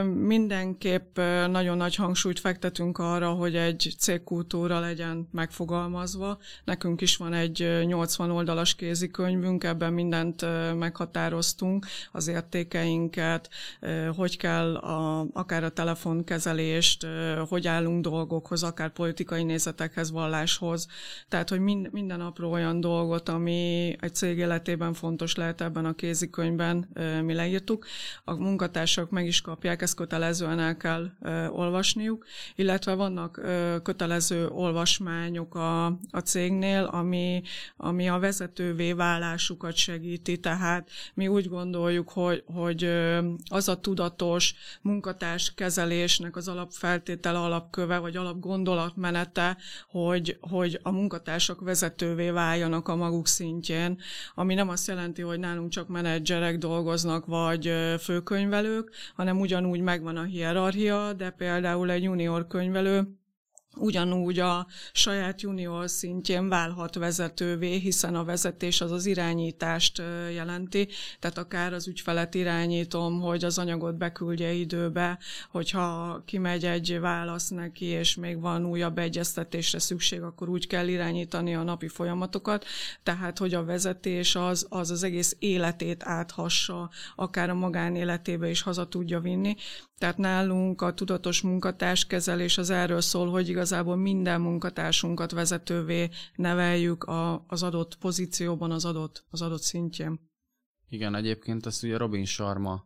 Mindenképp 0.03 1.17
nagyon 1.47 1.77
nagy 1.77 1.95
hangsúlyt 1.95 2.39
fektetünk 2.39 2.97
arra, 2.97 3.29
hogy 3.29 3.55
egy 3.55 3.93
cégkultúra 3.97 4.79
legyen 4.79 5.27
megfogalmazva. 5.31 6.37
Nekünk 6.63 7.01
is 7.01 7.17
van 7.17 7.33
egy 7.33 7.83
80 7.85 8.31
oldalas 8.31 8.75
kézikönyvünk, 8.75 9.63
ebben 9.63 9.93
mindent 9.93 10.45
meghatároztunk, 10.77 11.85
az 12.11 12.27
értékeinket, 12.27 13.49
hogy 14.15 14.37
kell 14.37 14.75
a, 14.75 15.27
akár 15.33 15.63
a 15.63 15.69
telefonkezelést, 15.69 17.07
hogy 17.49 17.67
állunk 17.67 18.03
dolgokhoz, 18.03 18.63
akár 18.63 18.89
politikai 18.89 19.43
nézetekhez, 19.43 20.11
valláshoz. 20.11 20.87
Tehát, 21.27 21.49
hogy 21.49 21.59
minden 21.91 22.21
apró 22.21 22.51
olyan 22.51 22.79
dolgot, 22.79 23.29
ami 23.29 23.95
egy 23.99 24.15
cég 24.15 24.37
életében 24.37 24.93
fontos 24.93 25.35
lehet 25.35 25.61
ebben 25.61 25.85
a 25.85 25.93
kézikönyvben, 25.93 26.89
mi 27.23 27.33
leírtuk. 27.33 27.85
A 28.23 28.33
munkatársak 28.33 29.09
meg 29.09 29.25
is 29.25 29.41
kapják, 29.43 29.81
ezt 29.81 29.95
kötelezően 29.95 30.59
el 30.59 30.77
kell 30.77 31.09
ö, 31.21 31.47
olvasniuk, 31.47 32.25
illetve 32.55 32.93
vannak 32.93 33.37
ö, 33.37 33.75
kötelező 33.83 34.47
olvasmányok 34.47 35.55
a, 35.55 35.85
a 35.85 36.19
cégnél, 36.23 36.83
ami, 36.83 37.41
ami 37.77 38.09
a 38.09 38.19
vezetővé 38.19 38.93
válásukat 38.93 39.75
segíti, 39.75 40.39
tehát 40.39 40.89
mi 41.13 41.27
úgy 41.27 41.49
gondoljuk, 41.49 42.09
hogy, 42.09 42.43
hogy 42.45 42.83
az 43.49 43.67
a 43.67 43.79
tudatos 43.79 44.55
munkatárs 44.81 45.53
kezelésnek 45.53 46.35
az 46.35 46.47
alapfeltétele, 46.47 47.39
alapköve, 47.39 47.97
vagy 47.97 48.15
alapgondolatmenete, 48.15 49.57
hogy, 49.89 50.37
hogy 50.41 50.79
a 50.83 50.91
munkatársak 50.91 51.61
vezetővé 51.61 52.29
váljanak 52.29 52.87
a 52.87 52.95
maguk 52.95 53.27
szintjén, 53.27 53.99
ami 54.35 54.53
nem 54.53 54.69
azt 54.69 54.87
jelenti, 54.87 55.21
hogy 55.21 55.39
nálunk 55.39 55.69
csak 55.69 55.87
menedzserek 55.87 56.57
dolgoznak, 56.57 57.25
vagy 57.25 57.73
főkönyvelők, 57.99 58.91
hanem 59.15 59.32
ugyanúgy 59.39 59.81
megvan 59.81 60.17
a 60.17 60.23
hierarchia, 60.23 61.13
de 61.13 61.29
például 61.29 61.91
egy 61.91 62.03
junior 62.03 62.47
könyvelő 62.47 63.07
ugyanúgy 63.75 64.39
a 64.39 64.67
saját 64.93 65.41
junior 65.41 65.89
szintjén 65.89 66.49
válhat 66.49 66.95
vezetővé, 66.95 67.77
hiszen 67.77 68.15
a 68.15 68.23
vezetés 68.23 68.81
az 68.81 68.91
az 68.91 69.05
irányítást 69.05 70.01
jelenti, 70.33 70.87
tehát 71.19 71.37
akár 71.37 71.73
az 71.73 71.87
ügyfelet 71.87 72.33
irányítom, 72.33 73.21
hogy 73.21 73.43
az 73.43 73.57
anyagot 73.57 73.97
beküldje 73.97 74.51
időbe, 74.51 75.19
hogyha 75.51 76.21
kimegy 76.25 76.65
egy 76.65 76.99
válasz 76.99 77.49
neki, 77.49 77.85
és 77.85 78.15
még 78.15 78.39
van 78.39 78.65
újabb 78.65 78.97
egyeztetésre 78.97 79.79
szükség, 79.79 80.21
akkor 80.21 80.49
úgy 80.49 80.67
kell 80.67 80.87
irányítani 80.87 81.55
a 81.55 81.63
napi 81.63 81.87
folyamatokat, 81.87 82.65
tehát 83.03 83.37
hogy 83.37 83.53
a 83.53 83.63
vezetés 83.63 84.35
az 84.35 84.65
az, 84.69 84.91
az 84.91 85.03
egész 85.03 85.35
életét 85.39 86.03
áthassa, 86.03 86.89
akár 87.15 87.49
a 87.49 87.53
magánéletébe 87.53 88.49
is 88.49 88.61
haza 88.61 88.87
tudja 88.87 89.19
vinni, 89.19 89.55
tehát 90.03 90.17
nálunk 90.17 90.81
a 90.81 90.93
tudatos 90.93 91.41
munkatárskezelés 91.41 92.57
az 92.57 92.69
erről 92.69 93.01
szól, 93.01 93.29
hogy 93.29 93.49
igazából 93.49 93.95
minden 93.95 94.41
munkatársunkat 94.41 95.31
vezetővé 95.31 96.09
neveljük 96.35 97.03
a, 97.03 97.45
az 97.47 97.63
adott 97.63 97.97
pozícióban, 97.97 98.71
az 98.71 98.85
adott, 98.85 99.25
az 99.29 99.41
adott 99.41 99.61
szintjén. 99.61 100.19
Igen, 100.89 101.15
egyébként 101.15 101.65
ezt 101.65 101.83
ugye 101.83 101.97
Robin 101.97 102.25
Sharma 102.25 102.85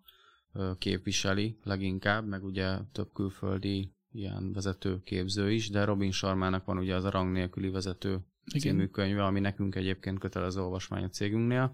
képviseli 0.78 1.58
leginkább, 1.64 2.28
meg 2.28 2.44
ugye 2.44 2.78
több 2.92 3.14
külföldi 3.14 3.96
ilyen 4.12 4.54
vezető 4.54 5.02
képző 5.04 5.52
is, 5.52 5.70
de 5.70 5.84
Robin 5.84 6.12
Sharmának 6.12 6.66
van 6.66 6.78
ugye 6.78 6.96
az 6.96 7.04
a 7.04 7.10
rang 7.10 7.32
nélküli 7.32 7.70
vezető 7.70 8.10
Igen. 8.10 8.62
című 8.62 8.88
könyve, 8.88 9.26
ami 9.26 9.40
nekünk 9.40 9.76
egyébként 9.76 10.20
kötelező 10.20 10.62
olvasmány 10.62 11.04
a 11.04 11.10
cégünknél 11.10 11.74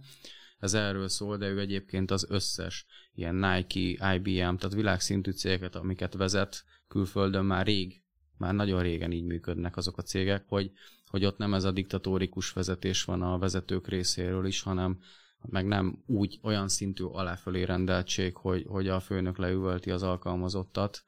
ez 0.64 0.74
erről 0.74 1.08
szól, 1.08 1.38
de 1.38 1.48
ő 1.48 1.60
egyébként 1.60 2.12
az 2.12 2.26
összes 2.30 2.86
ilyen 3.14 3.36
Nike, 3.36 4.14
IBM, 4.16 4.56
tehát 4.56 4.74
világszintű 4.74 5.32
cégeket, 5.32 5.76
amiket 5.76 6.14
vezet 6.14 6.64
külföldön 6.88 7.46
már 7.46 7.66
rég, 7.66 8.02
már 8.38 8.54
nagyon 8.54 8.82
régen 8.82 9.12
így 9.12 9.26
működnek 9.26 9.78
azok 9.78 9.98
a 9.98 10.02
cégek, 10.02 10.44
hogy, 10.48 10.72
hogy 11.08 11.26
ott 11.26 11.38
nem 11.38 11.54
ez 11.54 11.64
a 11.64 11.72
diktatórikus 11.72 12.52
vezetés 12.52 13.04
van 13.04 13.22
a 13.22 13.38
vezetők 13.38 13.88
részéről 13.88 14.46
is, 14.46 14.62
hanem 14.62 15.00
meg 15.42 15.66
nem 15.66 16.04
úgy 16.06 16.40
olyan 16.42 16.68
szintű 16.68 17.04
aláfölé 17.04 17.64
rendeltség, 17.64 18.36
hogy, 18.36 18.66
hogy 18.68 18.88
a 18.88 19.00
főnök 19.00 19.38
leüvölti 19.38 19.92
az 19.92 20.04
alkalmazottat, 20.04 21.04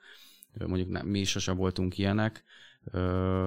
mondjuk 0.68 0.90
nem, 0.90 1.08
mi 1.08 1.20
is 1.20 1.30
sose 1.30 1.52
voltunk 1.52 1.98
ilyenek, 1.98 2.44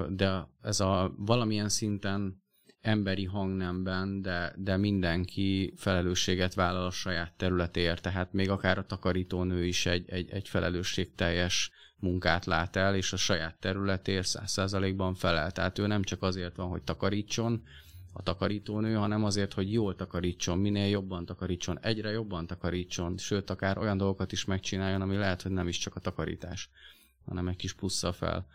de 0.08 0.48
ez 0.60 0.80
a 0.80 1.14
valamilyen 1.16 1.68
szinten 1.68 2.42
emberi 2.88 3.24
hangnemben, 3.24 4.22
de, 4.22 4.54
de 4.56 4.76
mindenki 4.76 5.72
felelősséget 5.76 6.54
vállal 6.54 6.86
a 6.86 6.90
saját 6.90 7.32
területéért, 7.36 8.02
tehát 8.02 8.32
még 8.32 8.50
akár 8.50 8.78
a 8.78 8.86
takarítónő 8.86 9.64
is 9.64 9.86
egy, 9.86 10.10
egy, 10.10 10.30
egy 10.30 10.48
felelősségteljes 10.48 11.70
munkát 11.96 12.44
lát 12.44 12.76
el, 12.76 12.94
és 12.94 13.12
a 13.12 13.16
saját 13.16 13.56
területért 13.60 14.26
száz 14.26 14.50
százalékban 14.50 15.14
felel. 15.14 15.50
Tehát 15.50 15.78
ő 15.78 15.86
nem 15.86 16.02
csak 16.02 16.22
azért 16.22 16.56
van, 16.56 16.68
hogy 16.68 16.82
takarítson, 16.82 17.62
a 18.12 18.22
takarítónő, 18.22 18.94
hanem 18.94 19.24
azért, 19.24 19.52
hogy 19.52 19.72
jól 19.72 19.94
takarítson, 19.94 20.58
minél 20.58 20.88
jobban 20.88 21.24
takarítson, 21.24 21.78
egyre 21.80 22.10
jobban 22.10 22.46
takarítson, 22.46 23.16
sőt, 23.16 23.50
akár 23.50 23.78
olyan 23.78 23.96
dolgokat 23.96 24.32
is 24.32 24.44
megcsináljon, 24.44 25.00
ami 25.00 25.16
lehet, 25.16 25.42
hogy 25.42 25.52
nem 25.52 25.68
is 25.68 25.78
csak 25.78 25.96
a 25.96 26.00
takarítás, 26.00 26.70
hanem 27.24 27.48
egy 27.48 27.56
kis 27.56 27.74
plusszal 27.74 28.12
fel 28.12 28.46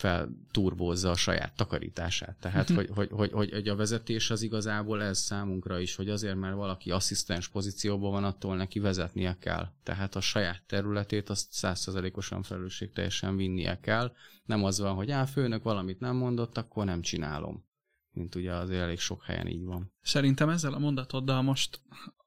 felturbózza 0.00 1.10
a 1.10 1.16
saját 1.16 1.56
takarítását. 1.56 2.36
Tehát, 2.40 2.68
hogy, 2.68 2.88
hogy, 2.94 3.08
hogy, 3.10 3.32
hogy, 3.32 3.50
hogy 3.50 3.68
a 3.68 3.76
vezetés 3.76 4.30
az 4.30 4.42
igazából 4.42 5.02
ez 5.02 5.18
számunkra 5.18 5.78
is, 5.78 5.94
hogy 5.94 6.08
azért, 6.08 6.36
mert 6.36 6.54
valaki 6.54 6.90
asszisztens 6.90 7.48
pozícióban 7.48 8.10
van, 8.10 8.24
attól 8.24 8.56
neki 8.56 8.78
vezetnie 8.78 9.36
kell. 9.40 9.68
Tehát 9.82 10.16
a 10.16 10.20
saját 10.20 10.62
területét 10.66 11.28
azt 11.28 11.52
százszerzalékosan 11.52 12.42
felelősségteljesen 12.42 13.36
vinnie 13.36 13.80
kell. 13.80 14.12
Nem 14.44 14.64
az 14.64 14.80
van, 14.80 14.94
hogy 14.94 15.10
á, 15.10 15.24
főnök 15.24 15.62
valamit 15.62 16.00
nem 16.00 16.16
mondott, 16.16 16.56
akkor 16.56 16.84
nem 16.84 17.00
csinálom. 17.00 17.64
Mint 18.12 18.34
ugye 18.34 18.52
azért 18.52 18.82
elég 18.82 18.98
sok 18.98 19.24
helyen 19.24 19.46
így 19.46 19.64
van. 19.64 19.92
Szerintem 20.02 20.48
ezzel 20.48 20.72
a 20.72 20.78
mondatoddal 20.78 21.42
most, 21.42 21.80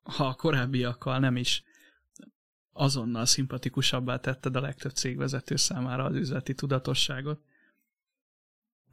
ha 0.03 0.27
a 0.27 0.33
korábbiakkal 0.33 1.19
nem 1.19 1.35
is 1.35 1.63
azonnal 2.73 3.25
szimpatikusabbá 3.25 4.19
tetted 4.19 4.55
a 4.55 4.61
legtöbb 4.61 4.91
cégvezető 4.91 5.55
számára 5.55 6.03
az 6.03 6.15
üzleti 6.15 6.53
tudatosságot, 6.53 7.41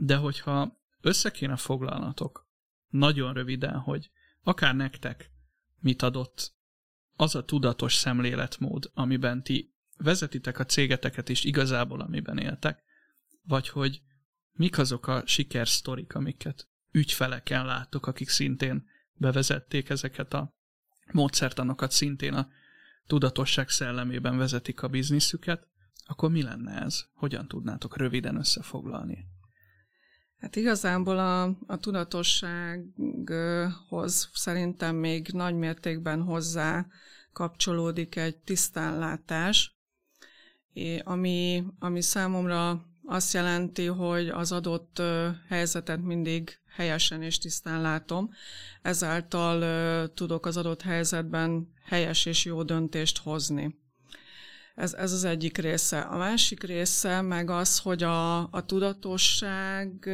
de 0.02 0.16
hogyha 0.16 0.80
össze 1.00 1.30
kéne 1.30 1.56
foglalnatok 1.56 2.48
nagyon 2.88 3.32
röviden, 3.32 3.78
hogy 3.78 4.10
akár 4.42 4.74
nektek 4.74 5.30
mit 5.80 6.02
adott 6.02 6.54
az 7.16 7.34
a 7.34 7.44
tudatos 7.44 7.94
szemléletmód, 7.94 8.90
amiben 8.94 9.42
ti 9.42 9.74
vezetitek 9.96 10.58
a 10.58 10.64
cégeteket 10.64 11.28
is 11.28 11.44
igazából, 11.44 12.00
amiben 12.00 12.38
éltek, 12.38 12.82
vagy 13.42 13.68
hogy 13.68 14.02
mik 14.52 14.78
azok 14.78 15.06
a 15.06 15.22
sikersztorik, 15.26 16.14
amiket 16.14 16.68
ügyfeleken 16.90 17.66
látok, 17.66 18.06
akik 18.06 18.28
szintén 18.28 18.88
bevezették 19.14 19.88
ezeket 19.88 20.34
a 20.34 20.54
módszertanokat, 21.12 21.90
szintén 21.90 22.34
a 22.34 22.48
tudatosság 23.06 23.68
szellemében 23.68 24.36
vezetik 24.36 24.82
a 24.82 24.88
bizniszüket, 24.88 25.68
akkor 26.04 26.30
mi 26.30 26.42
lenne 26.42 26.82
ez? 26.82 27.04
Hogyan 27.12 27.48
tudnátok 27.48 27.96
röviden 27.96 28.36
összefoglalni? 28.36 29.38
Hát 30.40 30.56
igazából 30.56 31.18
a, 31.18 31.42
a 31.66 31.76
tudatossághoz 31.80 34.30
szerintem 34.32 34.96
még 34.96 35.28
nagy 35.32 35.54
mértékben 35.54 36.22
hozzá 36.22 36.86
kapcsolódik 37.32 38.16
egy 38.16 38.36
tisztánlátás, 38.36 39.78
ami, 41.02 41.64
ami 41.78 42.00
számomra 42.00 42.84
azt 43.04 43.32
jelenti, 43.32 43.86
hogy 43.86 44.28
az 44.28 44.52
adott 44.52 45.02
helyzetet 45.48 46.02
mindig 46.02 46.58
helyesen 46.74 47.22
és 47.22 47.38
tisztán 47.38 47.80
látom, 47.80 48.30
ezáltal 48.82 50.12
tudok 50.12 50.46
az 50.46 50.56
adott 50.56 50.82
helyzetben 50.82 51.72
helyes 51.84 52.26
és 52.26 52.44
jó 52.44 52.62
döntést 52.62 53.18
hozni. 53.18 53.79
Ez, 54.74 54.92
ez 54.92 55.12
az 55.12 55.24
egyik 55.24 55.58
része. 55.58 56.00
A 56.00 56.16
másik 56.16 56.62
része 56.62 57.20
meg 57.20 57.50
az, 57.50 57.78
hogy 57.78 58.02
a, 58.02 58.38
a 58.38 58.64
tudatosság 58.66 60.08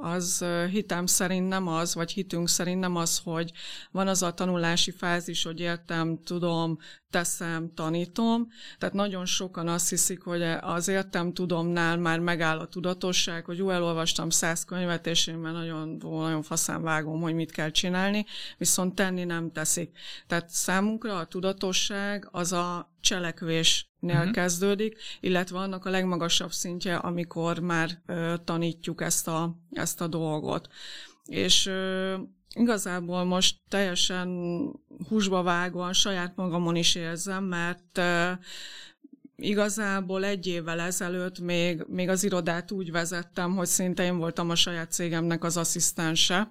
az 0.00 0.44
hitem 0.70 1.06
szerint 1.06 1.48
nem 1.48 1.68
az, 1.68 1.94
vagy 1.94 2.12
hitünk 2.12 2.48
szerint 2.48 2.80
nem 2.80 2.96
az, 2.96 3.20
hogy 3.24 3.52
van 3.90 4.08
az 4.08 4.22
a 4.22 4.34
tanulási 4.34 4.90
fázis, 4.90 5.44
hogy 5.44 5.60
értem, 5.60 6.18
tudom, 6.24 6.78
teszem, 7.10 7.74
tanítom. 7.74 8.48
Tehát 8.78 8.94
nagyon 8.94 9.26
sokan 9.26 9.68
azt 9.68 9.88
hiszik, 9.88 10.22
hogy 10.22 10.42
az 10.60 10.88
értem, 10.88 11.32
tudomnál 11.32 11.98
már 11.98 12.18
megáll 12.18 12.58
a 12.58 12.68
tudatosság, 12.68 13.44
hogy 13.44 13.58
jó, 13.58 13.70
elolvastam 13.70 14.30
száz 14.30 14.64
könyvet, 14.64 15.06
és 15.06 15.26
én 15.26 15.34
már 15.34 15.52
nagyon, 15.52 15.96
nagyon 16.00 16.42
faszán 16.42 16.82
vágom, 16.82 17.20
hogy 17.20 17.34
mit 17.34 17.50
kell 17.50 17.70
csinálni, 17.70 18.26
viszont 18.58 18.94
tenni 18.94 19.24
nem 19.24 19.52
teszik. 19.52 19.98
Tehát 20.26 20.48
számunkra 20.48 21.18
a 21.18 21.26
tudatosság 21.26 22.28
az 22.30 22.52
a 22.52 22.92
cselekvésnél 23.00 24.16
uh-huh. 24.16 24.30
kezdődik, 24.30 24.96
illetve 25.20 25.58
annak 25.58 25.84
a 25.84 25.90
legmagasabb 25.90 26.52
szintje, 26.52 26.96
amikor 26.96 27.58
már 27.58 27.90
ö, 28.06 28.34
tanítjuk 28.44 29.02
ezt 29.02 29.28
a, 29.28 29.56
ezt 29.72 30.00
a 30.00 30.06
dolgot. 30.06 30.68
És 31.24 31.66
ö, 31.66 32.14
igazából 32.54 33.24
most 33.24 33.56
teljesen 33.68 34.28
húsba 35.08 35.42
vágóan 35.42 35.92
saját 35.92 36.36
magamon 36.36 36.76
is 36.76 36.94
érzem, 36.94 37.44
mert 37.44 38.00
igazából 39.36 40.24
egy 40.24 40.46
évvel 40.46 40.80
ezelőtt 40.80 41.38
még, 41.38 41.84
még 41.88 42.08
az 42.08 42.24
irodát 42.24 42.70
úgy 42.70 42.90
vezettem, 42.90 43.56
hogy 43.56 43.66
szinte 43.66 44.04
én 44.04 44.16
voltam 44.16 44.50
a 44.50 44.54
saját 44.54 44.92
cégemnek 44.92 45.44
az 45.44 45.56
asszisztense. 45.56 46.50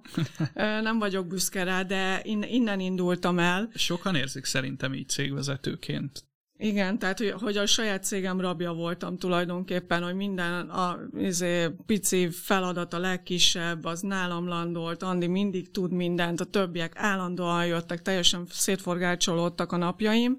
Nem 0.81 0.99
vagyok 0.99 1.27
büszke 1.27 1.63
rá, 1.63 1.83
de 1.83 2.21
innen 2.23 2.79
indultam 2.79 3.39
el. 3.39 3.69
Sokan 3.75 4.15
érzik 4.15 4.45
szerintem 4.45 4.93
így 4.93 5.09
cégvezetőként. 5.09 6.28
Igen, 6.61 6.99
tehát 6.99 7.17
hogy, 7.17 7.31
hogy 7.31 7.57
a 7.57 7.65
saját 7.65 8.03
cégem 8.03 8.41
rabja 8.41 8.73
voltam 8.73 9.17
tulajdonképpen, 9.17 10.03
hogy 10.03 10.15
minden 10.15 10.69
a 10.69 10.99
izé, 11.17 11.67
pici 11.85 12.29
feladat, 12.29 12.93
a 12.93 12.99
legkisebb, 12.99 13.85
az 13.85 14.01
nálam 14.01 14.47
landolt, 14.47 15.03
Andi 15.03 15.27
mindig 15.27 15.71
tud 15.71 15.91
mindent, 15.91 16.41
a 16.41 16.45
többiek 16.45 16.93
állandóan 16.95 17.65
jöttek, 17.65 18.01
teljesen 18.01 18.45
szétforgácsolódtak 18.49 19.71
a 19.71 19.77
napjaim, 19.77 20.37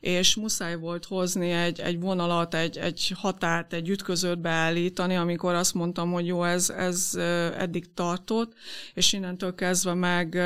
és 0.00 0.36
muszáj 0.36 0.76
volt 0.76 1.04
hozni 1.04 1.50
egy, 1.50 1.80
egy 1.80 2.00
vonalat, 2.00 2.54
egy, 2.54 2.76
egy 2.76 3.12
határt, 3.16 3.72
egy 3.72 3.88
ütközőt 3.88 4.40
beállítani, 4.40 5.16
amikor 5.16 5.54
azt 5.54 5.74
mondtam, 5.74 6.12
hogy 6.12 6.26
jó, 6.26 6.44
ez, 6.44 6.70
ez 6.70 7.14
eddig 7.58 7.94
tartott, 7.94 8.52
és 8.94 9.12
innentől 9.12 9.54
kezdve 9.54 9.94
meg 9.94 10.42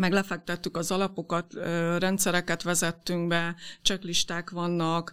meg 0.00 0.12
lefektettük 0.12 0.76
az 0.76 0.90
alapokat, 0.90 1.54
rendszereket 1.98 2.62
vezettünk 2.62 3.28
be, 3.28 3.54
checklisták 3.82 4.50
vannak, 4.50 5.12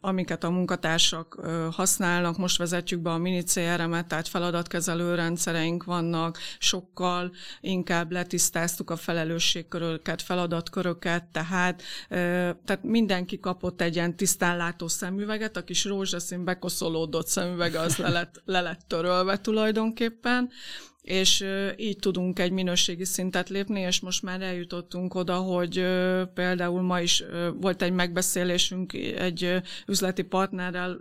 amiket 0.00 0.44
a 0.44 0.50
munkatársak 0.50 1.40
használnak, 1.70 2.36
most 2.36 2.58
vezetjük 2.58 3.00
be 3.00 3.10
a 3.10 3.18
mini 3.18 3.42
CRM-et, 3.42 4.06
tehát 4.06 4.28
feladatkezelő 4.28 5.14
rendszereink 5.14 5.84
vannak, 5.84 6.38
sokkal 6.58 7.32
inkább 7.60 8.10
letisztáztuk 8.10 8.90
a 8.90 8.96
felelősségköröket, 8.96 10.22
feladatköröket, 10.22 11.24
tehát, 11.24 11.82
tehát 12.08 12.80
mindenki 12.82 13.40
kapott 13.40 13.80
egy 13.80 13.94
ilyen 13.94 14.16
tisztánlátó 14.16 14.88
szemüveget, 14.88 15.56
a 15.56 15.64
kis 15.64 15.84
rózsaszín 15.84 16.44
bekoszolódott 16.44 17.26
szemüvege 17.26 17.80
az 17.80 17.96
le 17.96 18.08
lett, 18.08 18.42
le 18.44 18.60
lett 18.60 18.80
törölve 18.86 19.40
tulajdonképpen, 19.40 20.50
és 21.02 21.44
így 21.76 21.96
tudunk 21.96 22.38
egy 22.38 22.50
minőségi 22.50 23.04
szintet 23.04 23.48
lépni, 23.48 23.80
és 23.80 24.00
most 24.00 24.22
már 24.22 24.40
eljutottunk 24.40 25.14
oda, 25.14 25.34
hogy 25.36 25.86
például 26.34 26.82
ma 26.82 27.00
is 27.00 27.24
volt 27.60 27.82
egy 27.82 27.92
megbeszélésünk 27.92 28.92
egy 28.92 29.62
üzleti 29.86 30.22
partnerrel, 30.22 31.00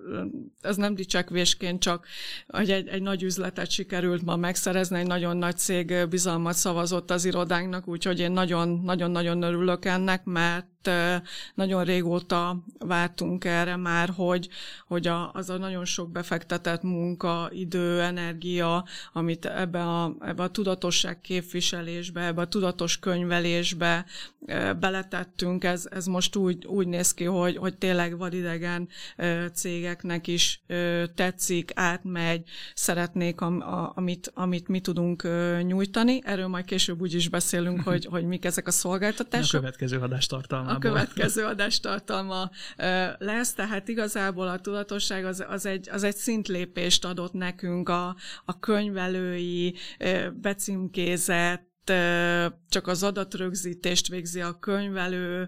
ez 0.61 0.75
nem 0.75 0.95
dicsekvésként, 0.95 1.81
csak 1.81 2.07
hogy 2.47 2.71
egy, 2.71 2.87
egy 2.87 3.01
nagy 3.01 3.23
üzletet 3.23 3.71
sikerült 3.71 4.21
ma 4.21 4.35
megszerezni, 4.35 4.99
egy 4.99 5.07
nagyon 5.07 5.37
nagy 5.37 5.57
cég 5.57 6.07
bizalmat 6.09 6.55
szavazott 6.55 7.11
az 7.11 7.25
irodánknak, 7.25 7.87
úgyhogy 7.87 8.19
én 8.19 8.31
nagyon-nagyon 8.31 9.41
örülök 9.41 9.85
ennek, 9.85 10.23
mert 10.23 10.70
nagyon 11.55 11.83
régóta 11.83 12.63
vártunk 12.79 13.45
erre 13.45 13.75
már, 13.75 14.09
hogy, 14.15 14.49
hogy 14.87 15.07
a, 15.07 15.31
az 15.33 15.49
a 15.49 15.57
nagyon 15.57 15.85
sok 15.85 16.11
befektetett 16.11 16.81
munka, 16.81 17.49
idő, 17.51 18.01
energia, 18.01 18.85
amit 19.13 19.45
ebbe 19.45 19.81
a, 19.81 20.15
ebbe 20.19 20.43
a 20.43 20.49
tudatosság 20.49 21.21
képviselésbe, 21.21 22.21
ebbe 22.21 22.41
a 22.41 22.47
tudatos 22.47 22.99
könyvelésbe 22.99 24.05
beletettünk, 24.79 25.63
ez, 25.63 25.87
ez 25.91 26.05
most 26.05 26.35
úgy, 26.35 26.65
úgy 26.65 26.87
néz 26.87 27.13
ki, 27.13 27.23
hogy, 27.23 27.57
hogy 27.57 27.77
tényleg 27.77 28.17
vadidegen 28.17 28.87
cégeknek 29.53 30.27
is 30.27 30.61
tetszik, 31.15 31.71
átmegy, 31.75 32.43
szeretnék, 32.73 33.41
am, 33.41 33.61
a, 33.61 33.91
amit, 33.95 34.31
amit 34.35 34.67
mi 34.67 34.79
tudunk 34.79 35.27
nyújtani. 35.61 36.21
Erről 36.23 36.47
majd 36.47 36.65
később 36.65 37.01
úgy 37.01 37.13
is 37.13 37.29
beszélünk, 37.29 37.81
hogy, 37.89 38.05
hogy 38.05 38.25
mik 38.25 38.45
ezek 38.45 38.67
a 38.67 38.71
szolgáltatások. 38.71 39.53
A 39.53 39.63
következő 39.63 39.99
adás 39.99 40.25
tartalmából. 40.25 40.70
A 40.75 40.79
következő 40.79 41.45
adás 41.45 41.79
tartalma 41.79 42.49
lesz, 43.17 43.53
tehát 43.53 43.87
igazából 43.87 44.47
a 44.47 44.59
tudatosság 44.59 45.25
az, 45.25 45.45
az, 45.47 45.65
egy, 45.65 45.89
az 45.91 46.03
egy 46.03 46.15
szintlépést 46.15 47.05
adott 47.05 47.33
nekünk 47.33 47.89
a, 47.89 48.15
a 48.45 48.59
könyvelői, 48.59 49.75
becímkézett, 50.33 51.70
csak 52.69 52.87
az 52.87 53.03
adatrögzítést 53.03 54.07
végzi 54.07 54.41
a 54.41 54.59
könyvelő 54.59 55.47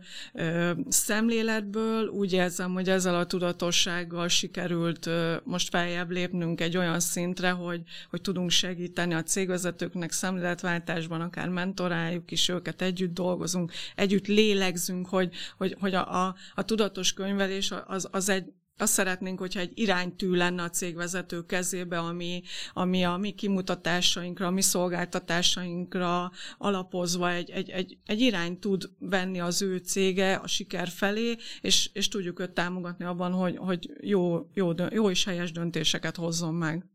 szemléletből. 0.87 2.07
Úgy 2.07 2.33
érzem, 2.33 2.73
hogy 2.73 2.89
ezzel 2.89 3.15
a 3.15 3.25
tudatossággal 3.25 4.27
sikerült 4.27 5.09
most 5.43 5.69
feljebb 5.69 6.11
lépnünk 6.11 6.61
egy 6.61 6.77
olyan 6.77 6.99
szintre, 6.99 7.49
hogy, 7.49 7.81
hogy 8.09 8.21
tudunk 8.21 8.49
segíteni 8.49 9.13
a 9.13 9.23
cégvezetőknek 9.23 10.11
szemléletváltásban, 10.11 11.21
akár 11.21 11.49
mentoráljuk 11.49 12.31
is 12.31 12.49
őket, 12.49 12.81
együtt 12.81 13.13
dolgozunk, 13.13 13.71
együtt 13.95 14.27
lélegzünk, 14.27 15.07
hogy, 15.07 15.33
hogy, 15.57 15.75
hogy 15.79 15.93
a, 15.93 16.25
a, 16.25 16.35
a 16.53 16.65
tudatos 16.65 17.13
könyvelés 17.13 17.73
az, 17.87 18.07
az 18.11 18.29
egy 18.29 18.45
azt 18.77 18.93
szeretnénk, 18.93 19.39
hogyha 19.39 19.59
egy 19.59 19.71
iránytű 19.73 20.29
lenne 20.29 20.63
a 20.63 20.69
cégvezető 20.69 21.45
kezébe, 21.45 21.99
ami, 21.99 22.43
ami 22.73 23.03
a 23.03 23.17
mi 23.17 23.31
kimutatásainkra, 23.31 24.47
a 24.47 24.51
mi 24.51 24.61
szolgáltatásainkra 24.61 26.31
alapozva 26.57 27.31
egy, 27.31 27.49
egy, 27.49 27.69
egy, 27.69 27.97
egy 28.05 28.19
irány 28.19 28.59
tud 28.59 28.89
venni 28.99 29.39
az 29.39 29.61
ő 29.61 29.77
cége 29.77 30.35
a 30.35 30.47
siker 30.47 30.87
felé, 30.87 31.35
és, 31.61 31.89
és 31.93 32.07
tudjuk 32.07 32.39
őt 32.39 32.51
támogatni 32.51 33.05
abban, 33.05 33.31
hogy, 33.31 33.57
hogy 33.57 33.91
jó, 34.01 34.49
jó, 34.53 34.73
jó 34.89 35.09
és 35.09 35.23
helyes 35.23 35.51
döntéseket 35.51 36.15
hozzon 36.15 36.53
meg. 36.53 36.85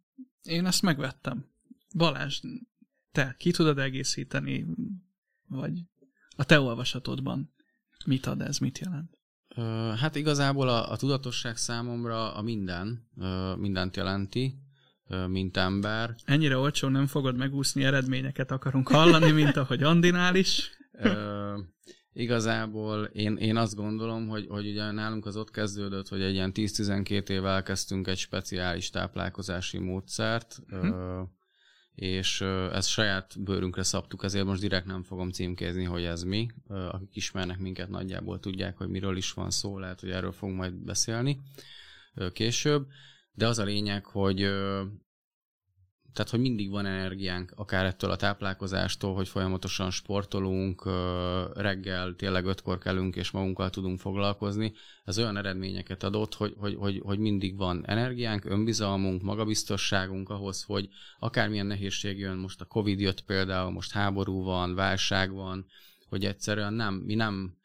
Én 0.42 0.66
ezt 0.66 0.82
megvettem. 0.82 1.46
Balázs, 1.96 2.40
te 3.12 3.34
ki 3.38 3.50
tudod 3.50 3.78
egészíteni, 3.78 4.66
vagy 5.48 5.82
a 6.36 6.44
te 6.44 6.60
olvasatodban 6.60 7.52
mit 8.06 8.26
ad 8.26 8.40
ez, 8.40 8.58
mit 8.58 8.78
jelent? 8.78 9.17
Hát 9.96 10.16
igazából 10.16 10.68
a, 10.68 10.90
a 10.90 10.96
tudatosság 10.96 11.56
számomra 11.56 12.34
a 12.34 12.42
minden, 12.42 13.08
mindent 13.56 13.96
jelenti, 13.96 14.54
mint 15.26 15.56
ember. 15.56 16.14
Ennyire 16.24 16.56
olcsó 16.56 16.88
nem 16.88 17.06
fogod 17.06 17.36
megúszni, 17.36 17.84
eredményeket 17.84 18.50
akarunk 18.50 18.88
hallani, 18.88 19.30
mint 19.30 19.56
ahogy 19.56 19.82
Andinál 19.82 20.34
is. 20.34 20.70
Igazából 22.12 23.04
én, 23.04 23.36
én 23.36 23.56
azt 23.56 23.74
gondolom, 23.74 24.28
hogy, 24.28 24.46
hogy 24.48 24.68
ugye 24.68 24.90
nálunk 24.90 25.26
az 25.26 25.36
ott 25.36 25.50
kezdődött, 25.50 26.08
hogy 26.08 26.22
egy 26.22 26.34
ilyen 26.34 26.52
10-12 26.54 27.28
év 27.28 27.44
elkezdtünk 27.44 28.06
egy 28.06 28.18
speciális 28.18 28.90
táplálkozási 28.90 29.78
módszert, 29.78 30.58
uh-huh 30.70 31.28
és 31.98 32.40
ezt 32.72 32.88
saját 32.88 33.42
bőrünkre 33.42 33.82
szabtuk, 33.82 34.24
ezért 34.24 34.44
most 34.44 34.60
direkt 34.60 34.86
nem 34.86 35.02
fogom 35.02 35.30
címkézni, 35.30 35.84
hogy 35.84 36.04
ez 36.04 36.22
mi. 36.22 36.48
Akik 36.68 37.16
ismernek 37.16 37.58
minket 37.58 37.88
nagyjából 37.88 38.40
tudják, 38.40 38.76
hogy 38.76 38.88
miről 38.88 39.16
is 39.16 39.32
van 39.32 39.50
szó, 39.50 39.78
lehet, 39.78 40.00
hogy 40.00 40.10
erről 40.10 40.32
fogunk 40.32 40.58
majd 40.58 40.74
beszélni 40.74 41.40
később. 42.32 42.86
De 43.32 43.46
az 43.46 43.58
a 43.58 43.64
lényeg, 43.64 44.04
hogy 44.04 44.50
tehát, 46.18 46.32
hogy 46.32 46.40
mindig 46.40 46.70
van 46.70 46.86
energiánk, 46.86 47.52
akár 47.56 47.84
ettől 47.84 48.10
a 48.10 48.16
táplálkozástól, 48.16 49.14
hogy 49.14 49.28
folyamatosan 49.28 49.90
sportolunk, 49.90 50.82
reggel 51.54 52.14
tényleg 52.14 52.44
ötkor 52.44 52.78
kelünk, 52.78 53.16
és 53.16 53.30
magunkkal 53.30 53.70
tudunk 53.70 53.98
foglalkozni. 53.98 54.72
Ez 55.04 55.18
olyan 55.18 55.36
eredményeket 55.36 56.02
adott, 56.02 56.34
hogy, 56.34 56.54
hogy, 56.58 56.74
hogy, 56.74 57.00
hogy 57.04 57.18
mindig 57.18 57.56
van 57.56 57.82
energiánk, 57.86 58.44
önbizalmunk, 58.44 59.22
magabiztosságunk 59.22 60.28
ahhoz, 60.28 60.62
hogy 60.62 60.88
akármilyen 61.18 61.66
nehézség 61.66 62.18
jön, 62.18 62.36
most 62.36 62.60
a 62.60 62.64
Covid 62.64 63.00
jött 63.00 63.20
például, 63.20 63.70
most 63.70 63.92
háború 63.92 64.42
van, 64.42 64.74
válság 64.74 65.32
van, 65.32 65.66
hogy 66.08 66.24
egyszerűen 66.24 66.74
nem, 66.74 66.94
mi 66.94 67.14
nem, 67.14 67.56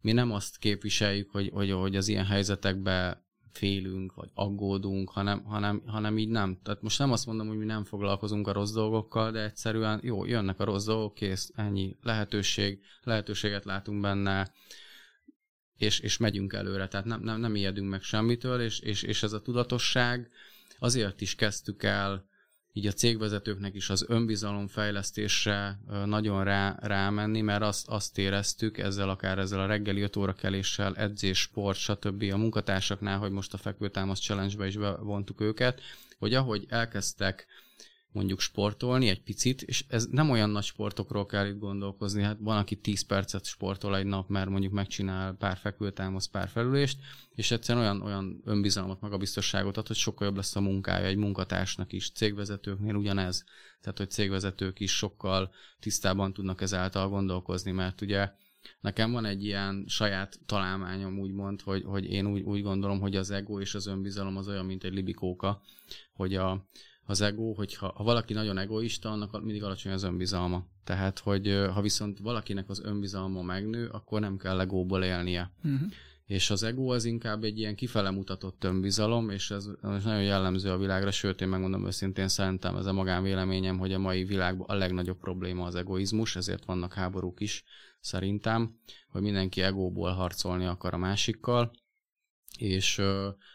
mi 0.00 0.12
nem 0.12 0.32
azt 0.32 0.58
képviseljük, 0.58 1.30
hogy, 1.30 1.50
hogy, 1.52 1.70
hogy 1.70 1.96
az 1.96 2.08
ilyen 2.08 2.26
helyzetekben 2.26 3.28
félünk, 3.52 4.14
vagy 4.14 4.30
aggódunk, 4.34 5.10
hanem, 5.10 5.44
hanem, 5.44 5.82
hanem 5.86 6.18
így 6.18 6.28
nem. 6.28 6.58
Tehát 6.62 6.82
most 6.82 6.98
nem 6.98 7.12
azt 7.12 7.26
mondom, 7.26 7.48
hogy 7.48 7.56
mi 7.56 7.64
nem 7.64 7.84
foglalkozunk 7.84 8.48
a 8.48 8.52
rossz 8.52 8.72
dolgokkal, 8.72 9.30
de 9.30 9.42
egyszerűen 9.44 10.00
jó, 10.02 10.24
jönnek 10.24 10.60
a 10.60 10.64
rossz 10.64 10.84
dolgok, 10.84 11.14
kész, 11.14 11.52
ennyi 11.54 11.96
lehetőség, 12.02 12.80
lehetőséget 13.02 13.64
látunk 13.64 14.00
benne, 14.00 14.52
és, 15.76 16.00
és 16.00 16.16
megyünk 16.16 16.52
előre, 16.52 16.88
tehát 16.88 17.06
nem, 17.06 17.20
nem, 17.22 17.40
nem 17.40 17.54
ijedünk 17.54 17.90
meg 17.90 18.02
semmitől, 18.02 18.60
és, 18.60 18.80
és, 18.80 19.02
és 19.02 19.22
ez 19.22 19.32
a 19.32 19.42
tudatosság 19.42 20.30
azért 20.78 21.20
is 21.20 21.34
kezdtük 21.34 21.82
el 21.82 22.28
így 22.72 22.86
a 22.86 22.92
cégvezetőknek 22.92 23.74
is 23.74 23.90
az 23.90 24.04
önbizalomfejlesztésre 24.08 25.80
nagyon 26.04 26.44
rá, 26.44 26.76
rámenni, 26.80 27.40
mert 27.40 27.62
azt, 27.62 27.88
azt 27.88 28.18
éreztük 28.18 28.78
ezzel 28.78 29.08
akár 29.08 29.38
ezzel 29.38 29.60
a 29.60 29.66
reggeli 29.66 30.00
5 30.00 30.16
óra 30.16 30.32
keléssel, 30.32 30.96
edzés, 30.96 31.40
sport, 31.40 31.78
stb. 31.78 32.24
a 32.32 32.36
munkatársaknál, 32.36 33.18
hogy 33.18 33.30
most 33.30 33.54
a 33.54 33.56
fekvőtámasz 33.56 34.20
challenge-be 34.20 34.66
is 34.66 34.76
bevontuk 34.76 35.40
őket, 35.40 35.80
hogy 36.18 36.34
ahogy 36.34 36.66
elkezdtek 36.68 37.46
mondjuk 38.12 38.40
sportolni 38.40 39.08
egy 39.08 39.22
picit, 39.22 39.62
és 39.62 39.84
ez 39.88 40.06
nem 40.10 40.30
olyan 40.30 40.50
nagy 40.50 40.64
sportokról 40.64 41.26
kell 41.26 41.46
itt 41.46 41.58
gondolkozni, 41.58 42.22
hát 42.22 42.36
van, 42.40 42.56
aki 42.56 42.76
10 42.76 43.02
percet 43.02 43.44
sportol 43.44 43.96
egy 43.96 44.06
nap, 44.06 44.28
mert 44.28 44.48
mondjuk 44.48 44.72
megcsinál 44.72 45.32
pár 45.32 45.56
fekvőtámasz, 45.56 46.26
pár 46.26 46.48
felülést, 46.48 46.98
és 47.34 47.50
egyszerűen 47.50 47.84
olyan, 47.84 48.02
olyan 48.02 48.42
önbizalmat, 48.44 49.00
magabiztosságot 49.00 49.76
ad, 49.76 49.86
hogy 49.86 49.96
sokkal 49.96 50.26
jobb 50.26 50.36
lesz 50.36 50.56
a 50.56 50.60
munkája 50.60 51.06
egy 51.06 51.16
munkatársnak 51.16 51.92
is, 51.92 52.10
cégvezetőknél 52.10 52.94
ugyanez. 52.94 53.44
Tehát, 53.80 53.98
hogy 53.98 54.10
cégvezetők 54.10 54.80
is 54.80 54.96
sokkal 54.96 55.50
tisztában 55.80 56.32
tudnak 56.32 56.60
ezáltal 56.60 57.08
gondolkozni, 57.08 57.70
mert 57.70 58.00
ugye 58.00 58.32
Nekem 58.80 59.12
van 59.12 59.24
egy 59.24 59.44
ilyen 59.44 59.84
saját 59.88 60.38
találmányom, 60.46 61.18
úgymond, 61.18 61.60
hogy, 61.60 61.82
hogy 61.84 62.04
én 62.04 62.26
úgy, 62.26 62.42
úgy 62.42 62.62
gondolom, 62.62 63.00
hogy 63.00 63.16
az 63.16 63.30
ego 63.30 63.60
és 63.60 63.74
az 63.74 63.86
önbizalom 63.86 64.36
az 64.36 64.48
olyan, 64.48 64.66
mint 64.66 64.84
egy 64.84 64.92
libikóka, 64.92 65.62
hogy 66.12 66.34
a, 66.34 66.66
az 67.10 67.20
ego, 67.20 67.52
hogyha 67.52 67.92
ha 67.94 68.04
valaki 68.04 68.32
nagyon 68.32 68.58
egoista, 68.58 69.10
annak 69.10 69.42
mindig 69.42 69.62
alacsony 69.62 69.92
az 69.92 70.02
önbizalma. 70.02 70.66
Tehát, 70.84 71.18
hogy 71.18 71.68
ha 71.72 71.80
viszont 71.80 72.18
valakinek 72.18 72.68
az 72.68 72.80
önbizalma 72.84 73.42
megnő, 73.42 73.88
akkor 73.88 74.20
nem 74.20 74.36
kell 74.36 74.60
egóból 74.60 75.04
élnie. 75.04 75.50
Uh-huh. 75.64 75.88
És 76.26 76.50
az 76.50 76.62
ego 76.62 76.92
az 76.92 77.04
inkább 77.04 77.44
egy 77.44 77.58
ilyen 77.58 77.74
kifele 77.74 78.10
mutatott 78.10 78.64
önbizalom, 78.64 79.30
és 79.30 79.50
ez, 79.50 79.68
ez 79.82 80.04
nagyon 80.04 80.22
jellemző 80.22 80.70
a 80.70 80.78
világra, 80.78 81.10
sőt, 81.10 81.40
én 81.40 81.48
megmondom 81.48 81.86
őszintén, 81.86 82.28
szerintem 82.28 82.76
ez 82.76 82.86
a 82.86 82.92
magánvéleményem, 82.92 83.78
hogy 83.78 83.92
a 83.92 83.98
mai 83.98 84.24
világban 84.24 84.66
a 84.68 84.74
legnagyobb 84.74 85.18
probléma 85.18 85.64
az 85.64 85.74
egoizmus, 85.74 86.36
ezért 86.36 86.64
vannak 86.64 86.94
háborúk 86.94 87.40
is, 87.40 87.64
szerintem, 88.00 88.78
hogy 89.08 89.22
mindenki 89.22 89.62
egóból 89.62 90.10
harcolni 90.10 90.64
akar 90.64 90.94
a 90.94 90.98
másikkal, 90.98 91.70
és 92.58 93.02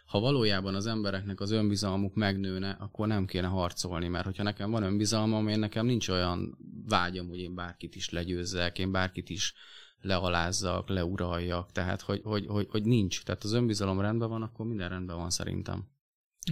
ha 0.06 0.20
valójában 0.20 0.76
az 0.76 0.86
embereknek 0.86 1.39
az 1.39 1.52
önbizalmuk 1.52 2.16
megnőne, 2.16 2.78
akkor 2.80 3.08
nem 3.08 3.26
kéne 3.26 3.48
harcolni, 3.48 4.08
mert 4.08 4.26
hogyha 4.26 4.43
nekem 4.43 4.72
van 4.72 4.84
önbizalmam, 4.84 5.48
én 5.48 5.60
nekem 5.60 5.86
nincs 5.86 6.10
olyan 6.10 6.58
vágyam, 6.88 7.28
hogy 7.28 7.39
én 7.39 7.56
bárkit 7.56 7.96
is 7.96 8.10
legyőzzek, 8.10 8.80
én 8.80 8.91
bárkit 8.91 9.30
is 9.30 9.54
lealázzak, 10.02 10.89
leuraljak, 10.89 11.72
tehát 11.72 12.02
hogy, 12.02 12.22
hogy, 12.24 12.46
hogy, 12.48 12.68
hogy 12.70 12.84
nincs. 12.84 13.24
Tehát 13.24 13.43
az 13.43 13.54
önbizalom 13.54 14.02
rendben 14.02 14.30
van, 14.30 14.41
akkor 14.41 14.66
minden 14.66 14.89
rendben 14.89 15.18
van 15.18 15.30
szerintem. 15.30 15.88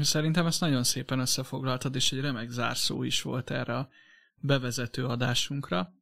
Szerintem 0.01 0.45
ezt 0.45 0.59
nagyon 0.61 0.83
szépen 0.83 1.19
összefoglaltad, 1.19 1.95
és 1.95 2.11
egy 2.11 2.19
remek 2.19 2.49
zárszó 2.49 3.03
is 3.03 3.21
volt 3.21 3.49
erre 3.49 3.77
a 3.77 3.89
bevezető 4.35 5.05
adásunkra. 5.05 5.93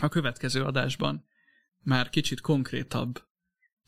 A 0.00 0.08
következő 0.08 0.64
adásban 0.64 1.26
már 1.82 2.10
kicsit 2.10 2.40
konkrétabb 2.40 3.27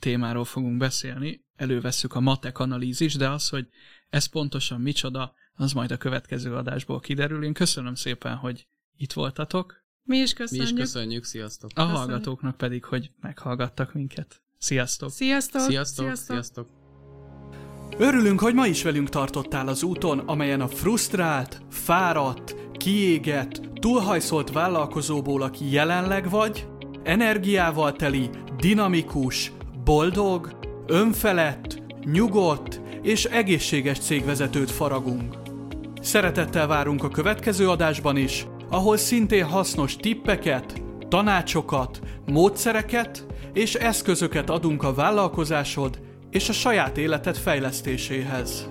témáról 0.01 0.45
fogunk 0.45 0.77
beszélni, 0.77 1.45
elővesszük 1.57 2.15
a 2.15 2.21
matek 2.21 2.59
analízis, 2.59 3.15
de 3.15 3.29
az, 3.29 3.49
hogy 3.49 3.69
ez 4.09 4.27
pontosan 4.27 4.81
micsoda, 4.81 5.35
az 5.55 5.73
majd 5.73 5.91
a 5.91 5.97
következő 5.97 6.55
adásból 6.55 7.01
kiderül. 7.01 7.45
Én 7.45 7.53
köszönöm 7.53 7.95
szépen, 7.95 8.37
hogy 8.37 8.67
itt 8.97 9.13
voltatok. 9.13 9.85
Mi 10.03 10.17
is 10.17 10.33
köszönjük. 10.33 10.67
Mi 10.67 10.73
is 10.73 10.81
köszönjük, 10.81 11.25
sziasztok. 11.25 11.71
A 11.71 11.75
köszönjük. 11.75 11.99
hallgatóknak 11.99 12.57
pedig, 12.57 12.85
hogy 12.85 13.11
meghallgattak 13.21 13.93
minket. 13.93 14.43
Sziasztok! 14.59 15.11
Sziasztok! 15.11 15.61
Sziasztok! 15.61 16.05
Sziasztok! 16.05 16.35
sziasztok. 16.35 16.69
Örülünk, 17.99 18.41
hogy 18.41 18.55
ma 18.55 18.67
is 18.67 18.83
velünk 18.83 19.09
tartottál 19.09 19.69
az 19.69 19.83
úton, 19.83 20.19
amelyen 20.19 20.61
a 20.61 20.69
frusztrált, 20.69 21.63
fáradt, 21.71 22.55
kiégett, 22.73 23.61
túlhajszolt 23.75 24.53
vállalkozóból, 24.53 25.43
aki 25.43 25.71
jelenleg 25.71 26.31
vagy, 26.31 26.67
energiával 27.03 27.93
teli, 27.93 28.31
dinamikus, 28.57 29.53
boldog, 29.85 30.59
önfelett, 30.87 31.83
nyugodt 32.05 32.81
és 33.03 33.25
egészséges 33.25 33.99
cégvezetőt 33.99 34.71
faragunk. 34.71 35.35
Szeretettel 36.01 36.67
várunk 36.67 37.05
a 37.05 37.09
következő 37.09 37.69
adásban 37.69 38.17
is, 38.17 38.47
ahol 38.71 38.97
szintén 38.97 39.45
hasznos 39.45 39.97
tippeket, 39.97 40.83
tanácsokat, 41.09 42.01
módszereket 42.27 43.27
és 43.53 43.75
eszközöket 43.75 44.51
adunk 44.51 44.83
a 44.83 44.95
vállalkozásod 44.95 46.01
és 46.31 46.49
a 46.49 46.53
saját 46.53 46.99
életed 46.99 47.37
fejlesztéséhez. 47.37 48.71